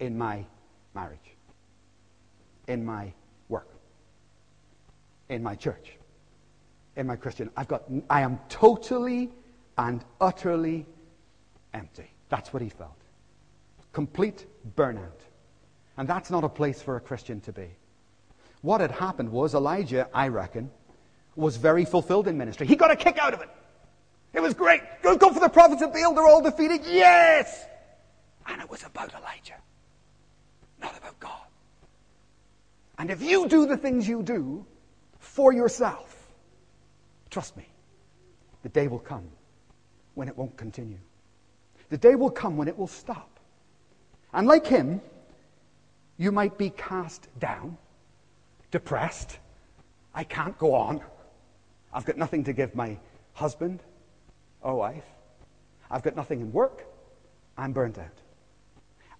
in 0.00 0.16
my 0.16 0.44
marriage, 0.94 1.18
in 2.68 2.84
my 2.84 3.12
work, 3.48 3.68
in 5.28 5.42
my 5.42 5.54
church, 5.54 5.92
in 6.96 7.06
my 7.06 7.16
Christian. 7.16 7.50
I've 7.56 7.68
got, 7.68 7.84
I 8.10 8.20
am 8.20 8.38
totally 8.48 9.30
and 9.78 10.04
utterly 10.20 10.86
empty. 11.74 12.10
That's 12.28 12.52
what 12.52 12.62
he 12.62 12.68
felt. 12.68 12.96
Complete 13.92 14.46
burnout. 14.76 15.20
And 15.96 16.06
that's 16.06 16.30
not 16.30 16.44
a 16.44 16.48
place 16.48 16.82
for 16.82 16.96
a 16.96 17.00
Christian 17.00 17.40
to 17.42 17.52
be. 17.52 17.68
What 18.62 18.80
had 18.80 18.90
happened 18.90 19.30
was 19.30 19.54
Elijah, 19.54 20.08
I 20.12 20.28
reckon, 20.28 20.70
was 21.34 21.56
very 21.56 21.84
fulfilled 21.84 22.28
in 22.28 22.38
ministry. 22.38 22.66
He 22.66 22.76
got 22.76 22.90
a 22.90 22.96
kick 22.96 23.18
out 23.18 23.34
of 23.34 23.40
it. 23.40 23.48
It 24.32 24.40
was 24.40 24.54
great. 24.54 24.82
Go, 25.02 25.16
go 25.16 25.32
for 25.32 25.40
the 25.40 25.48
prophets 25.48 25.82
of 25.82 25.92
Baal. 25.92 26.14
They're 26.14 26.26
all 26.26 26.42
defeated. 26.42 26.82
Yes! 26.86 27.66
And 28.46 28.60
it 28.60 28.70
was 28.70 28.84
about 28.84 29.12
Elijah, 29.14 29.60
not 30.80 30.96
about 30.96 31.18
God. 31.20 31.46
And 32.98 33.10
if 33.10 33.22
you 33.22 33.48
do 33.48 33.66
the 33.66 33.76
things 33.76 34.08
you 34.08 34.22
do 34.22 34.64
for 35.18 35.52
yourself, 35.52 36.28
trust 37.30 37.56
me, 37.56 37.66
the 38.62 38.68
day 38.68 38.88
will 38.88 38.98
come 38.98 39.28
when 40.14 40.28
it 40.28 40.36
won't 40.36 40.56
continue. 40.56 40.98
The 41.88 41.98
day 41.98 42.14
will 42.14 42.30
come 42.30 42.56
when 42.56 42.68
it 42.68 42.76
will 42.76 42.86
stop. 42.86 43.38
And 44.32 44.46
like 44.46 44.66
him, 44.66 45.00
you 46.18 46.32
might 46.32 46.58
be 46.58 46.70
cast 46.70 47.28
down, 47.38 47.76
depressed. 48.76 49.38
I 50.14 50.22
can't 50.22 50.58
go 50.58 50.74
on. 50.74 51.00
I've 51.94 52.04
got 52.04 52.18
nothing 52.18 52.44
to 52.44 52.52
give 52.52 52.74
my 52.74 52.98
husband 53.32 53.80
or 54.60 54.74
wife. 54.74 55.06
I've 55.90 56.02
got 56.02 56.14
nothing 56.14 56.42
in 56.42 56.52
work. 56.52 56.84
I'm 57.56 57.72
burnt 57.72 57.96
out. 57.96 58.18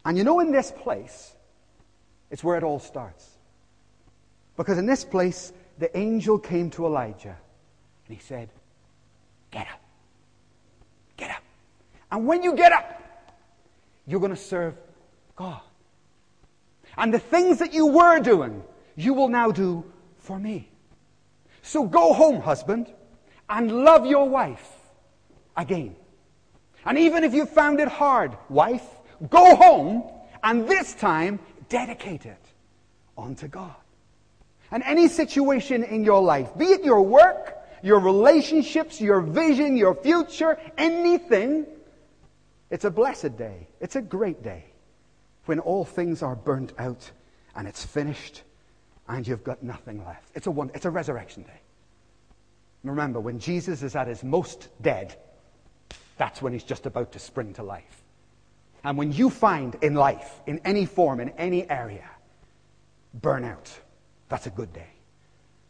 And 0.04 0.18
you 0.18 0.24
know, 0.24 0.40
in 0.40 0.52
this 0.52 0.70
place, 0.70 1.34
it's 2.30 2.44
where 2.44 2.59
it 2.59 2.64
all 2.64 2.78
starts. 2.78 3.30
Because 4.59 4.76
in 4.76 4.84
this 4.84 5.07
place, 5.07 5.54
the 5.78 5.88
angel 5.96 6.38
came 6.38 6.68
to 6.72 6.84
Elijah 6.84 7.38
and 8.07 8.14
he 8.14 8.22
said, 8.22 8.50
Get 9.50 9.66
up. 9.72 9.80
Get 11.16 11.30
up. 11.30 11.42
And 12.12 12.26
when 12.26 12.42
you 12.42 12.54
get 12.54 12.72
up, 12.72 13.00
you're 14.07 14.20
going 14.20 14.34
to 14.34 14.44
serve 14.54 14.74
God. 15.34 15.62
And 16.98 17.14
the 17.14 17.18
things 17.18 17.59
that 17.61 17.72
you 17.72 17.86
were 17.86 18.20
doing, 18.20 18.62
you 18.97 19.14
will 19.14 19.28
now 19.28 19.51
do 19.51 19.84
for 20.18 20.38
me. 20.38 20.68
So 21.62 21.86
go 21.86 22.12
home, 22.12 22.40
husband, 22.40 22.92
and 23.49 23.70
love 23.84 24.07
your 24.07 24.28
wife 24.28 24.68
again. 25.57 25.94
And 26.84 26.99
even 26.99 27.24
if 27.24 27.34
you 27.34 27.47
found 27.47 27.80
it 27.80 27.88
hard, 27.88 28.36
wife, 28.49 28.84
go 29.28 29.55
home 29.57 30.05
and 30.42 30.68
this 30.68 30.94
time 30.94 31.38
dedicate 31.68 32.26
it 32.26 32.42
unto 33.18 33.49
God. 33.49 33.74
And 34.70 34.82
any 34.82 35.09
situation 35.09 35.84
in 35.84 36.05
your 36.05 36.22
life, 36.22 36.57
be 36.57 36.66
it 36.66 36.84
your 36.84 37.03
work, 37.03 37.57
your 37.82 38.01
relationships, 38.01 39.01
your 39.01 39.20
vision, 39.20 39.76
your 39.76 39.94
future, 39.94 40.59
anything, 40.76 41.66
it's 42.70 42.84
a 42.84 42.90
blessed 42.90 43.36
day. 43.36 43.68
It's 43.80 43.97
a 43.97 44.03
great 44.03 44.42
day 44.42 44.64
when 45.44 45.61
all 45.61 45.84
things 45.84 46.22
are 46.22 46.34
burnt 46.34 46.72
out 46.78 47.11
and 47.55 47.68
it's 47.68 47.84
finished 47.84 48.42
and 49.09 49.26
you've 49.26 49.44
got 49.44 49.62
nothing 49.62 50.04
left. 50.04 50.30
It's 50.34 50.46
a, 50.46 50.50
one, 50.50 50.70
it's 50.74 50.84
a 50.84 50.90
resurrection 50.90 51.42
day. 51.42 51.61
Remember, 52.82 53.20
when 53.20 53.38
Jesus 53.38 53.82
is 53.82 53.96
at 53.96 54.07
his 54.07 54.22
most 54.22 54.68
dead, 54.80 55.16
that's 56.18 56.40
when 56.40 56.52
he's 56.52 56.64
just 56.64 56.86
about 56.86 57.12
to 57.12 57.18
spring 57.18 57.52
to 57.54 57.62
life. 57.62 58.02
And 58.84 58.96
when 58.96 59.12
you 59.12 59.30
find 59.30 59.76
in 59.82 59.94
life, 59.94 60.40
in 60.46 60.61
any 60.64 60.86
form, 60.86 61.20
in 61.20 61.30
any 61.30 61.68
area, 61.68 62.09
burnout, 63.20 63.70
that's 64.28 64.46
a 64.46 64.50
good 64.50 64.72
day. 64.72 64.86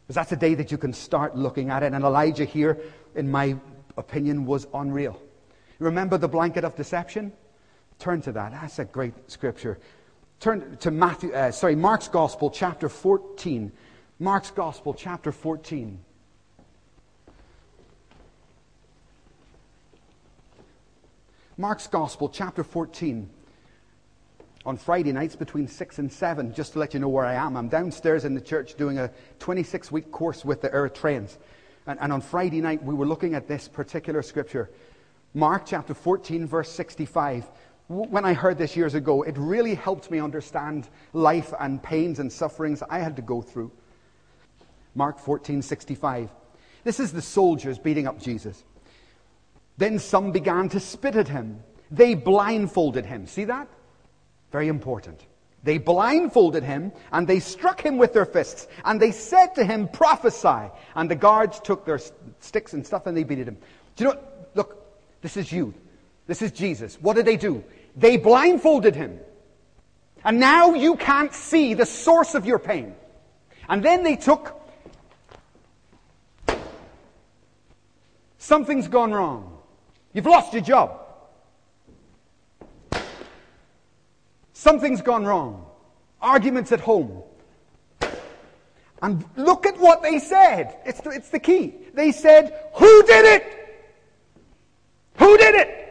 Because 0.03 0.15
that's 0.15 0.31
a 0.31 0.37
day 0.37 0.53
that 0.53 0.71
you 0.71 0.77
can 0.77 0.93
start 0.93 1.35
looking 1.35 1.69
at 1.69 1.83
it. 1.83 1.93
And 1.93 2.03
Elijah 2.03 2.45
here, 2.45 2.79
in 3.15 3.29
my 3.29 3.57
opinion, 3.97 4.45
was 4.45 4.67
unreal. 4.73 5.19
Remember 5.79 6.17
the 6.17 6.27
blanket 6.27 6.63
of 6.63 6.75
deception? 6.75 7.33
Turn 7.99 8.21
to 8.21 8.31
that. 8.31 8.51
That's 8.51 8.79
a 8.79 8.85
great 8.85 9.13
scripture. 9.29 9.79
Turn 10.39 10.77
to 10.81 10.91
Matthew, 10.91 11.33
uh, 11.33 11.51
sorry, 11.51 11.75
Mark's 11.75 12.07
Gospel, 12.07 12.51
chapter 12.51 12.89
14. 12.89 13.71
Mark's 14.19 14.51
Gospel, 14.51 14.93
chapter 14.93 15.31
14. 15.31 15.99
Mark's 21.57 21.87
Gospel, 21.87 22.29
chapter 22.29 22.63
14. 22.63 23.27
On 24.67 24.77
Friday 24.77 25.11
nights 25.11 25.35
between 25.35 25.67
6 25.67 25.97
and 25.97 26.11
7, 26.11 26.53
just 26.53 26.73
to 26.73 26.79
let 26.79 26.93
you 26.93 26.99
know 26.99 27.09
where 27.09 27.25
I 27.25 27.33
am, 27.33 27.57
I'm 27.57 27.67
downstairs 27.67 28.23
in 28.23 28.35
the 28.35 28.41
church 28.41 28.75
doing 28.75 28.99
a 28.99 29.09
26 29.39 29.91
week 29.91 30.11
course 30.11 30.45
with 30.45 30.61
the 30.61 30.69
Eritreans. 30.69 31.37
And, 31.87 31.97
and 31.99 32.13
on 32.13 32.21
Friday 32.21 32.61
night, 32.61 32.83
we 32.83 32.93
were 32.93 33.07
looking 33.07 33.33
at 33.33 33.47
this 33.47 33.67
particular 33.67 34.21
scripture. 34.21 34.69
Mark 35.33 35.65
chapter 35.65 35.95
14, 35.95 36.45
verse 36.45 36.71
65 36.71 37.47
when 37.87 38.25
I 38.25 38.33
heard 38.33 38.57
this 38.57 38.75
years 38.75 38.95
ago, 38.95 39.23
it 39.23 39.37
really 39.37 39.73
helped 39.73 40.11
me 40.11 40.19
understand 40.19 40.89
life 41.13 41.53
and 41.59 41.81
pains 41.81 42.19
and 42.19 42.31
sufferings 42.31 42.83
I 42.89 42.99
had 42.99 43.15
to 43.15 43.21
go 43.21 43.41
through. 43.41 43.71
Mark 44.93 45.19
14, 45.19 45.61
65. 45.61 46.29
This 46.83 46.99
is 46.99 47.13
the 47.13 47.21
soldiers 47.21 47.79
beating 47.79 48.07
up 48.07 48.19
Jesus. 48.19 48.63
Then 49.77 49.99
some 49.99 50.31
began 50.31 50.69
to 50.69 50.79
spit 50.79 51.15
at 51.15 51.27
him. 51.27 51.63
They 51.91 52.15
blindfolded 52.15 53.05
him. 53.05 53.27
See 53.27 53.45
that? 53.45 53.67
Very 54.51 54.67
important. 54.67 55.25
They 55.63 55.77
blindfolded 55.77 56.63
him 56.63 56.91
and 57.11 57.27
they 57.27 57.39
struck 57.39 57.81
him 57.81 57.97
with 57.97 58.13
their 58.13 58.25
fists 58.25 58.67
and 58.85 59.01
they 59.01 59.11
said 59.11 59.55
to 59.55 59.63
him, 59.63 59.87
prophesy. 59.87 60.71
And 60.95 61.09
the 61.09 61.15
guards 61.15 61.59
took 61.59 61.85
their 61.85 61.99
sticks 62.39 62.73
and 62.73 62.85
stuff 62.85 63.05
and 63.05 63.15
they 63.15 63.23
beat 63.23 63.39
him. 63.39 63.57
Do 63.95 64.03
you 64.03 64.09
know, 64.11 64.19
look, 64.55 65.21
this 65.21 65.37
is 65.37 65.51
you. 65.51 65.73
This 66.27 66.41
is 66.41 66.51
Jesus. 66.51 66.97
What 67.01 67.15
did 67.15 67.25
they 67.25 67.37
do? 67.37 67.63
They 67.95 68.17
blindfolded 68.17 68.95
him. 68.95 69.19
And 70.23 70.39
now 70.39 70.73
you 70.73 70.97
can't 70.97 71.33
see 71.33 71.73
the 71.73 71.85
source 71.85 72.35
of 72.35 72.45
your 72.45 72.59
pain. 72.59 72.93
And 73.69 73.83
then 73.83 74.03
they 74.03 74.17
took. 74.17 74.53
Something's 78.37 78.87
gone 78.87 79.13
wrong. 79.13 79.57
You've 80.13 80.25
lost 80.25 80.53
your 80.53 80.61
job. 80.61 81.01
Something's 84.53 85.01
gone 85.01 85.25
wrong. 85.25 85.65
Arguments 86.21 86.71
at 86.71 86.81
home. 86.81 87.23
And 89.01 89.23
look 89.35 89.65
at 89.65 89.77
what 89.77 90.01
they 90.01 90.19
said. 90.19 90.77
It's 90.85 90.99
the, 91.01 91.11
it's 91.11 91.29
the 91.29 91.39
key. 91.39 91.75
They 91.93 92.11
said, 92.11 92.53
Who 92.75 93.03
did 93.03 93.25
it? 93.25 93.83
Who 95.19 95.37
did 95.37 95.55
it? 95.55 95.86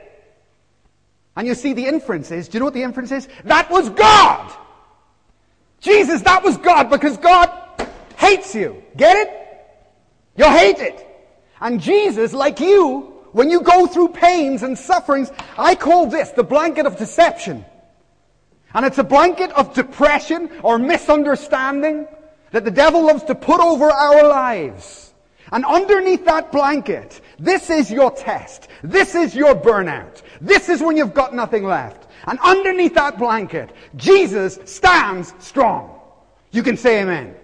And 1.37 1.47
you 1.47 1.55
see 1.55 1.75
the 1.75 1.87
inference 1.87 2.31
is, 2.31 2.49
do 2.49 2.57
you 2.57 2.61
know 2.61 2.67
what 2.67 2.75
the 2.75 2.83
inference 2.83 3.13
is? 3.13 3.29
That 3.45 3.71
was 3.71 3.91
God! 3.91 4.53
Jesus, 5.81 6.23
that 6.23 6.43
was 6.43 6.57
God 6.57 6.91
because 6.91 7.19
God 7.19 7.51
hates 8.17 8.55
you. 8.55 8.83
Get 8.97 9.17
it? 9.17 9.43
You 10.37 10.51
hate 10.51 10.79
it. 10.79 11.07
And 11.61 11.81
Jesus, 11.81 12.33
like 12.33 12.61
you, 12.61 13.13
when 13.33 13.51
you 13.51 13.61
go 13.61 13.87
through 13.87 14.09
pains 14.09 14.63
and 14.63 14.79
sufferings, 14.79 15.31
I 15.59 15.75
call 15.75 16.07
this 16.07 16.31
the 16.31 16.43
blanket 16.43 16.87
of 16.87 16.97
deception. 16.97 17.65
And 18.73 18.85
it's 18.85 18.99
a 18.99 19.05
blanket 19.05 19.53
of 19.53 19.75
depression 19.75 20.51
or 20.63 20.79
misunderstanding 20.79 22.09
that 22.53 22.65
the 22.65 22.71
devil 22.71 23.07
loves 23.07 23.25
to 23.25 23.35
put 23.35 23.61
over 23.61 23.91
our 23.91 24.27
lives. 24.27 25.06
And 25.53 25.65
underneath 25.65 26.25
that 26.25 26.51
blanket, 26.51 27.21
this 27.39 27.71
is 27.71 27.91
your 27.91 28.11
test. 28.11 28.69
This 28.83 29.15
is 29.15 29.35
your 29.35 29.55
burnout. 29.55 30.23
This 30.41 30.69
is 30.69 30.83
when 30.83 30.97
you've 30.97 31.15
got 31.15 31.35
nothing 31.35 31.65
left. 31.65 32.09
And 32.27 32.39
underneath 32.41 32.95
that 32.95 33.19
blanket, 33.19 33.71
Jesus 33.95 34.59
stands 34.65 35.35
strong. 35.39 36.01
You 36.51 36.63
can 36.63 36.77
say 36.77 37.03
amen. 37.03 37.37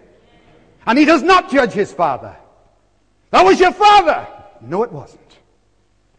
And 0.87 0.99
he 0.99 1.05
does 1.05 1.23
not 1.23 1.51
judge 1.51 1.73
his 1.73 1.93
father. 1.93 2.37
That 3.31 3.45
was 3.45 3.61
your 3.61 3.73
father. 3.73 4.27
No, 4.61 4.83
it 4.83 4.91
wasn't. 4.91 5.21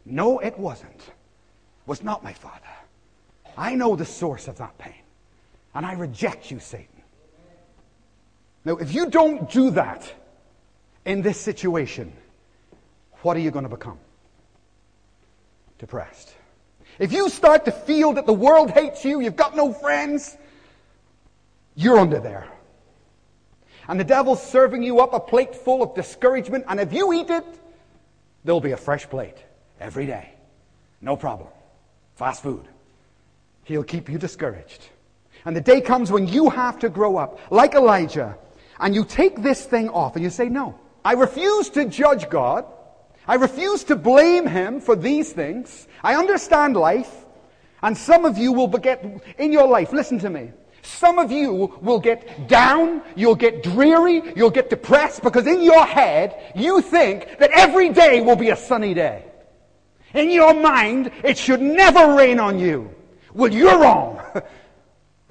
No, 0.06 0.40
it 0.40 0.58
wasn't. 0.58 1.00
It 1.00 1.88
was 1.88 2.04
not 2.04 2.24
my 2.24 2.34
father. 2.34 2.60
I 3.58 3.76
know 3.76 3.96
the 3.96 4.06
source 4.06 4.48
of 4.48 4.58
that 4.58 4.78
pain. 4.78 4.94
And 5.76 5.86
I 5.86 5.94
reject 5.94 6.50
you, 6.50 6.60
Satan. 6.60 6.88
Now, 8.66 8.78
if 8.78 8.94
you 8.94 9.10
don't 9.10 9.50
do 9.50 9.72
that 9.72 10.14
in 11.06 11.22
this 11.22 11.40
situation, 11.40 12.14
what 13.22 13.38
are 13.38 13.42
you 13.42 13.52
going 13.52 13.64
to 13.64 13.70
become? 13.70 14.00
Depressed. 15.80 16.34
If 17.00 17.12
you 17.12 17.30
start 17.30 17.66
to 17.66 17.72
feel 17.72 18.14
that 18.14 18.26
the 18.26 18.34
world 18.34 18.72
hates 18.72 19.04
you, 19.04 19.20
you've 19.20 19.36
got 19.36 19.56
no 19.56 19.74
friends, 19.74 20.38
you're 21.76 21.98
under 21.98 22.20
there. 22.20 22.48
And 23.88 24.00
the 24.00 24.04
devil's 24.04 24.42
serving 24.42 24.84
you 24.84 25.00
up 25.02 25.14
a 25.14 25.20
plate 25.20 25.56
full 25.56 25.84
of 25.84 25.96
discouragement. 25.96 26.66
And 26.68 26.80
if 26.80 26.94
you 26.94 27.12
eat 27.14 27.30
it, 27.30 27.46
there'll 28.46 28.62
be 28.62 28.72
a 28.72 28.78
fresh 28.78 29.10
plate 29.10 29.38
every 29.80 30.06
day. 30.06 30.30
No 31.02 31.18
problem. 31.18 31.50
Fast 32.16 32.44
food. 32.44 32.66
He'll 33.66 33.84
keep 33.84 34.10
you 34.10 34.18
discouraged. 34.18 34.88
And 35.46 35.56
the 35.56 35.62
day 35.62 35.82
comes 35.82 36.12
when 36.12 36.28
you 36.28 36.50
have 36.50 36.80
to 36.80 36.90
grow 36.90 37.18
up, 37.18 37.40
like 37.52 37.74
Elijah, 37.76 38.38
and 38.80 38.96
you 38.96 39.04
take 39.04 39.42
this 39.42 39.66
thing 39.66 39.90
off 39.90 40.16
and 40.16 40.24
you 40.24 40.30
say, 40.30 40.48
no, 40.48 40.80
I 41.06 41.14
refuse 41.14 41.70
to 41.72 41.86
judge 41.86 42.30
God. 42.30 42.66
I 43.28 43.36
refuse 43.36 43.84
to 43.86 43.96
blame 43.96 44.48
Him 44.48 44.80
for 44.80 44.96
these 44.96 45.32
things. 45.34 45.88
I 46.04 46.16
understand 46.16 46.76
life. 46.76 47.26
And 47.82 47.98
some 47.98 48.26
of 48.26 48.38
you 48.38 48.52
will 48.52 48.68
get, 48.68 49.04
in 49.38 49.52
your 49.52 49.68
life, 49.68 49.92
listen 49.92 50.20
to 50.20 50.30
me. 50.30 50.52
Some 50.84 51.18
of 51.18 51.32
you 51.32 51.78
will 51.82 52.00
get 52.00 52.48
down, 52.50 53.02
you'll 53.16 53.36
get 53.36 53.64
dreary, 53.64 54.22
you'll 54.36 54.50
get 54.50 54.70
depressed 54.70 55.24
because 55.24 55.48
in 55.48 55.62
your 55.62 55.86
head 55.86 56.52
you 56.56 56.82
think 56.82 57.40
that 57.40 57.52
every 57.52 57.90
day 57.90 58.20
will 58.20 58.36
be 58.36 58.50
a 58.50 58.56
sunny 58.56 58.94
day. 58.94 59.24
In 60.14 60.30
your 60.30 60.54
mind, 60.54 61.12
it 61.24 61.38
should 61.38 61.62
never 61.62 62.16
rain 62.16 62.40
on 62.40 62.60
you. 62.60 62.94
Well, 63.34 63.52
you're 63.52 63.80
wrong. 63.80 64.22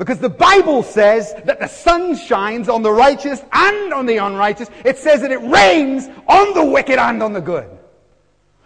because 0.02 0.18
the 0.18 0.28
Bible 0.28 0.82
says 0.82 1.32
that 1.44 1.60
the 1.60 1.68
sun 1.68 2.16
shines 2.16 2.68
on 2.68 2.82
the 2.82 2.90
righteous 2.90 3.40
and 3.52 3.94
on 3.94 4.04
the 4.04 4.16
unrighteous. 4.16 4.68
It 4.84 4.98
says 4.98 5.20
that 5.20 5.30
it 5.30 5.40
rains 5.42 6.08
on 6.26 6.54
the 6.54 6.64
wicked 6.64 6.98
and 6.98 7.22
on 7.22 7.32
the 7.32 7.40
good. 7.40 7.70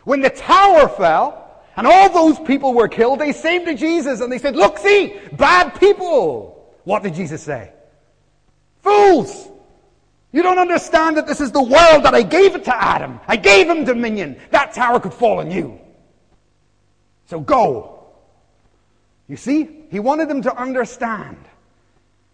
When 0.04 0.22
the 0.22 0.30
tower 0.30 0.88
fell 0.88 1.60
and 1.76 1.86
all 1.86 2.08
those 2.08 2.38
people 2.46 2.72
were 2.72 2.88
killed, 2.88 3.18
they 3.18 3.32
saved 3.32 3.66
to 3.66 3.74
Jesus 3.74 4.22
and 4.22 4.32
they 4.32 4.38
said, 4.38 4.56
look, 4.56 4.78
see, 4.78 5.20
bad 5.32 5.78
people. 5.78 6.74
What 6.84 7.02
did 7.02 7.12
Jesus 7.12 7.42
say? 7.42 7.70
Fools! 8.80 9.46
You 10.32 10.42
don't 10.42 10.58
understand 10.58 11.18
that 11.18 11.26
this 11.26 11.42
is 11.42 11.52
the 11.52 11.62
world 11.62 12.02
that 12.04 12.14
I 12.14 12.22
gave 12.22 12.56
it 12.56 12.64
to 12.64 12.74
Adam. 12.74 13.20
I 13.28 13.36
gave 13.36 13.68
him 13.68 13.84
dominion. 13.84 14.40
That 14.52 14.72
tower 14.72 15.00
could 15.00 15.12
fall 15.12 15.40
on 15.40 15.50
you. 15.50 15.78
So 17.26 17.40
go. 17.40 17.95
You 19.28 19.36
see, 19.36 19.68
he 19.90 20.00
wanted 20.00 20.28
them 20.28 20.42
to 20.42 20.56
understand 20.56 21.36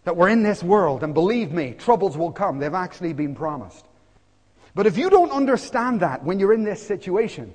that 0.03 0.15
we're 0.15 0.29
in 0.29 0.43
this 0.43 0.61
world, 0.61 1.03
and 1.03 1.13
believe 1.13 1.51
me, 1.51 1.73
troubles 1.73 2.17
will 2.17 2.31
come. 2.31 2.59
They've 2.59 2.73
actually 2.73 3.13
been 3.13 3.35
promised. 3.35 3.85
But 4.75 4.85
if 4.85 4.97
you 4.97 5.09
don't 5.09 5.31
understand 5.31 6.01
that 6.01 6.23
when 6.23 6.39
you're 6.39 6.53
in 6.53 6.63
this 6.63 6.85
situation, 6.85 7.53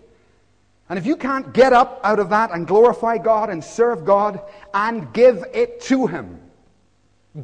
and 0.89 0.99
if 0.99 1.05
you 1.05 1.16
can't 1.16 1.53
get 1.53 1.72
up 1.72 2.01
out 2.03 2.18
of 2.18 2.30
that 2.30 2.51
and 2.53 2.66
glorify 2.66 3.18
God 3.18 3.51
and 3.51 3.62
serve 3.62 4.05
God 4.05 4.41
and 4.72 5.12
give 5.12 5.45
it 5.53 5.82
to 5.82 6.07
Him, 6.07 6.41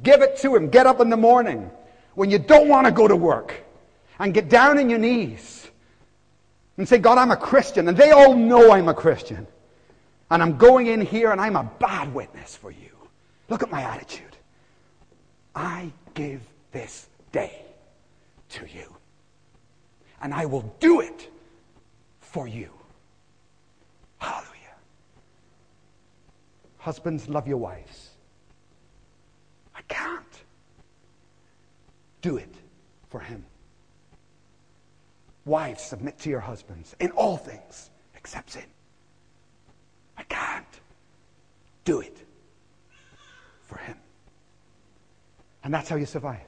give 0.03 0.23
it 0.23 0.39
to 0.39 0.57
Him. 0.57 0.71
Get 0.71 0.87
up 0.87 1.01
in 1.01 1.11
the 1.11 1.17
morning 1.17 1.71
when 2.15 2.31
you 2.31 2.39
don't 2.39 2.69
want 2.69 2.87
to 2.87 2.93
go 2.93 3.07
to 3.07 3.17
work 3.17 3.55
and 4.19 4.33
get 4.33 4.49
down 4.49 4.79
on 4.79 4.89
your 4.89 4.99
knees 4.99 5.69
and 6.79 6.89
say, 6.89 6.99
God, 6.99 7.19
I'm 7.19 7.31
a 7.31 7.37
Christian. 7.37 7.87
And 7.89 7.97
they 7.97 8.13
all 8.13 8.35
know 8.35 8.73
I'm 8.73 8.89
a 8.89 8.95
Christian. 8.95 9.47
And 10.31 10.43
I'm 10.43 10.57
going 10.57 10.87
in 10.87 11.01
here 11.01 11.33
and 11.33 11.41
I'm 11.41 11.57
a 11.57 11.71
bad 11.79 12.13
witness 12.15 12.57
for 12.57 12.71
you. 12.71 12.91
Look 13.49 13.63
at 13.63 13.71
my 13.71 13.83
attitude. 13.83 14.37
I 15.55 15.93
give 16.15 16.41
this 16.73 17.09
day 17.31 17.63
to 18.51 18.67
you. 18.67 18.95
And 20.23 20.33
I 20.33 20.47
will 20.47 20.75
do 20.81 21.01
it 21.01 21.31
for 22.21 22.49
you. 22.49 22.71
Hallelujah. 24.19 24.51
Husbands, 26.79 27.29
love 27.29 27.47
your 27.47 27.59
wives. 27.59 28.11
I 29.75 29.83
can't. 29.83 30.25
Do 32.23 32.39
it 32.39 32.55
for 33.11 33.21
him. 33.21 33.45
Wives, 35.45 35.83
submit 35.83 36.19
to 36.21 36.31
your 36.31 36.41
husbands 36.41 36.97
in 37.01 37.11
all 37.11 37.37
things 37.37 37.91
except 38.17 38.51
sin. 38.51 38.65
I 40.17 40.23
can't 40.25 40.67
do 41.85 42.01
it 42.01 42.17
for 43.67 43.79
him. 43.79 43.97
And 45.63 45.73
that's 45.73 45.89
how 45.89 45.97
you 45.97 46.07
survive. 46.07 46.41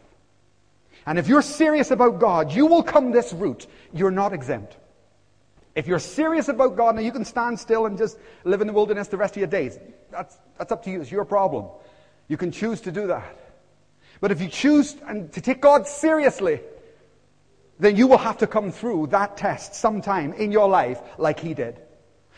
And 1.06 1.18
if 1.18 1.28
you're 1.28 1.42
serious 1.42 1.90
about 1.90 2.18
God, 2.18 2.52
you 2.52 2.66
will 2.66 2.82
come 2.82 3.12
this 3.12 3.32
route. 3.32 3.66
You're 3.92 4.10
not 4.10 4.32
exempt. 4.32 4.76
If 5.74 5.86
you're 5.86 5.98
serious 5.98 6.48
about 6.48 6.76
God, 6.76 6.96
now 6.96 7.02
you 7.02 7.12
can 7.12 7.24
stand 7.24 7.60
still 7.60 7.86
and 7.86 7.96
just 7.96 8.18
live 8.44 8.60
in 8.60 8.66
the 8.66 8.72
wilderness 8.72 9.08
the 9.08 9.16
rest 9.16 9.34
of 9.34 9.38
your 9.38 9.46
days. 9.46 9.78
That's, 10.10 10.36
that's 10.58 10.72
up 10.72 10.82
to 10.84 10.90
you. 10.90 11.00
It's 11.00 11.12
your 11.12 11.24
problem. 11.24 11.66
You 12.28 12.36
can 12.36 12.50
choose 12.50 12.80
to 12.82 12.92
do 12.92 13.06
that. 13.08 13.36
But 14.20 14.32
if 14.32 14.40
you 14.40 14.48
choose 14.48 14.96
and 15.06 15.30
to 15.34 15.40
take 15.40 15.60
God 15.60 15.86
seriously, 15.86 16.60
then 17.78 17.96
you 17.96 18.06
will 18.06 18.18
have 18.18 18.38
to 18.38 18.46
come 18.46 18.72
through 18.72 19.08
that 19.08 19.36
test 19.36 19.74
sometime 19.74 20.32
in 20.32 20.50
your 20.50 20.68
life 20.68 21.00
like 21.18 21.38
he 21.38 21.54
did. 21.54 21.78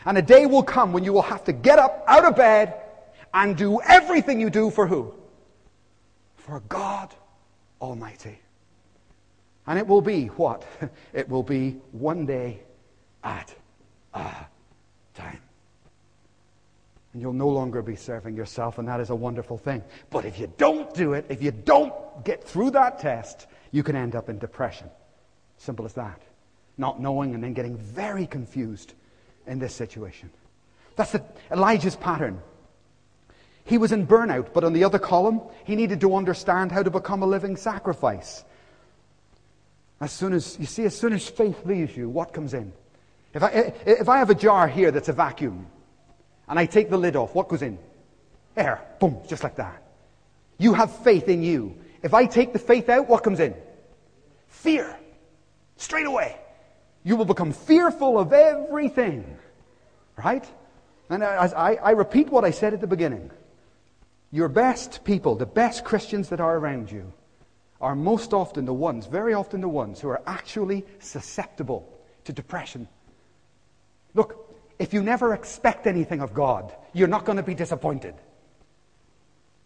And 0.05 0.17
a 0.17 0.21
day 0.21 0.45
will 0.45 0.63
come 0.63 0.93
when 0.93 1.03
you 1.03 1.13
will 1.13 1.21
have 1.21 1.43
to 1.45 1.53
get 1.53 1.79
up 1.79 2.03
out 2.07 2.25
of 2.25 2.35
bed 2.35 2.75
and 3.33 3.55
do 3.55 3.81
everything 3.81 4.39
you 4.39 4.49
do 4.49 4.69
for 4.69 4.87
who? 4.87 5.13
For 6.37 6.61
God 6.61 7.13
Almighty. 7.81 8.39
And 9.67 9.77
it 9.77 9.85
will 9.85 10.01
be 10.01 10.27
what? 10.27 10.65
It 11.13 11.29
will 11.29 11.43
be 11.43 11.77
one 11.91 12.25
day 12.25 12.61
at 13.23 13.53
a 14.13 14.33
time. 15.13 15.39
And 17.13 17.21
you'll 17.21 17.33
no 17.33 17.49
longer 17.49 17.81
be 17.81 17.95
serving 17.95 18.35
yourself, 18.35 18.77
and 18.77 18.87
that 18.87 18.99
is 18.99 19.09
a 19.09 19.15
wonderful 19.15 19.57
thing. 19.57 19.83
But 20.09 20.25
if 20.25 20.39
you 20.39 20.51
don't 20.57 20.93
do 20.93 21.13
it, 21.13 21.25
if 21.29 21.41
you 21.41 21.51
don't 21.51 21.93
get 22.23 22.43
through 22.43 22.71
that 22.71 22.99
test, 22.99 23.47
you 23.71 23.83
can 23.83 23.95
end 23.95 24.15
up 24.15 24.29
in 24.29 24.39
depression. 24.39 24.89
Simple 25.57 25.85
as 25.85 25.93
that. 25.93 26.21
Not 26.77 27.01
knowing 27.01 27.35
and 27.35 27.43
then 27.43 27.53
getting 27.53 27.77
very 27.77 28.25
confused 28.25 28.93
in 29.49 29.59
this 29.59 29.73
situation. 29.73 30.29
That's 30.95 31.11
the, 31.11 31.23
Elijah's 31.51 31.95
pattern. 31.95 32.41
He 33.65 33.77
was 33.77 33.91
in 33.91 34.07
burnout, 34.07 34.53
but 34.53 34.63
on 34.63 34.73
the 34.73 34.83
other 34.83 34.99
column, 34.99 35.41
he 35.65 35.75
needed 35.75 36.01
to 36.01 36.15
understand 36.15 36.71
how 36.71 36.83
to 36.83 36.89
become 36.89 37.23
a 37.23 37.27
living 37.27 37.57
sacrifice. 37.57 38.43
As 39.99 40.11
soon 40.11 40.33
as, 40.33 40.57
you 40.59 40.65
see, 40.65 40.85
as 40.85 40.97
soon 40.97 41.13
as 41.13 41.27
faith 41.27 41.65
leaves 41.65 41.95
you, 41.95 42.09
what 42.09 42.33
comes 42.33 42.53
in? 42.53 42.71
If 43.33 43.43
I, 43.43 43.73
if 43.85 44.07
I 44.07 44.19
have 44.19 44.29
a 44.29 44.35
jar 44.35 44.67
here 44.67 44.91
that's 44.91 45.09
a 45.09 45.13
vacuum, 45.13 45.67
and 46.47 46.57
I 46.57 46.65
take 46.65 46.89
the 46.89 46.97
lid 46.97 47.15
off, 47.15 47.35
what 47.35 47.47
goes 47.47 47.61
in? 47.61 47.77
Air. 48.57 48.81
Boom, 48.99 49.19
just 49.27 49.43
like 49.43 49.57
that. 49.57 49.83
You 50.57 50.73
have 50.73 51.03
faith 51.03 51.27
in 51.27 51.43
you. 51.43 51.75
If 52.01 52.13
I 52.13 52.25
take 52.25 52.53
the 52.53 52.59
faith 52.59 52.89
out, 52.89 53.07
what 53.07 53.23
comes 53.23 53.39
in? 53.39 53.53
Fear. 54.47 54.97
Straight 55.77 56.07
away. 56.07 56.37
You 57.09 57.15
will 57.15 57.25
become 57.25 57.53
fearful 57.53 58.19
of 58.19 58.33
everything. 58.33 59.25
Right? 60.15 60.45
And 61.09 61.23
I, 61.23 61.47
I, 61.47 61.73
I 61.73 61.91
repeat 61.93 62.29
what 62.29 62.45
I 62.45 62.51
said 62.51 62.71
at 62.75 62.81
the 62.81 62.87
beginning. 62.95 63.31
Your 64.31 64.47
best 64.47 65.03
people, 65.03 65.33
the 65.33 65.47
best 65.47 65.83
Christians 65.83 66.29
that 66.29 66.39
are 66.39 66.55
around 66.55 66.91
you, 66.91 67.11
are 67.81 67.95
most 67.95 68.31
often 68.31 68.65
the 68.65 68.75
ones, 68.75 69.07
very 69.07 69.33
often 69.33 69.59
the 69.59 69.67
ones, 69.67 69.99
who 69.99 70.07
are 70.09 70.21
actually 70.27 70.85
susceptible 70.99 71.91
to 72.25 72.31
depression. 72.31 72.87
Look, 74.13 74.55
if 74.77 74.93
you 74.93 75.01
never 75.01 75.33
expect 75.33 75.87
anything 75.87 76.21
of 76.21 76.35
God, 76.35 76.75
you're 76.93 77.07
not 77.07 77.25
going 77.25 77.37
to 77.37 77.43
be 77.43 77.55
disappointed. 77.55 78.13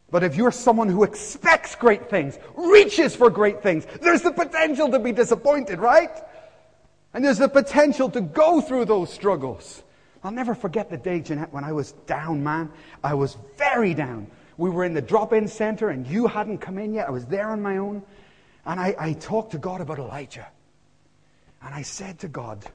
But 0.09 0.23
if 0.23 0.37
you're 0.37 0.51
someone 0.53 0.87
who 0.87 1.03
expects 1.03 1.75
great 1.75 2.09
things, 2.09 2.39
reaches 2.55 3.17
for 3.17 3.29
great 3.29 3.61
things, 3.61 3.85
there's 3.99 4.21
the 4.21 4.31
potential 4.31 4.89
to 4.91 4.99
be 4.99 5.11
disappointed, 5.11 5.79
right? 5.79 6.23
And 7.13 7.23
there's 7.23 7.37
the 7.37 7.49
potential 7.49 8.09
to 8.09 8.21
go 8.21 8.59
through 8.61 8.85
those 8.85 9.13
struggles. 9.13 9.83
I'll 10.23 10.31
never 10.31 10.55
forget 10.55 10.89
the 10.89 10.97
day, 10.97 11.19
Jeanette, 11.19 11.53
when 11.53 11.63
I 11.63 11.71
was 11.73 11.91
down, 12.07 12.43
man. 12.43 12.71
I 13.03 13.13
was 13.13 13.37
very 13.57 13.93
down. 13.93 14.27
We 14.57 14.69
were 14.69 14.85
in 14.85 14.93
the 14.93 15.01
drop-in 15.01 15.47
center 15.47 15.89
and 15.89 16.07
you 16.07 16.27
hadn't 16.27 16.59
come 16.59 16.77
in 16.77 16.93
yet. 16.93 17.07
I 17.07 17.11
was 17.11 17.25
there 17.25 17.49
on 17.49 17.61
my 17.61 17.77
own. 17.77 18.03
And 18.65 18.79
I, 18.79 18.95
I 18.97 19.13
talked 19.13 19.51
to 19.51 19.57
God 19.57 19.81
about 19.81 19.99
Elijah. 19.99 20.47
And 21.61 21.73
I 21.73 21.81
said 21.81 22.19
to 22.19 22.27
God, 22.27 22.65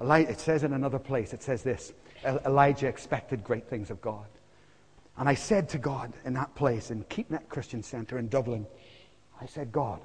it 0.00 0.40
says 0.40 0.64
in 0.64 0.72
another 0.72 0.98
place, 0.98 1.32
it 1.32 1.42
says 1.42 1.62
this 1.62 1.92
Elijah 2.24 2.86
expected 2.86 3.44
great 3.44 3.68
things 3.68 3.90
of 3.90 4.00
God. 4.00 4.26
And 5.18 5.28
I 5.28 5.34
said 5.34 5.68
to 5.70 5.78
God 5.78 6.12
in 6.24 6.34
that 6.34 6.54
place, 6.54 6.90
in 6.90 7.04
Keepnet 7.04 7.48
Christian 7.48 7.82
Center 7.82 8.18
in 8.18 8.28
Dublin, 8.28 8.66
I 9.40 9.46
said, 9.46 9.72
God, 9.72 10.00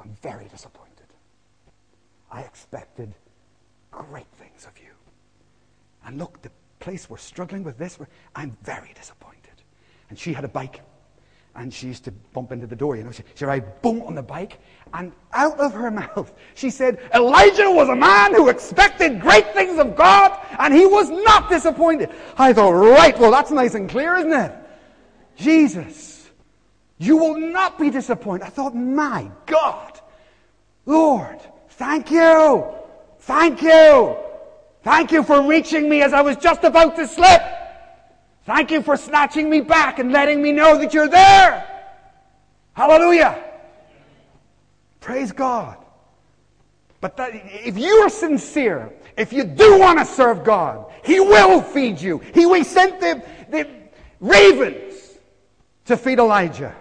I'm 0.00 0.14
very 0.22 0.46
disappointed. 0.46 0.87
I 2.30 2.42
expected 2.42 3.14
great 3.90 4.30
things 4.38 4.66
of 4.66 4.78
you. 4.78 4.90
And 6.04 6.18
look, 6.18 6.40
the 6.42 6.50
place 6.80 7.08
we're 7.08 7.18
struggling 7.18 7.64
with 7.64 7.78
this, 7.78 7.98
I'm 8.34 8.56
very 8.62 8.92
disappointed. 8.94 9.62
And 10.10 10.18
she 10.18 10.32
had 10.32 10.44
a 10.44 10.48
bike 10.48 10.80
and 11.58 11.74
she 11.74 11.88
used 11.88 12.04
to 12.04 12.12
bump 12.32 12.52
into 12.52 12.66
the 12.66 12.76
door, 12.76 12.96
you 12.96 13.02
know. 13.02 13.10
She, 13.10 13.24
she 13.34 13.44
ride 13.44 13.82
boom 13.82 14.02
on 14.02 14.14
the 14.14 14.22
bike, 14.22 14.60
and 14.94 15.12
out 15.32 15.58
of 15.58 15.72
her 15.74 15.90
mouth, 15.90 16.32
she 16.54 16.70
said, 16.70 17.00
Elijah 17.12 17.70
was 17.70 17.88
a 17.88 17.96
man 17.96 18.32
who 18.32 18.48
expected 18.48 19.20
great 19.20 19.52
things 19.54 19.78
of 19.78 19.96
God, 19.96 20.38
and 20.58 20.72
he 20.72 20.86
was 20.86 21.10
not 21.10 21.50
disappointed. 21.50 22.10
I 22.36 22.52
thought, 22.52 22.70
right, 22.70 23.18
well, 23.18 23.32
that's 23.32 23.50
nice 23.50 23.74
and 23.74 23.90
clear, 23.90 24.16
isn't 24.16 24.32
it? 24.32 24.54
Jesus. 25.36 26.30
You 26.98 27.16
will 27.16 27.38
not 27.38 27.78
be 27.78 27.90
disappointed. 27.90 28.44
I 28.44 28.50
thought, 28.50 28.74
my 28.74 29.30
God, 29.46 30.00
Lord, 30.86 31.40
thank 31.78 32.10
you. 32.10 32.64
Thank 33.20 33.62
you. 33.62 34.16
Thank 34.82 35.12
you 35.12 35.22
for 35.22 35.42
reaching 35.42 35.88
me 35.88 36.02
as 36.02 36.12
I 36.12 36.20
was 36.20 36.36
just 36.36 36.64
about 36.64 36.96
to 36.96 37.06
slip. 37.06 37.42
Thank 38.44 38.70
you 38.70 38.82
for 38.82 38.96
snatching 38.96 39.50
me 39.50 39.60
back 39.60 39.98
and 39.98 40.12
letting 40.12 40.42
me 40.42 40.52
know 40.52 40.78
that 40.78 40.94
you're 40.94 41.08
there. 41.08 41.66
Hallelujah. 42.74 43.42
Praise 45.00 45.32
God. 45.32 45.76
But 47.00 47.16
that, 47.16 47.30
if 47.34 47.78
you 47.78 47.94
are 48.02 48.08
sincere, 48.08 48.92
if 49.16 49.32
you 49.32 49.44
do 49.44 49.78
want 49.78 49.98
to 49.98 50.04
serve 50.04 50.44
God, 50.44 50.90
He 51.04 51.20
will 51.20 51.60
feed 51.60 52.00
you. 52.00 52.18
He, 52.34 52.46
we 52.46 52.64
sent 52.64 53.00
the, 53.00 53.22
the 53.50 53.68
ravens 54.20 55.18
to 55.88 55.96
feed 55.96 56.18
Elijah 56.18 56.74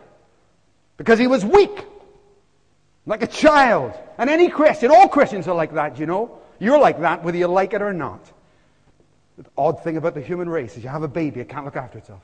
because 0.98 1.18
he 1.18 1.28
was 1.28 1.46
weak, 1.46 1.86
like 3.06 3.24
a 3.24 3.28
child. 3.28 3.94
And 4.18 4.30
any 4.30 4.50
Christian, 4.50 4.92
all 4.92 5.08
Christians 5.08 5.48
are 5.48 5.56
like 5.56 5.74
that, 5.74 6.00
you 6.00 6.06
know. 6.06 6.40
You're 6.60 6.80
like 6.80 7.00
that, 7.02 7.24
whether 7.24 7.38
you 7.38 7.48
like 7.48 7.74
it 7.74 7.82
or 7.82 7.94
not. 7.94 8.32
The 9.38 9.46
odd 9.58 9.84
thing 9.84 9.98
about 9.98 10.16
the 10.16 10.22
human 10.22 10.50
race 10.50 10.76
is 10.76 10.84
you 10.84 10.90
have 10.90 11.04
a 11.04 11.08
baby, 11.08 11.40
it 11.40 11.50
can't 11.50 11.66
look 11.66 11.76
after 11.76 12.00
itself. 12.00 12.24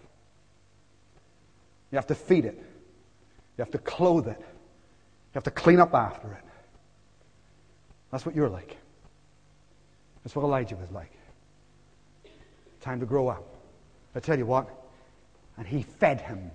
You 1.91 1.97
have 1.97 2.07
to 2.07 2.15
feed 2.15 2.45
it. 2.45 2.57
You 3.57 3.61
have 3.61 3.71
to 3.71 3.77
clothe 3.77 4.27
it. 4.27 4.39
You 4.39 5.35
have 5.35 5.43
to 5.43 5.51
clean 5.51 5.79
up 5.79 5.93
after 5.93 6.31
it. 6.31 6.43
That's 8.11 8.25
what 8.25 8.35
you're 8.35 8.49
like. 8.49 8.77
That's 10.23 10.35
what 10.35 10.43
Elijah 10.43 10.75
was 10.75 10.89
like. 10.91 11.11
Time 12.81 12.99
to 12.99 13.05
grow 13.05 13.27
up. 13.27 13.43
I 14.15 14.19
tell 14.19 14.37
you 14.37 14.45
what, 14.45 14.69
and 15.57 15.67
he 15.67 15.83
fed 15.83 16.21
him. 16.21 16.51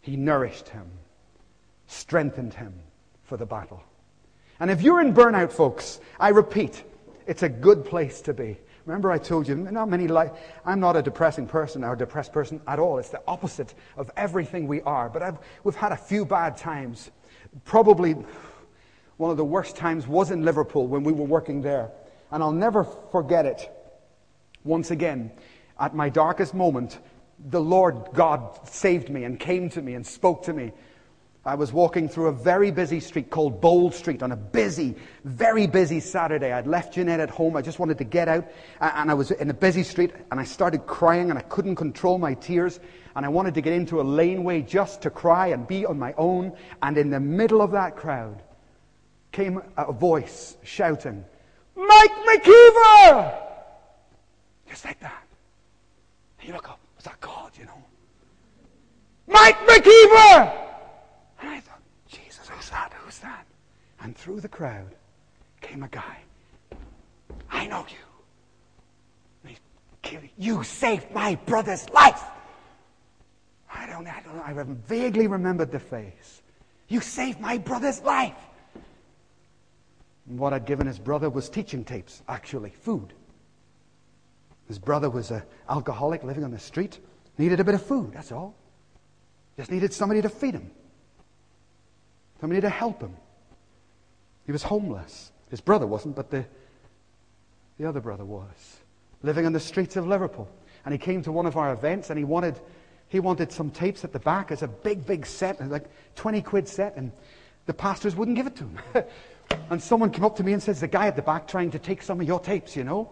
He 0.00 0.16
nourished 0.16 0.68
him, 0.68 0.86
strengthened 1.86 2.54
him 2.54 2.72
for 3.24 3.36
the 3.36 3.46
battle. 3.46 3.82
And 4.60 4.70
if 4.70 4.82
you're 4.82 5.00
in 5.00 5.14
burnout, 5.14 5.52
folks, 5.52 6.00
I 6.18 6.30
repeat, 6.30 6.82
it's 7.26 7.42
a 7.42 7.48
good 7.48 7.84
place 7.84 8.20
to 8.22 8.34
be. 8.34 8.58
Remember, 8.86 9.10
I 9.10 9.18
told 9.18 9.46
you, 9.46 9.54
not 9.54 9.90
many 9.90 10.08
I'm 10.64 10.80
not 10.80 10.96
a 10.96 11.02
depressing 11.02 11.46
person 11.46 11.84
or 11.84 11.92
a 11.92 11.98
depressed 11.98 12.32
person 12.32 12.60
at 12.66 12.78
all. 12.78 12.98
It's 12.98 13.10
the 13.10 13.20
opposite 13.28 13.74
of 13.98 14.10
everything 14.16 14.66
we 14.66 14.80
are. 14.80 15.10
But 15.10 15.22
I've, 15.22 15.38
we've 15.62 15.76
had 15.76 15.92
a 15.92 15.96
few 15.96 16.24
bad 16.24 16.56
times. 16.56 17.10
Probably 17.64 18.16
one 19.18 19.30
of 19.30 19.36
the 19.36 19.44
worst 19.44 19.76
times 19.76 20.06
was 20.06 20.30
in 20.30 20.42
Liverpool 20.42 20.86
when 20.86 21.04
we 21.04 21.12
were 21.12 21.26
working 21.26 21.60
there. 21.60 21.90
And 22.30 22.42
I'll 22.42 22.50
never 22.50 22.82
forget 22.82 23.44
it. 23.44 23.70
Once 24.64 24.90
again, 24.90 25.32
at 25.78 25.94
my 25.94 26.08
darkest 26.08 26.54
moment, 26.54 26.98
the 27.38 27.60
Lord 27.60 28.08
God 28.14 28.66
saved 28.66 29.10
me 29.10 29.24
and 29.24 29.38
came 29.38 29.68
to 29.70 29.82
me 29.82 29.94
and 29.94 30.06
spoke 30.06 30.44
to 30.44 30.52
me. 30.52 30.72
I 31.48 31.54
was 31.54 31.72
walking 31.72 32.10
through 32.10 32.26
a 32.26 32.32
very 32.32 32.70
busy 32.70 33.00
street 33.00 33.30
called 33.30 33.58
Bold 33.58 33.94
Street 33.94 34.22
on 34.22 34.32
a 34.32 34.36
busy, 34.36 34.94
very 35.24 35.66
busy 35.66 35.98
Saturday. 35.98 36.52
I'd 36.52 36.66
left 36.66 36.92
Jeanette 36.92 37.20
at 37.20 37.30
home. 37.30 37.56
I 37.56 37.62
just 37.62 37.78
wanted 37.78 37.96
to 37.98 38.04
get 38.04 38.28
out. 38.28 38.46
And 38.82 39.10
I 39.10 39.14
was 39.14 39.30
in 39.30 39.48
a 39.48 39.54
busy 39.54 39.82
street 39.82 40.12
and 40.30 40.38
I 40.38 40.44
started 40.44 40.86
crying 40.86 41.30
and 41.30 41.38
I 41.38 41.42
couldn't 41.42 41.76
control 41.76 42.18
my 42.18 42.34
tears. 42.34 42.80
And 43.16 43.24
I 43.24 43.30
wanted 43.30 43.54
to 43.54 43.62
get 43.62 43.72
into 43.72 43.98
a 43.98 44.02
laneway 44.02 44.60
just 44.60 45.00
to 45.02 45.10
cry 45.10 45.46
and 45.48 45.66
be 45.66 45.86
on 45.86 45.98
my 45.98 46.12
own. 46.18 46.52
And 46.82 46.98
in 46.98 47.08
the 47.08 47.18
middle 47.20 47.62
of 47.62 47.70
that 47.70 47.96
crowd 47.96 48.42
came 49.32 49.62
a 49.78 49.90
voice 49.90 50.58
shouting, 50.62 51.24
Mike 51.74 52.12
McKeever! 52.26 53.40
Just 54.68 54.84
like 54.84 55.00
that. 55.00 55.24
You 56.42 56.52
look 56.52 56.68
up. 56.68 56.78
Was 56.96 57.04
that 57.04 57.18
God, 57.22 57.52
you 57.58 57.64
know? 57.64 57.84
Mike 59.26 59.56
McKeever! 59.60 60.66
And 61.40 61.50
I 61.50 61.60
thought, 61.60 61.80
Jesus, 62.08 62.48
who's 62.48 62.70
that? 62.70 62.92
Who's 63.04 63.18
that? 63.18 63.46
And 64.08 64.16
through 64.16 64.40
the 64.40 64.48
crowd 64.48 64.94
came 65.60 65.82
a 65.82 65.88
guy. 65.88 66.16
I 67.50 67.66
know 67.66 67.84
you. 67.90 67.98
You 70.38 70.64
saved 70.64 71.12
my 71.12 71.34
brother's 71.44 71.86
life. 71.90 72.22
I 73.70 73.84
don't, 73.84 74.06
I 74.06 74.22
don't 74.22 74.34
know. 74.34 74.42
I 74.42 74.54
vaguely 74.86 75.26
remembered 75.26 75.70
the 75.70 75.78
face. 75.78 76.40
You 76.88 77.02
saved 77.02 77.38
my 77.38 77.58
brother's 77.58 78.00
life. 78.00 78.38
And 80.26 80.38
what 80.38 80.54
I'd 80.54 80.64
given 80.64 80.86
his 80.86 80.98
brother 80.98 81.28
was 81.28 81.50
teaching 81.50 81.84
tapes, 81.84 82.22
actually, 82.30 82.70
food. 82.70 83.12
His 84.68 84.78
brother 84.78 85.10
was 85.10 85.30
an 85.30 85.42
alcoholic 85.68 86.24
living 86.24 86.44
on 86.44 86.50
the 86.50 86.58
street, 86.58 86.98
needed 87.36 87.60
a 87.60 87.64
bit 87.64 87.74
of 87.74 87.82
food, 87.82 88.14
that's 88.14 88.32
all. 88.32 88.54
Just 89.58 89.70
needed 89.70 89.92
somebody 89.92 90.22
to 90.22 90.30
feed 90.30 90.54
him, 90.54 90.70
somebody 92.40 92.62
to 92.62 92.70
help 92.70 93.02
him. 93.02 93.14
He 94.48 94.52
was 94.52 94.62
homeless. 94.62 95.30
His 95.50 95.60
brother 95.60 95.86
wasn't, 95.86 96.16
but 96.16 96.30
the, 96.30 96.42
the 97.78 97.86
other 97.86 98.00
brother 98.00 98.24
was, 98.24 98.78
living 99.22 99.44
on 99.44 99.52
the 99.52 99.60
streets 99.60 99.94
of 99.96 100.06
Liverpool. 100.06 100.48
And 100.86 100.94
he 100.94 100.98
came 100.98 101.20
to 101.24 101.32
one 101.32 101.44
of 101.44 101.58
our 101.58 101.74
events 101.74 102.08
and 102.08 102.18
he 102.18 102.24
wanted, 102.24 102.58
he 103.10 103.20
wanted 103.20 103.52
some 103.52 103.70
tapes 103.70 104.04
at 104.04 104.14
the 104.14 104.18
back 104.18 104.50
as 104.50 104.62
a 104.62 104.66
big, 104.66 105.04
big 105.04 105.26
set, 105.26 105.60
like 105.68 105.84
20 106.16 106.40
quid 106.40 106.66
set, 106.66 106.96
and 106.96 107.12
the 107.66 107.74
pastors 107.74 108.16
wouldn't 108.16 108.38
give 108.38 108.46
it 108.46 108.56
to 108.56 108.64
him. 108.64 108.78
and 109.70 109.82
someone 109.82 110.10
came 110.10 110.24
up 110.24 110.36
to 110.36 110.42
me 110.42 110.54
and 110.54 110.62
says, 110.62 110.80
The 110.80 110.88
guy 110.88 111.08
at 111.08 111.16
the 111.16 111.20
back 111.20 111.46
trying 111.46 111.70
to 111.72 111.78
take 111.78 112.00
some 112.00 112.18
of 112.18 112.26
your 112.26 112.40
tapes, 112.40 112.74
you 112.74 112.84
know. 112.84 113.10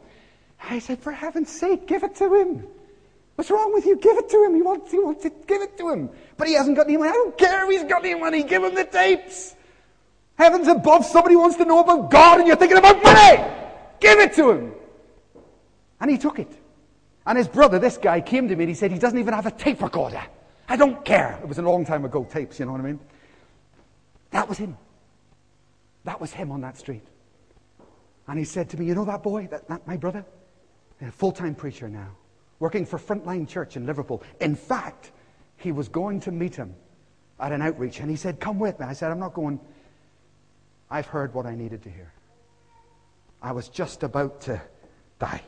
I 0.70 0.78
said, 0.78 1.00
for 1.00 1.12
heaven's 1.12 1.50
sake, 1.50 1.86
give 1.86 2.02
it 2.02 2.14
to 2.16 2.34
him. 2.34 2.66
What's 3.34 3.50
wrong 3.50 3.74
with 3.74 3.84
you? 3.84 3.96
Give 3.96 4.16
it 4.16 4.30
to 4.30 4.42
him. 4.42 4.54
He 4.54 4.62
wants, 4.62 4.90
he 4.90 4.98
wants 4.98 5.22
it. 5.26 5.46
Give 5.46 5.60
it 5.60 5.76
to 5.76 5.90
him. 5.90 6.08
But 6.38 6.48
he 6.48 6.54
hasn't 6.54 6.76
got 6.78 6.86
any 6.86 6.96
money. 6.96 7.10
I 7.10 7.12
don't 7.12 7.36
care 7.36 7.70
if 7.70 7.78
he's 7.78 7.90
got 7.90 8.06
any 8.06 8.18
money. 8.18 8.42
Give 8.42 8.64
him 8.64 8.74
the 8.74 8.86
tapes. 8.86 9.55
Heavens 10.36 10.68
above, 10.68 11.04
somebody 11.04 11.36
wants 11.36 11.56
to 11.56 11.64
know 11.64 11.80
about 11.80 12.10
God 12.10 12.38
and 12.38 12.46
you're 12.46 12.56
thinking 12.56 12.78
about 12.78 13.02
money. 13.02 13.42
Give 14.00 14.18
it 14.18 14.34
to 14.34 14.50
him. 14.50 14.72
And 16.00 16.10
he 16.10 16.18
took 16.18 16.38
it. 16.38 16.52
And 17.26 17.38
his 17.38 17.48
brother, 17.48 17.78
this 17.78 17.96
guy, 17.96 18.20
came 18.20 18.48
to 18.48 18.54
me 18.54 18.64
and 18.64 18.68
he 18.68 18.74
said 18.74 18.92
he 18.92 18.98
doesn't 18.98 19.18
even 19.18 19.34
have 19.34 19.46
a 19.46 19.50
tape 19.50 19.82
recorder. 19.82 20.22
I 20.68 20.76
don't 20.76 21.04
care. 21.04 21.38
It 21.42 21.48
was 21.48 21.58
a 21.58 21.62
long 21.62 21.84
time 21.84 22.04
ago, 22.04 22.24
tapes, 22.24 22.58
you 22.58 22.66
know 22.66 22.72
what 22.72 22.80
I 22.80 22.84
mean? 22.84 23.00
That 24.30 24.48
was 24.48 24.58
him. 24.58 24.76
That 26.04 26.20
was 26.20 26.32
him 26.32 26.52
on 26.52 26.60
that 26.60 26.76
street. 26.76 27.04
And 28.28 28.38
he 28.38 28.44
said 28.44 28.70
to 28.70 28.76
me, 28.76 28.86
You 28.86 28.94
know 28.94 29.04
that 29.04 29.22
boy, 29.22 29.48
that, 29.50 29.68
that 29.68 29.86
my 29.86 29.96
brother? 29.96 30.24
a 31.00 31.10
full 31.10 31.32
time 31.32 31.54
preacher 31.54 31.88
now, 31.88 32.08
working 32.58 32.86
for 32.86 32.98
Frontline 32.98 33.48
Church 33.48 33.76
in 33.76 33.86
Liverpool. 33.86 34.22
In 34.40 34.54
fact, 34.54 35.12
he 35.56 35.72
was 35.72 35.88
going 35.88 36.20
to 36.20 36.32
meet 36.32 36.54
him 36.54 36.74
at 37.38 37.52
an 37.52 37.60
outreach, 37.62 38.00
and 38.00 38.10
he 38.10 38.16
said, 38.16 38.40
Come 38.40 38.58
with 38.58 38.80
me. 38.80 38.86
I 38.86 38.92
said, 38.92 39.10
I'm 39.10 39.18
not 39.18 39.34
going. 39.34 39.60
I've 40.90 41.06
heard 41.06 41.34
what 41.34 41.46
I 41.46 41.54
needed 41.54 41.82
to 41.82 41.90
hear. 41.90 42.12
I 43.42 43.52
was 43.52 43.68
just 43.68 44.02
about 44.02 44.40
to 44.42 44.60
die. 45.18 45.42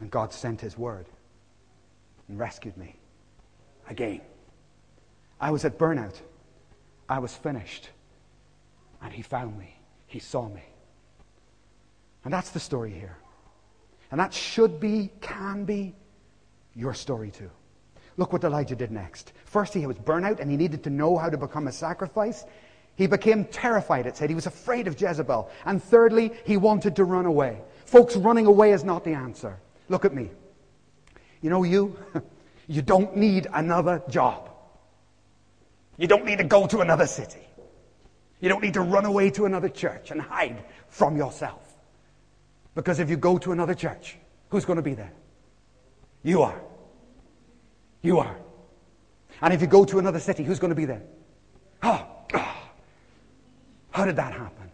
And 0.00 0.10
God 0.10 0.32
sent 0.32 0.60
his 0.60 0.78
word 0.78 1.06
and 2.28 2.38
rescued 2.38 2.76
me 2.76 2.96
again. 3.88 4.20
I 5.40 5.50
was 5.50 5.64
at 5.64 5.78
burnout. 5.78 6.14
I 7.08 7.18
was 7.18 7.34
finished. 7.34 7.90
And 9.02 9.12
he 9.12 9.22
found 9.22 9.58
me. 9.58 9.74
He 10.06 10.18
saw 10.18 10.48
me. 10.48 10.62
And 12.24 12.32
that's 12.32 12.50
the 12.50 12.60
story 12.60 12.92
here. 12.92 13.16
And 14.10 14.20
that 14.20 14.32
should 14.32 14.80
be, 14.80 15.10
can 15.20 15.64
be, 15.64 15.94
your 16.74 16.94
story 16.94 17.30
too. 17.30 17.50
Look 18.16 18.32
what 18.32 18.42
Elijah 18.44 18.76
did 18.76 18.90
next. 18.90 19.32
First, 19.44 19.74
he 19.74 19.86
was 19.86 19.96
burnout 19.96 20.40
and 20.40 20.50
he 20.50 20.56
needed 20.56 20.82
to 20.84 20.90
know 20.90 21.16
how 21.16 21.28
to 21.28 21.36
become 21.36 21.68
a 21.68 21.72
sacrifice. 21.72 22.44
He 22.98 23.06
became 23.06 23.44
terrified, 23.44 24.06
it 24.06 24.16
said. 24.16 24.28
He 24.28 24.34
was 24.34 24.46
afraid 24.46 24.88
of 24.88 25.00
Jezebel. 25.00 25.48
And 25.64 25.80
thirdly, 25.80 26.32
he 26.44 26.56
wanted 26.56 26.96
to 26.96 27.04
run 27.04 27.26
away. 27.26 27.60
Folks, 27.86 28.16
running 28.16 28.46
away 28.46 28.72
is 28.72 28.82
not 28.82 29.04
the 29.04 29.12
answer. 29.12 29.56
Look 29.88 30.04
at 30.04 30.12
me. 30.12 30.30
You 31.40 31.48
know, 31.48 31.62
you, 31.62 31.96
you 32.66 32.82
don't 32.82 33.16
need 33.16 33.46
another 33.54 34.02
job. 34.10 34.50
You 35.96 36.08
don't 36.08 36.24
need 36.24 36.38
to 36.38 36.44
go 36.44 36.66
to 36.66 36.80
another 36.80 37.06
city. 37.06 37.46
You 38.40 38.48
don't 38.48 38.64
need 38.64 38.74
to 38.74 38.80
run 38.80 39.04
away 39.04 39.30
to 39.30 39.44
another 39.44 39.68
church 39.68 40.10
and 40.10 40.20
hide 40.20 40.64
from 40.88 41.16
yourself. 41.16 41.62
Because 42.74 42.98
if 42.98 43.08
you 43.08 43.16
go 43.16 43.38
to 43.38 43.52
another 43.52 43.74
church, 43.74 44.16
who's 44.48 44.64
going 44.64 44.76
to 44.76 44.82
be 44.82 44.94
there? 44.94 45.12
You 46.24 46.42
are. 46.42 46.60
You 48.02 48.18
are. 48.18 48.36
And 49.40 49.54
if 49.54 49.60
you 49.60 49.68
go 49.68 49.84
to 49.84 50.00
another 50.00 50.18
city, 50.18 50.42
who's 50.42 50.58
going 50.58 50.70
to 50.70 50.74
be 50.74 50.84
there? 50.84 51.02
Oh, 51.84 52.04
How 53.90 54.04
did 54.04 54.16
that 54.16 54.32
happen? 54.32 54.70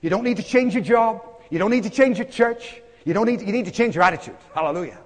You 0.00 0.10
don't 0.10 0.24
need 0.24 0.36
to 0.36 0.42
change 0.42 0.74
your 0.74 0.84
job. 0.84 1.22
You 1.50 1.58
don't 1.58 1.70
need 1.70 1.84
to 1.84 1.90
change 1.90 2.18
your 2.18 2.26
church. 2.26 2.80
You 3.04 3.14
don't 3.14 3.26
need 3.26 3.40
you 3.40 3.52
need 3.52 3.64
to 3.66 3.70
change 3.70 3.94
your 3.94 4.04
attitude. 4.04 4.36
Hallelujah. 4.54 4.98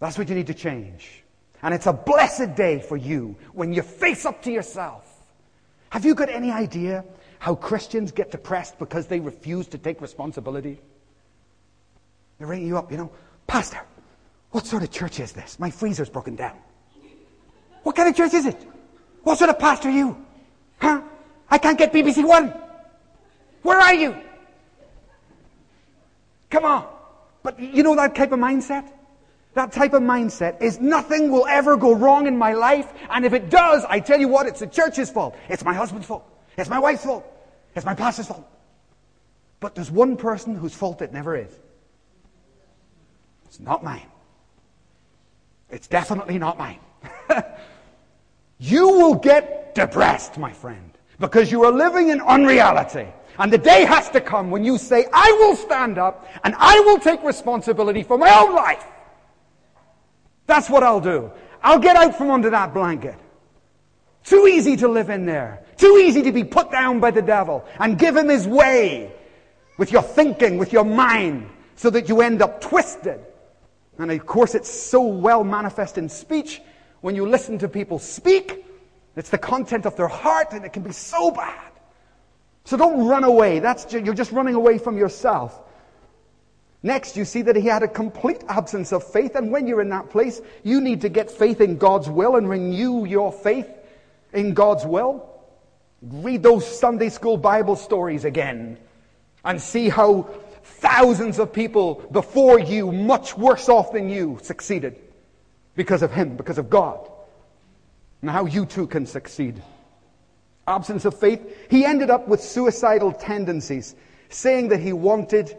That's 0.00 0.18
what 0.18 0.28
you 0.28 0.34
need 0.34 0.46
to 0.48 0.54
change. 0.54 1.22
And 1.62 1.72
it's 1.72 1.86
a 1.86 1.92
blessed 1.92 2.56
day 2.56 2.80
for 2.80 2.96
you 2.96 3.36
when 3.52 3.72
you 3.72 3.82
face 3.82 4.26
up 4.26 4.42
to 4.42 4.52
yourself. 4.52 5.10
Have 5.90 6.04
you 6.04 6.14
got 6.14 6.28
any 6.28 6.50
idea 6.50 7.04
how 7.38 7.54
Christians 7.54 8.12
get 8.12 8.30
depressed 8.30 8.78
because 8.78 9.06
they 9.06 9.20
refuse 9.20 9.66
to 9.68 9.78
take 9.78 10.00
responsibility? 10.00 10.80
They 12.38 12.44
ring 12.44 12.66
you 12.66 12.76
up, 12.76 12.90
you 12.90 12.98
know, 12.98 13.10
Pastor, 13.46 13.80
what 14.50 14.66
sort 14.66 14.82
of 14.82 14.90
church 14.90 15.20
is 15.20 15.32
this? 15.32 15.58
My 15.58 15.70
freezer's 15.70 16.08
broken 16.08 16.36
down. 16.36 16.56
What 17.82 17.96
kind 17.96 18.08
of 18.08 18.16
church 18.16 18.34
is 18.34 18.46
it? 18.46 18.56
What 19.22 19.38
sort 19.38 19.50
of 19.50 19.58
pastor 19.58 19.88
are 19.88 19.92
you? 19.92 20.24
Huh? 20.78 21.02
I 21.50 21.58
can't 21.58 21.78
get 21.78 21.92
BBC 21.92 22.26
One. 22.26 22.52
Where 23.62 23.78
are 23.78 23.94
you? 23.94 24.16
Come 26.50 26.64
on. 26.64 26.86
But 27.42 27.58
you 27.58 27.82
know 27.82 27.94
that 27.96 28.14
type 28.14 28.32
of 28.32 28.38
mindset? 28.38 28.90
That 29.54 29.72
type 29.72 29.92
of 29.92 30.02
mindset 30.02 30.60
is 30.60 30.80
nothing 30.80 31.30
will 31.30 31.46
ever 31.46 31.76
go 31.76 31.94
wrong 31.94 32.26
in 32.26 32.36
my 32.36 32.54
life. 32.54 32.92
And 33.10 33.24
if 33.24 33.32
it 33.32 33.50
does, 33.50 33.84
I 33.88 34.00
tell 34.00 34.18
you 34.18 34.28
what, 34.28 34.46
it's 34.46 34.60
the 34.60 34.66
church's 34.66 35.10
fault. 35.10 35.36
It's 35.48 35.64
my 35.64 35.74
husband's 35.74 36.06
fault. 36.06 36.28
It's 36.56 36.68
my 36.68 36.78
wife's 36.78 37.04
fault. 37.04 37.24
It's 37.74 37.86
my 37.86 37.94
pastor's 37.94 38.26
fault. 38.26 38.46
But 39.60 39.74
there's 39.74 39.90
one 39.90 40.16
person 40.16 40.56
whose 40.56 40.74
fault 40.74 41.02
it 41.02 41.12
never 41.12 41.36
is. 41.36 41.52
It's 43.46 43.60
not 43.60 43.84
mine. 43.84 44.08
It's 45.70 45.86
definitely 45.86 46.38
not 46.38 46.58
mine. 46.58 46.80
you 48.58 48.88
will 48.88 49.14
get 49.14 49.74
depressed, 49.74 50.38
my 50.38 50.52
friend, 50.52 50.90
because 51.18 51.50
you 51.50 51.64
are 51.64 51.72
living 51.72 52.08
in 52.08 52.20
unreality. 52.20 53.06
And 53.38 53.52
the 53.52 53.58
day 53.58 53.84
has 53.84 54.10
to 54.10 54.20
come 54.20 54.50
when 54.50 54.64
you 54.64 54.78
say, 54.78 55.06
I 55.12 55.30
will 55.40 55.56
stand 55.56 55.98
up 55.98 56.26
and 56.44 56.54
I 56.56 56.80
will 56.80 56.98
take 56.98 57.22
responsibility 57.24 58.02
for 58.02 58.16
my 58.16 58.30
own 58.40 58.54
life. 58.54 58.84
That's 60.46 60.70
what 60.70 60.82
I'll 60.82 61.00
do. 61.00 61.32
I'll 61.62 61.78
get 61.78 61.96
out 61.96 62.16
from 62.16 62.30
under 62.30 62.50
that 62.50 62.74
blanket. 62.74 63.16
Too 64.22 64.46
easy 64.46 64.76
to 64.76 64.88
live 64.88 65.10
in 65.10 65.26
there. 65.26 65.64
Too 65.76 66.00
easy 66.02 66.22
to 66.22 66.32
be 66.32 66.44
put 66.44 66.70
down 66.70 67.00
by 67.00 67.10
the 67.10 67.22
devil 67.22 67.64
and 67.78 67.98
give 67.98 68.16
him 68.16 68.28
his 68.28 68.46
way 68.46 69.12
with 69.78 69.90
your 69.90 70.02
thinking, 70.02 70.56
with 70.56 70.72
your 70.72 70.84
mind, 70.84 71.48
so 71.74 71.90
that 71.90 72.08
you 72.08 72.20
end 72.20 72.40
up 72.40 72.60
twisted. 72.60 73.20
And 73.98 74.10
of 74.10 74.26
course, 74.26 74.54
it's 74.54 74.70
so 74.70 75.02
well 75.02 75.44
manifest 75.44 75.98
in 75.98 76.08
speech. 76.08 76.60
When 77.00 77.14
you 77.14 77.28
listen 77.28 77.58
to 77.58 77.68
people 77.68 77.98
speak, 77.98 78.64
it's 79.16 79.30
the 79.30 79.38
content 79.38 79.86
of 79.86 79.96
their 79.96 80.08
heart, 80.08 80.52
and 80.52 80.64
it 80.64 80.72
can 80.72 80.82
be 80.82 80.92
so 80.92 81.30
bad. 81.30 81.72
So 82.64 82.76
don't 82.76 83.06
run 83.06 83.24
away. 83.24 83.58
That's 83.58 83.92
you're 83.92 84.14
just 84.14 84.32
running 84.32 84.54
away 84.54 84.78
from 84.78 84.96
yourself. 84.96 85.60
Next, 86.82 87.16
you 87.16 87.24
see 87.24 87.42
that 87.42 87.56
he 87.56 87.66
had 87.66 87.82
a 87.82 87.88
complete 87.88 88.44
absence 88.48 88.92
of 88.92 89.04
faith, 89.10 89.36
and 89.36 89.50
when 89.50 89.66
you're 89.66 89.80
in 89.80 89.88
that 89.90 90.10
place, 90.10 90.40
you 90.62 90.80
need 90.80 91.00
to 91.00 91.08
get 91.08 91.30
faith 91.30 91.60
in 91.60 91.78
God's 91.78 92.10
will 92.10 92.36
and 92.36 92.48
renew 92.48 93.06
your 93.06 93.32
faith 93.32 93.68
in 94.34 94.52
God's 94.52 94.84
will. 94.84 95.30
Read 96.02 96.42
those 96.42 96.66
Sunday 96.66 97.08
school 97.08 97.38
Bible 97.38 97.76
stories 97.76 98.26
again 98.26 98.76
and 99.44 99.60
see 99.60 99.88
how 99.88 100.28
thousands 100.62 101.38
of 101.38 101.52
people 101.52 102.06
before 102.12 102.58
you, 102.58 102.92
much 102.92 103.36
worse 103.36 103.70
off 103.70 103.92
than 103.92 104.10
you, 104.10 104.38
succeeded 104.42 104.98
because 105.76 106.02
of 106.02 106.12
Him, 106.12 106.36
because 106.36 106.58
of 106.58 106.68
God. 106.68 107.10
And 108.24 108.30
how 108.30 108.46
you 108.46 108.64
too 108.64 108.86
can 108.86 109.04
succeed. 109.04 109.62
Absence 110.66 111.04
of 111.04 111.20
faith. 111.20 111.68
He 111.68 111.84
ended 111.84 112.08
up 112.08 112.26
with 112.26 112.40
suicidal 112.40 113.12
tendencies, 113.12 113.94
saying 114.30 114.68
that 114.68 114.80
he 114.80 114.94
wanted 114.94 115.54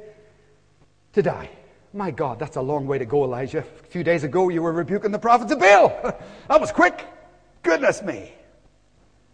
to 1.13 1.21
die. 1.21 1.51
My 1.93 2.09
God, 2.09 2.39
that's 2.39 2.55
a 2.55 2.61
long 2.63 2.87
way 2.87 2.97
to 2.97 3.05
go, 3.05 3.23
Elijah. 3.23 3.59
A 3.59 3.87
few 3.89 4.03
days 4.03 4.23
ago, 4.23 4.49
you 4.49 4.63
were 4.63 4.71
rebuking 4.71 5.11
the 5.11 5.19
prophets 5.19 5.51
of 5.51 5.59
Baal. 5.59 5.89
that 6.47 6.59
was 6.59 6.71
quick. 6.71 7.05
Goodness 7.61 8.01
me. 8.01 8.33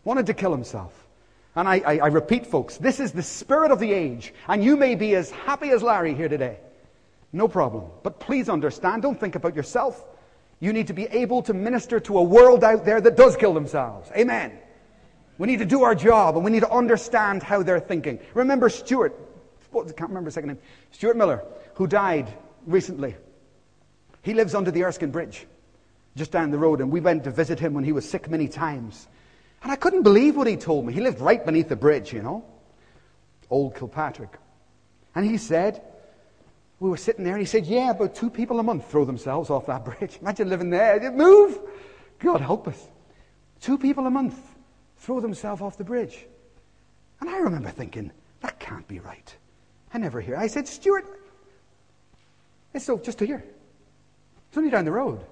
Wanted 0.03 0.25
to 0.25 0.33
kill 0.33 0.51
himself. 0.51 1.07
And 1.55 1.69
I, 1.69 1.75
I, 1.85 1.97
I, 1.99 2.07
repeat, 2.07 2.45
folks, 2.45 2.75
this 2.75 2.99
is 2.99 3.13
the 3.13 3.23
spirit 3.23 3.71
of 3.71 3.79
the 3.79 3.93
age. 3.93 4.33
And 4.49 4.61
you 4.61 4.75
may 4.75 4.95
be 4.95 5.15
as 5.15 5.31
happy 5.31 5.69
as 5.69 5.81
Larry 5.81 6.13
here 6.13 6.27
today. 6.27 6.57
No 7.31 7.47
problem. 7.47 7.85
But 8.03 8.19
please 8.19 8.49
understand, 8.49 9.03
don't 9.03 9.17
think 9.17 9.35
about 9.35 9.55
yourself. 9.55 10.03
You 10.61 10.71
need 10.71 10.87
to 10.87 10.93
be 10.93 11.07
able 11.07 11.41
to 11.43 11.53
minister 11.53 11.99
to 12.01 12.19
a 12.19 12.23
world 12.23 12.63
out 12.63 12.85
there 12.85 13.01
that 13.01 13.17
does 13.17 13.35
kill 13.35 13.53
themselves. 13.53 14.09
Amen. 14.15 14.53
We 15.39 15.47
need 15.47 15.57
to 15.57 15.65
do 15.65 15.81
our 15.83 15.95
job 15.95 16.35
and 16.35 16.45
we 16.45 16.51
need 16.51 16.59
to 16.59 16.71
understand 16.71 17.41
how 17.41 17.63
they're 17.63 17.79
thinking. 17.79 18.19
Remember 18.35 18.69
Stuart, 18.69 19.19
I 19.73 19.91
can't 19.91 20.09
remember 20.11 20.27
his 20.27 20.35
second 20.35 20.49
name, 20.49 20.59
Stuart 20.91 21.17
Miller, 21.17 21.43
who 21.73 21.87
died 21.87 22.31
recently. 22.67 23.15
He 24.21 24.35
lives 24.35 24.53
under 24.53 24.69
the 24.69 24.83
Erskine 24.83 25.09
Bridge, 25.09 25.47
just 26.15 26.31
down 26.31 26.51
the 26.51 26.59
road, 26.59 26.79
and 26.79 26.91
we 26.91 26.99
went 26.99 27.23
to 27.23 27.31
visit 27.31 27.59
him 27.59 27.73
when 27.73 27.83
he 27.83 27.91
was 27.91 28.07
sick 28.07 28.29
many 28.29 28.47
times. 28.47 29.07
And 29.63 29.71
I 29.71 29.75
couldn't 29.75 30.03
believe 30.03 30.35
what 30.35 30.45
he 30.45 30.57
told 30.57 30.85
me. 30.85 30.93
He 30.93 31.01
lived 31.01 31.19
right 31.19 31.43
beneath 31.43 31.69
the 31.69 31.75
bridge, 31.75 32.13
you 32.13 32.21
know. 32.21 32.45
Old 33.49 33.75
Kilpatrick. 33.75 34.37
And 35.15 35.25
he 35.25 35.37
said, 35.37 35.81
we 36.81 36.89
were 36.89 36.97
sitting 36.97 37.23
there, 37.23 37.35
and 37.35 37.41
he 37.41 37.45
said, 37.45 37.67
Yeah, 37.67 37.91
about 37.91 38.15
two 38.15 38.29
people 38.29 38.59
a 38.59 38.63
month 38.63 38.89
throw 38.89 39.05
themselves 39.05 39.51
off 39.51 39.67
that 39.67 39.85
bridge. 39.99 40.17
Imagine 40.19 40.49
living 40.49 40.71
there. 40.71 41.11
Move! 41.11 41.59
God 42.19 42.41
help 42.41 42.67
us. 42.67 42.87
Two 43.61 43.77
people 43.77 44.07
a 44.07 44.09
month 44.09 44.35
throw 44.97 45.19
themselves 45.19 45.61
off 45.61 45.77
the 45.77 45.83
bridge. 45.83 46.25
And 47.19 47.29
I 47.29 47.37
remember 47.37 47.69
thinking, 47.69 48.11
That 48.41 48.59
can't 48.59 48.87
be 48.87 48.99
right. 48.99 49.33
I 49.93 49.99
never 49.99 50.19
hear. 50.21 50.35
I 50.35 50.47
said, 50.47 50.67
Stuart, 50.67 51.05
it's 52.73 52.85
so 52.85 52.97
just 52.97 53.19
here. 53.19 53.43
It's 54.49 54.57
only 54.57 54.71
down 54.71 54.85
the 54.85 54.91
road. 54.91 55.23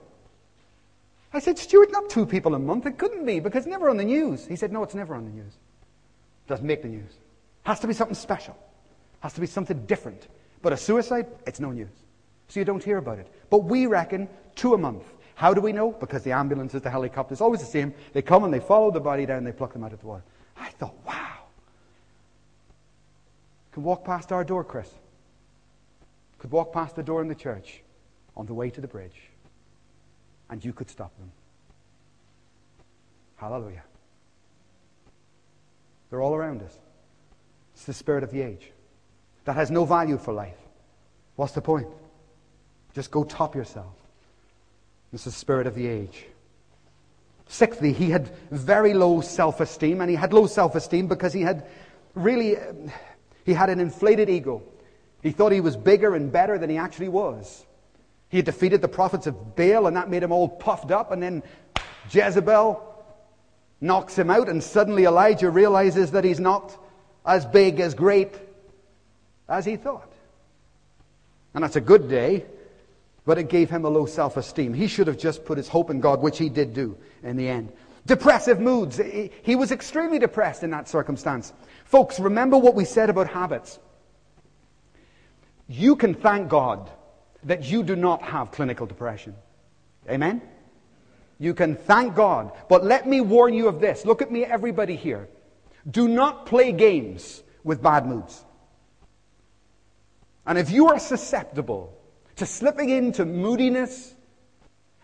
I 1.33 1.39
said, 1.39 1.57
Stuart, 1.57 1.91
not 1.91 2.11
two 2.11 2.27
people 2.27 2.53
a 2.53 2.59
month. 2.59 2.85
It 2.85 2.99
couldn't 2.99 3.25
be 3.25 3.39
because 3.39 3.65
never 3.65 3.89
on 3.89 3.97
the 3.97 4.03
news. 4.03 4.45
He 4.45 4.55
said, 4.55 4.71
No, 4.71 4.83
it's 4.83 4.93
never 4.93 5.15
on 5.15 5.25
the 5.25 5.31
news. 5.31 5.53
Doesn't 6.47 6.65
make 6.65 6.83
the 6.83 6.89
news. 6.89 7.11
Has 7.63 7.79
to 7.79 7.87
be 7.87 7.93
something 7.93 8.13
special. 8.13 8.55
Has 9.21 9.33
to 9.33 9.41
be 9.41 9.47
something 9.47 9.87
different. 9.87 10.27
But 10.61 10.73
a 10.73 10.77
suicide, 10.77 11.27
it's 11.45 11.59
no 11.59 11.71
news. 11.71 11.91
So 12.47 12.59
you 12.59 12.65
don't 12.65 12.83
hear 12.83 12.97
about 12.97 13.19
it. 13.19 13.27
But 13.49 13.59
we 13.59 13.85
reckon 13.85 14.27
two 14.55 14.73
a 14.73 14.77
month. 14.77 15.03
How 15.35 15.53
do 15.53 15.61
we 15.61 15.71
know? 15.71 15.91
Because 15.91 16.23
the 16.23 16.33
ambulances, 16.33 16.81
the 16.81 16.89
helicopters, 16.89 17.39
always 17.39 17.61
the 17.61 17.65
same. 17.65 17.93
They 18.13 18.21
come 18.21 18.43
and 18.43 18.53
they 18.53 18.59
follow 18.59 18.91
the 18.91 18.99
body 18.99 19.25
down, 19.25 19.43
they 19.43 19.51
pluck 19.51 19.73
them 19.73 19.83
out 19.83 19.93
of 19.93 20.01
the 20.01 20.07
water. 20.07 20.23
I 20.57 20.69
thought, 20.69 20.95
wow. 21.05 21.43
Could 23.71 23.83
walk 23.83 24.03
past 24.03 24.31
our 24.31 24.43
door, 24.43 24.63
Chris. 24.63 24.89
Could 26.39 26.51
walk 26.51 26.73
past 26.73 26.95
the 26.95 27.03
door 27.03 27.21
in 27.21 27.27
the 27.27 27.35
church 27.35 27.81
on 28.35 28.45
the 28.45 28.53
way 28.53 28.69
to 28.69 28.81
the 28.81 28.87
bridge 28.87 29.29
and 30.49 30.63
you 30.63 30.73
could 30.73 30.89
stop 30.89 31.15
them. 31.17 31.31
Hallelujah. 33.37 33.83
They're 36.09 36.21
all 36.21 36.33
around 36.33 36.63
us. 36.63 36.77
It's 37.73 37.85
the 37.85 37.93
spirit 37.93 38.23
of 38.23 38.31
the 38.31 38.41
age 38.41 38.71
that 39.45 39.55
has 39.55 39.71
no 39.71 39.85
value 39.85 40.17
for 40.17 40.33
life. 40.33 40.57
What's 41.35 41.53
the 41.53 41.61
point? 41.61 41.87
Just 42.93 43.11
go 43.11 43.23
top 43.23 43.55
yourself. 43.55 43.93
This 45.11 45.21
is 45.21 45.33
the 45.33 45.39
spirit 45.39 45.67
of 45.67 45.75
the 45.75 45.87
age. 45.87 46.25
Sixthly, 47.47 47.93
he 47.93 48.11
had 48.11 48.29
very 48.51 48.93
low 48.93 49.21
self 49.21 49.59
esteem, 49.59 50.01
and 50.01 50.09
he 50.09 50.15
had 50.15 50.33
low 50.33 50.47
self 50.47 50.75
esteem 50.75 51.07
because 51.07 51.33
he 51.33 51.41
had 51.41 51.65
really 52.13 52.57
he 53.45 53.53
had 53.53 53.69
an 53.69 53.79
inflated 53.79 54.29
ego. 54.29 54.61
He 55.23 55.31
thought 55.31 55.51
he 55.51 55.61
was 55.61 55.75
bigger 55.75 56.15
and 56.15 56.31
better 56.31 56.57
than 56.57 56.69
he 56.69 56.77
actually 56.77 57.09
was. 57.09 57.65
He 58.29 58.37
had 58.37 58.45
defeated 58.45 58.81
the 58.81 58.87
prophets 58.87 59.25
of 59.25 59.55
Baal, 59.55 59.87
and 59.87 59.97
that 59.97 60.09
made 60.09 60.21
him 60.21 60.31
all 60.31 60.47
puffed 60.47 60.91
up. 60.91 61.11
And 61.11 61.21
then 61.21 61.41
Jezebel 62.11 62.85
knocks 63.81 64.17
him 64.17 64.29
out, 64.29 64.49
and 64.49 64.63
suddenly 64.63 65.05
Elijah 65.05 65.49
realizes 65.49 66.11
that 66.11 66.23
he's 66.23 66.39
not 66.39 66.77
as 67.25 67.45
big, 67.45 67.79
as 67.79 67.95
great 67.95 68.35
as 69.49 69.65
he 69.65 69.75
thought. 69.75 70.11
And 71.53 71.63
that's 71.63 71.75
a 71.75 71.81
good 71.81 72.07
day, 72.07 72.45
but 73.25 73.37
it 73.37 73.49
gave 73.49 73.69
him 73.69 73.83
a 73.85 73.89
low 73.89 74.05
self 74.05 74.37
esteem. 74.37 74.73
He 74.73 74.87
should 74.87 75.07
have 75.07 75.17
just 75.17 75.43
put 75.43 75.57
his 75.57 75.67
hope 75.67 75.89
in 75.89 75.99
God, 75.99 76.21
which 76.21 76.37
he 76.37 76.49
did 76.49 76.73
do 76.73 76.97
in 77.23 77.35
the 77.35 77.47
end. 77.47 77.71
Depressive 78.05 78.59
moods. 78.59 78.99
He 79.41 79.55
was 79.55 79.71
extremely 79.71 80.19
depressed 80.19 80.63
in 80.63 80.69
that 80.71 80.87
circumstance. 80.87 81.53
Folks, 81.85 82.19
remember 82.19 82.57
what 82.57 82.75
we 82.75 82.85
said 82.85 83.09
about 83.09 83.27
habits. 83.27 83.79
You 85.67 85.95
can 85.95 86.13
thank 86.15 86.49
God 86.49 86.89
that 87.43 87.65
you 87.65 87.83
do 87.83 87.95
not 87.95 88.21
have 88.23 88.51
clinical 88.51 88.85
depression. 88.85 89.35
Amen? 90.09 90.41
You 91.37 91.53
can 91.53 91.75
thank 91.75 92.15
God. 92.15 92.51
But 92.67 92.83
let 92.83 93.07
me 93.07 93.21
warn 93.21 93.53
you 93.53 93.67
of 93.67 93.79
this. 93.79 94.05
Look 94.05 94.21
at 94.21 94.31
me, 94.31 94.43
everybody 94.43 94.95
here. 94.95 95.29
Do 95.89 96.07
not 96.07 96.45
play 96.45 96.71
games 96.71 97.43
with 97.63 97.81
bad 97.81 98.05
moods. 98.05 98.43
And 100.49 100.57
if 100.57 100.71
you 100.71 100.87
are 100.87 100.97
susceptible 100.97 101.95
to 102.37 102.45
slipping 102.47 102.89
into 102.89 103.23
moodiness, 103.23 104.15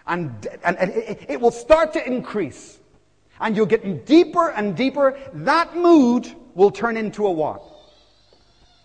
and, 0.08 0.48
and, 0.64 0.76
and 0.76 0.89
it, 0.89 1.26
it 1.30 1.39
will 1.39 1.52
start 1.52 1.93
to 1.93 2.04
increase, 2.04 2.80
and 3.39 3.56
you'll 3.56 3.68
get 3.68 4.08
deeper 4.08 4.50
and 4.50 4.76
deeper, 4.76 5.20
that 5.34 5.78
mood 5.78 6.28
will 6.56 6.72
turn 6.72 6.98
into 6.98 7.28
a 7.28 7.32
what? 7.32 7.62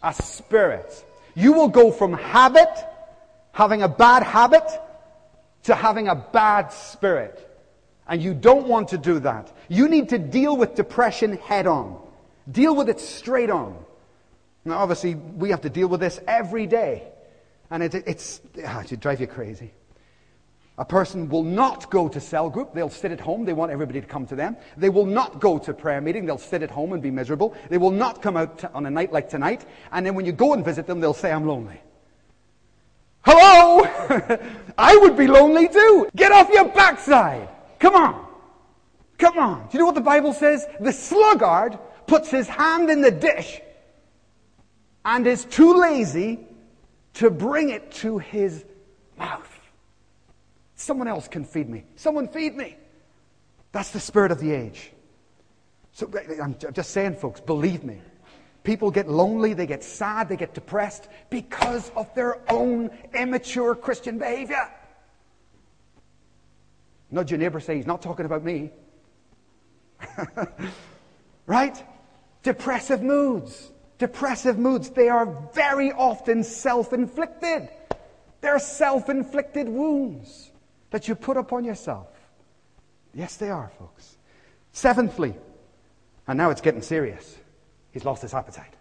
A 0.02 0.12
spirit. 0.12 1.02
You 1.34 1.54
will 1.54 1.68
go 1.68 1.90
from 1.90 2.12
habit 2.12 2.68
having 3.52 3.80
a 3.80 3.88
bad 3.88 4.22
habit 4.22 4.70
to 5.62 5.74
having 5.74 6.08
a 6.08 6.14
bad 6.14 6.74
spirit. 6.74 7.58
And 8.06 8.22
you 8.22 8.34
don't 8.34 8.68
want 8.68 8.88
to 8.88 8.98
do 8.98 9.18
that. 9.20 9.50
You 9.68 9.88
need 9.88 10.10
to 10.10 10.18
deal 10.18 10.58
with 10.58 10.74
depression 10.74 11.38
head 11.38 11.66
on. 11.66 11.98
Deal 12.50 12.76
with 12.76 12.90
it 12.90 13.00
straight 13.00 13.48
on. 13.48 13.82
Now, 14.64 14.78
obviously, 14.78 15.14
we 15.14 15.50
have 15.50 15.62
to 15.62 15.70
deal 15.70 15.88
with 15.88 16.00
this 16.00 16.20
every 16.26 16.66
day. 16.66 17.04
And 17.70 17.82
it, 17.82 17.94
it's, 17.94 18.40
ah, 18.66 18.82
it 18.88 19.00
drive 19.00 19.20
you 19.20 19.26
crazy. 19.26 19.72
A 20.76 20.84
person 20.84 21.28
will 21.28 21.42
not 21.42 21.90
go 21.90 22.08
to 22.08 22.20
cell 22.20 22.48
group. 22.48 22.72
They'll 22.72 22.88
sit 22.88 23.12
at 23.12 23.20
home. 23.20 23.44
They 23.44 23.52
want 23.52 23.70
everybody 23.70 24.00
to 24.00 24.06
come 24.06 24.26
to 24.26 24.34
them. 24.34 24.56
They 24.76 24.88
will 24.88 25.06
not 25.06 25.38
go 25.38 25.58
to 25.58 25.74
prayer 25.74 26.00
meeting. 26.00 26.24
They'll 26.24 26.38
sit 26.38 26.62
at 26.62 26.70
home 26.70 26.92
and 26.92 27.02
be 27.02 27.10
miserable. 27.10 27.54
They 27.68 27.78
will 27.78 27.90
not 27.90 28.22
come 28.22 28.36
out 28.36 28.64
on 28.74 28.86
a 28.86 28.90
night 28.90 29.12
like 29.12 29.28
tonight. 29.28 29.64
And 29.92 30.04
then 30.04 30.14
when 30.14 30.24
you 30.24 30.32
go 30.32 30.54
and 30.54 30.64
visit 30.64 30.86
them, 30.86 31.00
they'll 31.00 31.12
say, 31.12 31.32
I'm 31.32 31.46
lonely. 31.46 31.80
Hello! 33.22 33.84
I 34.78 34.96
would 34.96 35.16
be 35.16 35.26
lonely 35.26 35.68
too. 35.68 36.08
Get 36.16 36.32
off 36.32 36.48
your 36.48 36.68
backside. 36.68 37.48
Come 37.78 37.94
on. 37.94 38.26
Come 39.18 39.38
on. 39.38 39.62
Do 39.64 39.68
you 39.74 39.80
know 39.80 39.86
what 39.86 39.94
the 39.94 40.00
Bible 40.00 40.32
says? 40.32 40.66
The 40.80 40.92
sluggard 40.92 41.78
puts 42.06 42.30
his 42.30 42.48
hand 42.48 42.88
in 42.88 43.02
the 43.02 43.10
dish 43.10 43.60
and 45.04 45.26
is 45.26 45.44
too 45.44 45.74
lazy 45.74 46.40
to 47.14 47.30
bring 47.30 47.70
it 47.70 47.90
to 47.92 48.18
his 48.18 48.64
mouth. 49.18 49.48
Someone 50.74 51.08
else 51.08 51.28
can 51.28 51.44
feed 51.44 51.68
me. 51.68 51.84
Someone 51.96 52.28
feed 52.28 52.56
me. 52.56 52.76
That's 53.72 53.90
the 53.90 54.00
spirit 54.00 54.32
of 54.32 54.40
the 54.40 54.50
age. 54.52 54.92
So 55.92 56.10
I'm 56.42 56.56
just 56.72 56.90
saying, 56.90 57.16
folks, 57.16 57.40
believe 57.40 57.84
me. 57.84 58.00
People 58.62 58.90
get 58.90 59.08
lonely, 59.08 59.54
they 59.54 59.66
get 59.66 59.82
sad, 59.82 60.28
they 60.28 60.36
get 60.36 60.54
depressed 60.54 61.08
because 61.30 61.90
of 61.96 62.14
their 62.14 62.38
own 62.50 62.90
immature 63.14 63.74
Christian 63.74 64.18
behavior. 64.18 64.70
Nudge 67.10 67.30
your 67.30 67.38
neighbor, 67.38 67.58
say, 67.58 67.76
he's 67.76 67.86
not 67.86 68.02
talking 68.02 68.26
about 68.26 68.44
me. 68.44 68.70
right? 71.46 71.82
Depressive 72.42 73.02
moods. 73.02 73.70
Depressive 74.00 74.58
moods, 74.58 74.88
they 74.88 75.10
are 75.10 75.26
very 75.52 75.92
often 75.92 76.42
self 76.42 76.94
inflicted. 76.94 77.68
They're 78.40 78.58
self 78.58 79.10
inflicted 79.10 79.68
wounds 79.68 80.50
that 80.88 81.06
you 81.06 81.14
put 81.14 81.36
upon 81.36 81.64
yourself. 81.64 82.08
Yes, 83.12 83.36
they 83.36 83.50
are, 83.50 83.70
folks. 83.78 84.16
Seventhly, 84.72 85.34
and 86.26 86.38
now 86.38 86.48
it's 86.48 86.62
getting 86.62 86.80
serious. 86.80 87.36
He's 87.92 88.06
lost 88.06 88.22
his 88.22 88.32
appetite. 88.32 88.72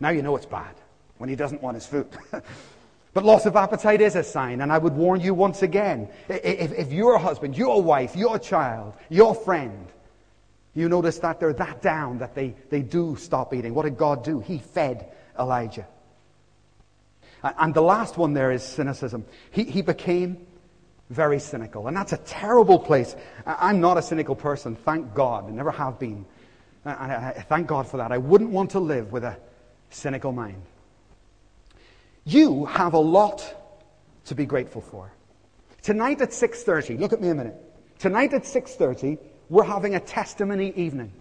Now 0.00 0.10
you 0.10 0.20
know 0.20 0.36
it's 0.36 0.44
bad 0.44 0.74
when 1.16 1.30
he 1.30 1.36
doesn't 1.36 1.62
want 1.62 1.76
his 1.76 1.86
food. 1.86 2.08
but 3.14 3.24
loss 3.24 3.46
of 3.46 3.56
appetite 3.56 4.02
is 4.02 4.16
a 4.16 4.22
sign, 4.22 4.60
and 4.60 4.70
I 4.70 4.76
would 4.76 4.92
warn 4.92 5.22
you 5.22 5.32
once 5.32 5.62
again 5.62 6.10
if, 6.28 6.72
if 6.72 6.92
your 6.92 7.16
husband, 7.16 7.56
your 7.56 7.80
wife, 7.80 8.14
your 8.14 8.38
child, 8.38 8.92
your 9.08 9.34
friend, 9.34 9.88
you 10.76 10.88
notice 10.88 11.18
that 11.20 11.40
they're 11.40 11.54
that 11.54 11.80
down 11.80 12.18
that 12.18 12.34
they, 12.34 12.54
they 12.68 12.82
do 12.82 13.16
stop 13.16 13.54
eating. 13.54 13.74
What 13.74 13.84
did 13.84 13.96
God 13.96 14.22
do? 14.22 14.40
He 14.40 14.58
fed 14.58 15.10
Elijah. 15.38 15.86
And 17.42 17.72
the 17.74 17.82
last 17.82 18.18
one 18.18 18.34
there 18.34 18.52
is 18.52 18.62
cynicism. 18.62 19.24
He, 19.50 19.64
he 19.64 19.82
became 19.82 20.46
very 21.08 21.38
cynical. 21.38 21.88
And 21.88 21.96
that's 21.96 22.12
a 22.12 22.18
terrible 22.18 22.78
place. 22.78 23.16
I'm 23.46 23.80
not 23.80 23.96
a 23.96 24.02
cynical 24.02 24.36
person, 24.36 24.76
thank 24.76 25.14
God. 25.14 25.48
I 25.48 25.50
never 25.50 25.70
have 25.70 25.98
been. 25.98 26.26
And 26.84 27.12
I, 27.12 27.44
thank 27.48 27.66
God 27.66 27.88
for 27.88 27.96
that. 27.96 28.12
I 28.12 28.18
wouldn't 28.18 28.50
want 28.50 28.70
to 28.72 28.80
live 28.80 29.12
with 29.12 29.24
a 29.24 29.38
cynical 29.90 30.32
mind. 30.32 30.62
You 32.24 32.66
have 32.66 32.94
a 32.94 32.98
lot 32.98 33.44
to 34.26 34.34
be 34.34 34.44
grateful 34.44 34.82
for. 34.82 35.12
Tonight 35.82 36.20
at 36.20 36.30
6:30, 36.30 36.98
look 36.98 37.12
at 37.12 37.20
me 37.20 37.28
a 37.28 37.34
minute. 37.34 37.54
Tonight 37.98 38.34
at 38.34 38.42
6:30, 38.42 39.18
we're 39.48 39.64
having 39.64 39.94
a 39.94 40.00
testimony 40.00 40.72
evening. 40.76 41.12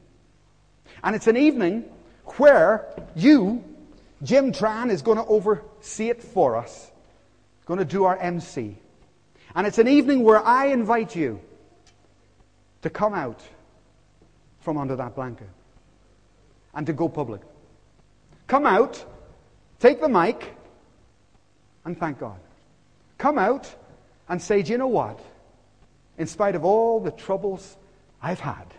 And 1.04 1.16
it's 1.16 1.28
an 1.28 1.38
evening 1.38 1.86
where 2.38 2.88
you, 3.16 3.64
Jim 4.24 4.52
Tran, 4.52 4.90
is 4.90 5.02
going 5.02 5.18
to 5.18 5.26
oversee 5.26 6.10
it 6.10 6.24
for 6.24 6.56
us. 6.56 6.92
Going 7.66 7.80
to 7.80 7.86
do 7.86 8.06
our 8.06 8.18
MC. 8.18 8.78
And 9.56 9.66
it's 9.66 9.78
an 9.78 9.88
evening 9.88 10.24
where 10.24 10.44
I 10.44 10.68
invite 10.68 11.16
you 11.16 11.40
to 12.82 12.90
come 12.90 13.14
out 13.14 13.42
from 14.60 14.78
under 14.78 14.96
that 14.96 15.16
blanket 15.16 15.50
and 16.74 16.86
to 16.88 16.94
go 16.94 17.08
public. 17.08 17.42
Come 18.48 18.66
out, 18.66 19.04
take 19.80 20.02
the 20.02 20.10
mic, 20.10 20.56
and 21.86 21.98
thank 21.98 22.20
God. 22.20 22.40
Come 23.18 23.38
out 23.38 23.74
and 24.28 24.42
say, 24.42 24.62
do 24.62 24.72
you 24.72 24.78
know 24.78 24.88
what? 24.88 25.20
In 26.18 26.28
spite 26.28 26.56
of 26.56 26.66
all 26.66 27.00
the 27.00 27.12
troubles 27.12 27.78
I've 28.26 28.40
had, 28.40 28.74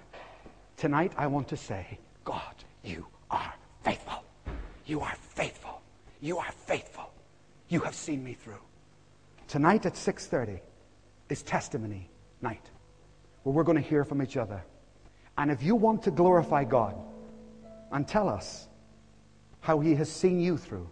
tonight 0.77 1.13
I 1.17 1.29
want 1.29 1.47
to 1.51 1.57
say, 1.57 2.01
God, 2.25 2.57
you 2.83 3.07
are 3.31 3.55
faithful. 3.85 4.25
You 4.87 5.03
are 5.03 5.15
faithful. 5.15 5.83
You 6.21 6.39
are 6.39 6.51
faithful. 6.51 7.13
You 7.69 7.79
have 7.83 7.95
seen 7.95 8.25
me 8.25 8.33
through. 8.33 8.59
Tonight 9.47 9.87
at 9.87 9.95
6:30 9.95 10.59
is 11.29 11.45
testimony 11.45 12.11
night 12.43 12.69
where 13.45 13.55
we're 13.55 13.63
going 13.63 13.81
to 13.81 13.89
hear 13.89 14.03
from 14.05 14.21
each 14.21 14.37
other. 14.37 14.65
And 15.39 15.53
if 15.53 15.63
you 15.63 15.77
want 15.77 16.03
to 16.03 16.11
glorify 16.11 16.65
God 16.65 16.97
and 17.93 18.09
tell 18.09 18.29
us 18.29 18.67
how 19.61 19.79
He 19.79 19.95
has 19.95 20.11
seen 20.11 20.41
you 20.41 20.59
through, 20.59 20.89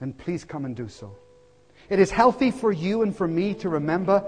then 0.00 0.12
please 0.12 0.42
come 0.42 0.64
and 0.64 0.74
do 0.74 0.88
so. 0.88 1.14
It 1.88 2.00
is 2.00 2.10
healthy 2.10 2.50
for 2.50 2.72
you 2.72 3.02
and 3.02 3.14
for 3.14 3.28
me 3.28 3.54
to 3.54 3.68
remember 3.68 4.24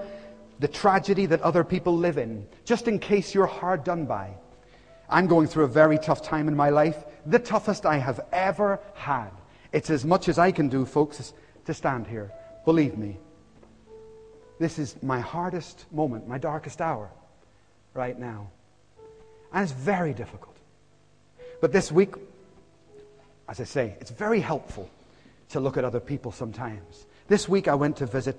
the 0.59 0.69
tragedy 0.69 1.27
that 1.27 1.43
other 1.43 1.65
people 1.65 1.97
live 1.97 2.19
in, 2.19 2.47
just 2.65 2.89
in 2.89 2.99
case 2.99 3.35
you're 3.35 3.47
hard 3.47 3.85
done 3.85 4.07
by. 4.07 4.31
I'm 5.09 5.27
going 5.27 5.47
through 5.47 5.65
a 5.65 5.69
very 5.69 5.99
tough 5.99 6.23
time 6.23 6.49
in 6.49 6.57
my 6.57 6.71
life, 6.71 7.05
the 7.27 7.39
toughest 7.39 7.87
I 7.87 7.99
have 7.99 8.21
ever 8.33 8.81
had. 8.95 9.31
It's 9.73 9.91
as 9.91 10.05
much 10.05 10.29
as 10.29 10.39
I 10.39 10.51
can 10.53 10.69
do, 10.69 10.85
folks, 10.85 11.33
to 11.67 11.75
stand 11.75 12.07
here. 12.07 12.33
Believe 12.65 12.97
me. 12.97 13.19
This 14.59 14.79
is 14.79 14.97
my 15.03 15.21
hardest 15.21 15.85
moment, 15.93 16.27
my 16.27 16.39
darkest 16.39 16.81
hour 16.81 17.11
right 17.95 18.19
now. 18.19 18.51
And 19.53 19.63
it's 19.63 19.73
very 19.73 20.15
difficult. 20.15 20.57
But 21.61 21.73
this 21.73 21.93
week, 21.93 22.15
as 23.49 23.61
I 23.61 23.65
say, 23.65 23.97
it's 24.01 24.11
very 24.11 24.41
helpful 24.41 24.91
to 25.51 25.61
look 25.61 25.77
at 25.77 25.85
other 25.85 26.01
people 26.01 26.33
sometimes. 26.33 27.07
This 27.29 27.49
week 27.49 27.69
I 27.69 27.75
went 27.75 27.97
to 27.99 28.07
visit 28.07 28.37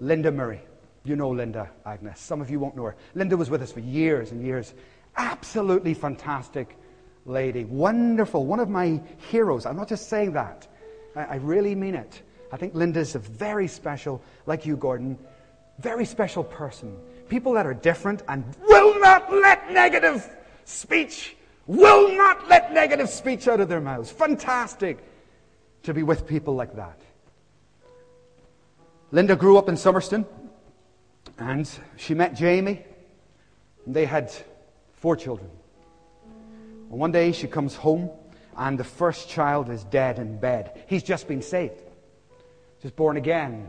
Linda 0.00 0.30
Murray. 0.30 0.60
You 1.04 1.16
know 1.16 1.30
Linda 1.30 1.70
Agnes. 1.84 2.18
Some 2.18 2.40
of 2.40 2.50
you 2.50 2.58
won't 2.58 2.76
know 2.76 2.84
her. 2.84 2.96
Linda 3.14 3.36
was 3.36 3.50
with 3.50 3.62
us 3.62 3.70
for 3.70 3.80
years 3.80 4.32
and 4.32 4.42
years. 4.42 4.72
Absolutely 5.16 5.92
fantastic 5.92 6.76
lady. 7.26 7.64
Wonderful. 7.64 8.46
One 8.46 8.58
of 8.58 8.70
my 8.70 9.00
heroes. 9.30 9.66
I'm 9.66 9.76
not 9.76 9.88
just 9.88 10.08
saying 10.08 10.32
that. 10.32 10.66
I, 11.14 11.24
I 11.24 11.34
really 11.36 11.74
mean 11.74 11.94
it. 11.94 12.22
I 12.52 12.56
think 12.56 12.74
Linda's 12.74 13.14
a 13.14 13.18
very 13.18 13.68
special, 13.68 14.22
like 14.46 14.64
you, 14.64 14.76
Gordon, 14.76 15.18
very 15.78 16.06
special 16.06 16.42
person. 16.42 16.96
People 17.28 17.52
that 17.54 17.66
are 17.66 17.74
different 17.74 18.22
and 18.28 18.44
will 18.66 18.98
not 19.00 19.32
let 19.32 19.72
negative 19.72 20.28
speech, 20.64 21.36
will 21.66 22.16
not 22.16 22.48
let 22.48 22.72
negative 22.72 23.10
speech 23.10 23.48
out 23.48 23.60
of 23.60 23.68
their 23.68 23.80
mouths. 23.80 24.10
Fantastic 24.10 25.04
to 25.82 25.92
be 25.92 26.02
with 26.02 26.26
people 26.26 26.54
like 26.54 26.76
that. 26.76 26.98
Linda 29.10 29.36
grew 29.36 29.58
up 29.58 29.68
in 29.68 29.76
Summerston. 29.76 30.24
And 31.38 31.68
she 31.96 32.14
met 32.14 32.34
Jamie, 32.34 32.84
and 33.86 33.94
they 33.94 34.04
had 34.04 34.32
four 34.94 35.16
children. 35.16 35.50
And 36.90 36.98
one 36.98 37.12
day 37.12 37.32
she 37.32 37.46
comes 37.46 37.74
home, 37.74 38.10
and 38.56 38.78
the 38.78 38.84
first 38.84 39.28
child 39.28 39.68
is 39.68 39.84
dead 39.84 40.18
in 40.18 40.38
bed. 40.38 40.84
He's 40.86 41.02
just 41.02 41.26
been 41.26 41.42
saved, 41.42 41.80
just 42.80 42.94
born 42.94 43.16
again, 43.16 43.68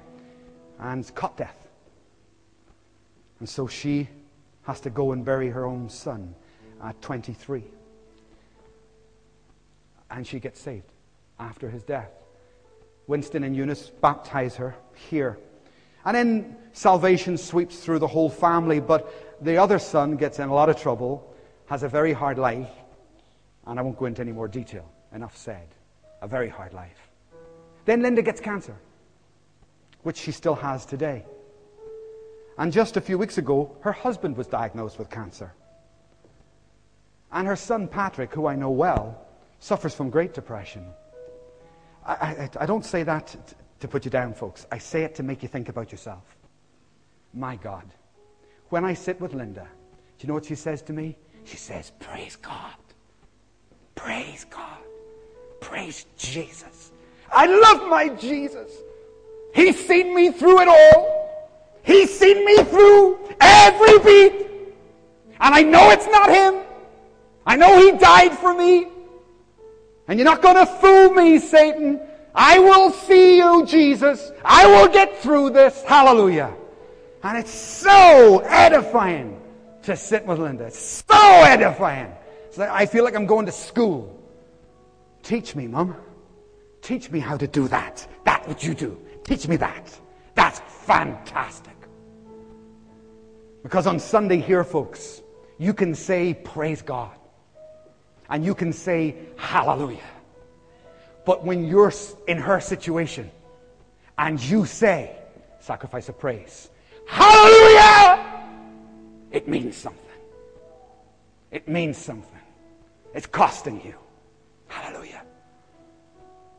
and 0.80 1.14
cot 1.16 1.38
death. 1.38 1.68
And 3.40 3.50
so 3.50 3.68
she 3.68 4.08
has 4.64 4.80
to 4.82 4.90
go 4.90 5.12
and 5.12 5.26
bury 5.26 5.50
her 5.50 5.66
own 5.66 5.90
son 5.90 6.36
at 6.84 7.02
23. 7.02 7.64
And 10.12 10.26
she 10.26 10.40
gets 10.40 10.60
saved 10.60 10.92
after 11.40 11.70
his 11.70 11.84
death. 11.84 12.12
Winston 13.08 13.44
and 13.44 13.56
Eunice 13.56 13.92
baptize 14.02 14.56
her 14.56 14.76
here 15.10 15.38
and 16.06 16.16
then 16.16 16.58
salvation 16.74 17.38
sweeps 17.38 17.80
through 17.80 18.00
the 18.00 18.08
whole 18.08 18.30
family, 18.30 18.80
but 18.80 19.42
the 19.42 19.58
other 19.58 19.80
son 19.80 20.16
gets 20.16 20.40
in 20.40 20.50
a 20.50 20.54
lot 20.54 20.70
of 20.70 20.80
trouble, 20.80 21.34
has 21.66 21.84
a 21.84 21.90
very 21.90 22.14
hard 22.14 22.38
life, 22.38 22.70
and 23.66 23.80
I 23.80 23.82
won't 23.82 23.98
go 23.98 24.06
into 24.06 24.22
any 24.22 24.32
more 24.32 24.48
detail. 24.48 24.90
Enough 25.14 25.36
said. 25.36 25.68
A 26.22 26.28
very 26.28 26.50
hard 26.50 26.74
life. 26.74 27.10
Then 27.86 28.02
Linda 28.02 28.22
gets 28.22 28.40
cancer, 28.40 28.76
which 30.04 30.18
she 30.18 30.32
still 30.32 30.56
has 30.56 30.86
today. 30.86 31.26
And 32.58 32.72
just 32.72 32.98
a 32.98 33.02
few 33.02 33.18
weeks 33.18 33.38
ago, 33.38 33.76
her 33.82 33.92
husband 33.92 34.38
was 34.38 34.48
diagnosed 34.48 34.98
with 34.98 35.10
cancer. 35.10 35.54
And 37.32 37.48
her 37.48 37.56
son 37.56 37.88
Patrick, 37.88 38.34
who 38.34 38.48
I 38.48 38.56
know 38.56 38.70
well, 38.70 39.28
suffers 39.60 39.94
from 39.94 40.10
great 40.10 40.34
depression. 40.34 40.86
I, 42.06 42.14
I, 42.14 42.50
I 42.62 42.66
don't 42.66 42.86
say 42.86 43.04
that 43.04 43.36
to 43.86 43.92
put 43.92 44.06
you 44.06 44.12
down, 44.12 44.34
folks. 44.34 44.66
I 44.72 44.78
say 44.78 45.04
it 45.04 45.16
to 45.16 45.24
make 45.24 45.44
you 45.44 45.50
think 45.50 45.70
about 45.70 45.92
yourself. 45.92 46.24
My 47.34 47.56
God. 47.56 47.86
When 48.70 48.84
I 48.84 48.94
sit 48.94 49.22
with 49.22 49.34
Linda, 49.34 49.68
do 50.18 50.26
you 50.26 50.28
know 50.28 50.34
what 50.34 50.46
she 50.46 50.56
says 50.56 50.82
to 50.84 50.94
me? 50.94 51.18
She 51.44 51.58
says, 51.58 51.92
Praise 52.00 52.36
God. 52.36 52.74
Praise 53.94 54.46
God. 54.50 54.80
Praise 55.62 56.06
Jesus. 56.18 56.92
I 57.32 57.46
love 57.46 57.88
my 57.88 58.10
Jesus. 58.10 58.72
He's 59.54 59.88
seen 59.88 60.16
me 60.16 60.32
through 60.32 60.62
it 60.62 60.68
all. 60.68 61.62
He's 61.84 62.18
seen 62.18 62.44
me 62.44 62.58
through 62.64 63.20
every 63.40 64.00
beat. 64.00 64.48
And 65.40 65.54
I 65.54 65.62
know 65.62 65.92
it's 65.92 66.08
not 66.08 66.30
him. 66.30 66.64
I 67.46 67.56
know 67.56 67.78
he 67.80 67.98
died 67.98 68.34
for 68.34 68.54
me. 68.54 68.88
And 70.08 70.18
you're 70.18 70.26
not 70.26 70.42
going 70.42 70.56
to 70.56 70.66
fool 70.66 71.12
me, 71.12 71.40
Satan. 71.40 72.00
I 72.36 72.60
will 72.60 72.92
see 72.92 73.38
you, 73.38 73.66
Jesus. 73.66 74.32
I 74.44 74.68
will 74.68 74.92
get 74.92 75.18
through 75.20 75.52
this. 75.52 75.82
Hallelujah. 75.84 76.54
And 77.24 77.38
it's 77.38 77.54
so 77.54 78.44
edifying 78.46 79.42
to 79.84 79.96
sit 79.96 80.26
with 80.26 80.40
Linda. 80.40 80.66
It's 80.66 81.04
so 81.08 81.42
edifying. 81.44 82.12
It's 82.48 82.58
like 82.58 82.70
I 82.70 82.86
feel 82.86 83.06
like 83.06 83.16
I'm 83.16 83.26
going 83.26 83.46
to 83.46 83.54
school. 83.54 84.22
Teach 85.24 85.56
me, 85.56 85.66
Mum. 85.68 85.96
Teach 86.82 87.10
me 87.10 87.20
how 87.20 87.38
to 87.38 87.48
do 87.48 87.68
that. 87.70 88.06
That 88.26 88.48
what 88.48 88.64
you 88.64 88.76
do. 88.76 89.00
Teach 89.24 89.48
me 89.48 89.56
that. 89.56 89.98
That's 90.36 90.60
fantastic. 90.86 91.74
Because 93.64 93.88
on 93.88 93.98
Sunday 93.98 94.40
here, 94.42 94.64
folks, 94.64 95.24
you 95.58 95.74
can 95.74 95.96
say, 95.96 96.34
Praise 96.34 96.82
God. 96.82 97.18
And 98.30 98.44
you 98.44 98.54
can 98.54 98.74
say, 98.74 99.16
Hallelujah. 99.38 100.15
But 101.26 101.44
when 101.44 101.66
you're 101.68 101.92
in 102.28 102.38
her 102.38 102.60
situation 102.60 103.32
and 104.18 104.42
you 104.42 104.66
say, 104.66 105.16
Sacrifice 105.60 106.10
of 106.10 106.20
praise, 106.20 106.70
Hallelujah! 107.08 108.44
It 109.32 109.48
means 109.48 109.76
something. 109.76 110.02
It 111.52 111.68
means 111.68 111.98
something. 111.98 112.40
It's 113.14 113.26
costing 113.26 113.82
you. 113.84 113.96
Hallelujah. 114.68 115.24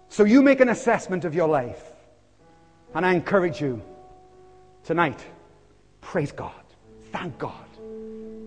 So 0.09 0.25
you 0.25 0.43
make 0.43 0.61
an 0.61 0.71
assessment 0.71 1.25
of 1.25 1.35
your 1.35 1.49
life. 1.49 1.83
And 2.95 3.05
I 3.05 3.13
encourage 3.15 3.61
you 3.61 3.83
tonight, 4.85 5.23
praise 6.01 6.33
God. 6.33 6.53
Thank 7.13 7.39
God 7.39 7.67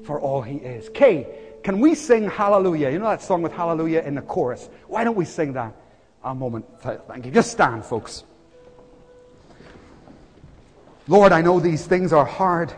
for 0.04 0.20
all 0.20 0.42
He 0.42 0.56
is. 0.58 0.90
Kay, 0.90 1.28
can 1.64 1.80
we 1.80 1.94
sing 1.94 2.30
Hallelujah? 2.30 2.90
You 2.90 3.00
know 3.00 3.10
that 3.10 3.22
song 3.22 3.42
with 3.42 3.52
Hallelujah 3.52 4.02
in 4.02 4.16
the 4.16 4.22
chorus? 4.22 4.70
Why 4.88 5.04
don't 5.04 5.16
we 5.16 5.26
sing 5.26 5.54
that 5.54 5.76
a 6.24 6.36
moment? 6.36 6.66
Thank 6.82 7.26
you. 7.26 7.32
Just 7.32 7.52
stand, 7.52 7.86
folks. 7.86 8.24
Lord, 11.08 11.32
I 11.32 11.42
know 11.42 11.60
these 11.60 11.88
things 11.88 12.14
are 12.14 12.26
hard 12.26 12.74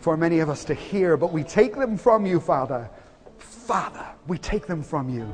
for 0.00 0.16
many 0.16 0.38
of 0.38 0.48
us 0.48 0.64
to 0.66 0.74
hear, 0.74 1.16
but 1.16 1.32
we 1.32 1.42
take 1.42 1.74
them 1.74 1.96
from 1.96 2.24
you, 2.24 2.40
Father. 2.40 2.88
Father, 3.38 4.06
we 4.26 4.38
take 4.38 4.66
them 4.66 4.82
from 4.82 5.08
you. 5.08 5.32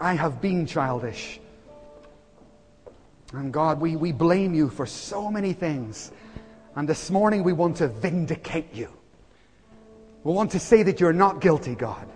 I 0.00 0.14
have 0.14 0.40
been 0.40 0.66
childish. 0.66 1.40
And 3.32 3.52
God, 3.52 3.80
we, 3.80 3.96
we 3.96 4.12
blame 4.12 4.52
you 4.52 4.68
for 4.68 4.84
so 4.84 5.30
many 5.30 5.52
things. 5.52 6.12
And 6.74 6.88
this 6.88 7.10
morning 7.10 7.44
we 7.44 7.52
want 7.52 7.76
to 7.78 7.88
vindicate 7.88 8.74
you. 8.74 8.88
We 10.24 10.32
want 10.32 10.50
to 10.52 10.58
say 10.58 10.82
that 10.82 11.00
you're 11.00 11.12
not 11.12 11.40
guilty, 11.40 11.74
God. 11.74 12.08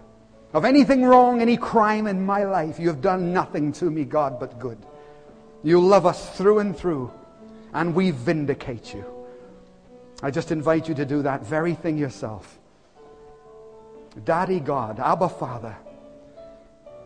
Of 0.53 0.64
anything 0.64 1.05
wrong, 1.05 1.40
any 1.40 1.57
crime 1.57 2.07
in 2.07 2.24
my 2.24 2.44
life, 2.44 2.78
you 2.78 2.88
have 2.88 3.01
done 3.01 3.32
nothing 3.32 3.72
to 3.72 3.90
me, 3.90 4.05
God, 4.05 4.40
but 4.40 4.59
good. 4.59 4.78
You 5.62 5.80
love 5.80 6.07
us 6.07 6.36
through 6.36 6.61
and 6.61 6.76
through 6.76 7.12
and 7.76 7.94
we 7.94 8.11
vindicate 8.11 8.94
you. 8.94 9.05
I 10.22 10.30
just 10.30 10.51
invite 10.51 10.88
you 10.88 10.94
to 10.94 11.05
do 11.05 11.22
that 11.22 11.44
very 11.44 11.74
thing 11.74 11.99
yourself. 11.99 12.59
Daddy 14.24 14.61
God, 14.61 14.99
Abba 14.99 15.28
Father, 15.28 15.76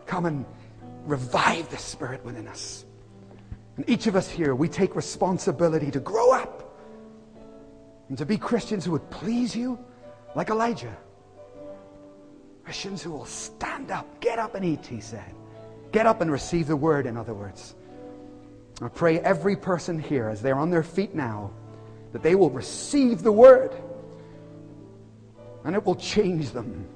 come 0.06 0.26
and 0.26 0.44
revive 1.06 1.68
the 1.70 1.76
Spirit 1.76 2.24
within 2.24 2.46
us. 2.46 2.84
And 3.76 3.88
each 3.90 4.06
of 4.06 4.14
us 4.14 4.28
here, 4.28 4.54
we 4.54 4.68
take 4.68 4.94
responsibility 4.94 5.90
to 5.90 5.98
grow 5.98 6.32
up 6.32 6.72
and 8.08 8.16
to 8.18 8.24
be 8.24 8.36
Christians 8.36 8.84
who 8.84 8.92
would 8.92 9.10
please 9.10 9.56
you 9.56 9.76
like 10.36 10.50
Elijah. 10.50 10.96
Christians 12.70 13.02
who 13.02 13.10
will 13.10 13.24
stand 13.24 13.90
up, 13.90 14.06
get 14.20 14.38
up 14.38 14.54
and 14.54 14.64
eat, 14.64 14.86
he 14.86 15.00
said. 15.00 15.34
Get 15.90 16.06
up 16.06 16.20
and 16.20 16.30
receive 16.30 16.68
the 16.68 16.76
word, 16.76 17.04
in 17.04 17.16
other 17.16 17.34
words. 17.34 17.74
I 18.80 18.86
pray 18.86 19.18
every 19.18 19.56
person 19.56 19.98
here, 19.98 20.28
as 20.28 20.40
they're 20.40 20.56
on 20.56 20.70
their 20.70 20.84
feet 20.84 21.12
now, 21.12 21.50
that 22.12 22.22
they 22.22 22.36
will 22.36 22.48
receive 22.48 23.24
the 23.24 23.32
word 23.32 23.74
and 25.64 25.74
it 25.74 25.84
will 25.84 25.96
change 25.96 26.52
them. 26.52 26.86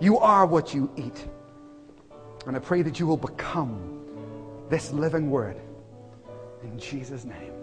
You 0.00 0.18
are 0.18 0.46
what 0.46 0.74
you 0.74 0.90
eat. 0.96 1.28
And 2.48 2.56
I 2.56 2.58
pray 2.58 2.82
that 2.82 2.98
you 2.98 3.06
will 3.06 3.16
become 3.16 4.04
this 4.68 4.90
living 4.90 5.30
word. 5.30 5.60
In 6.64 6.76
Jesus' 6.76 7.24
name. 7.24 7.53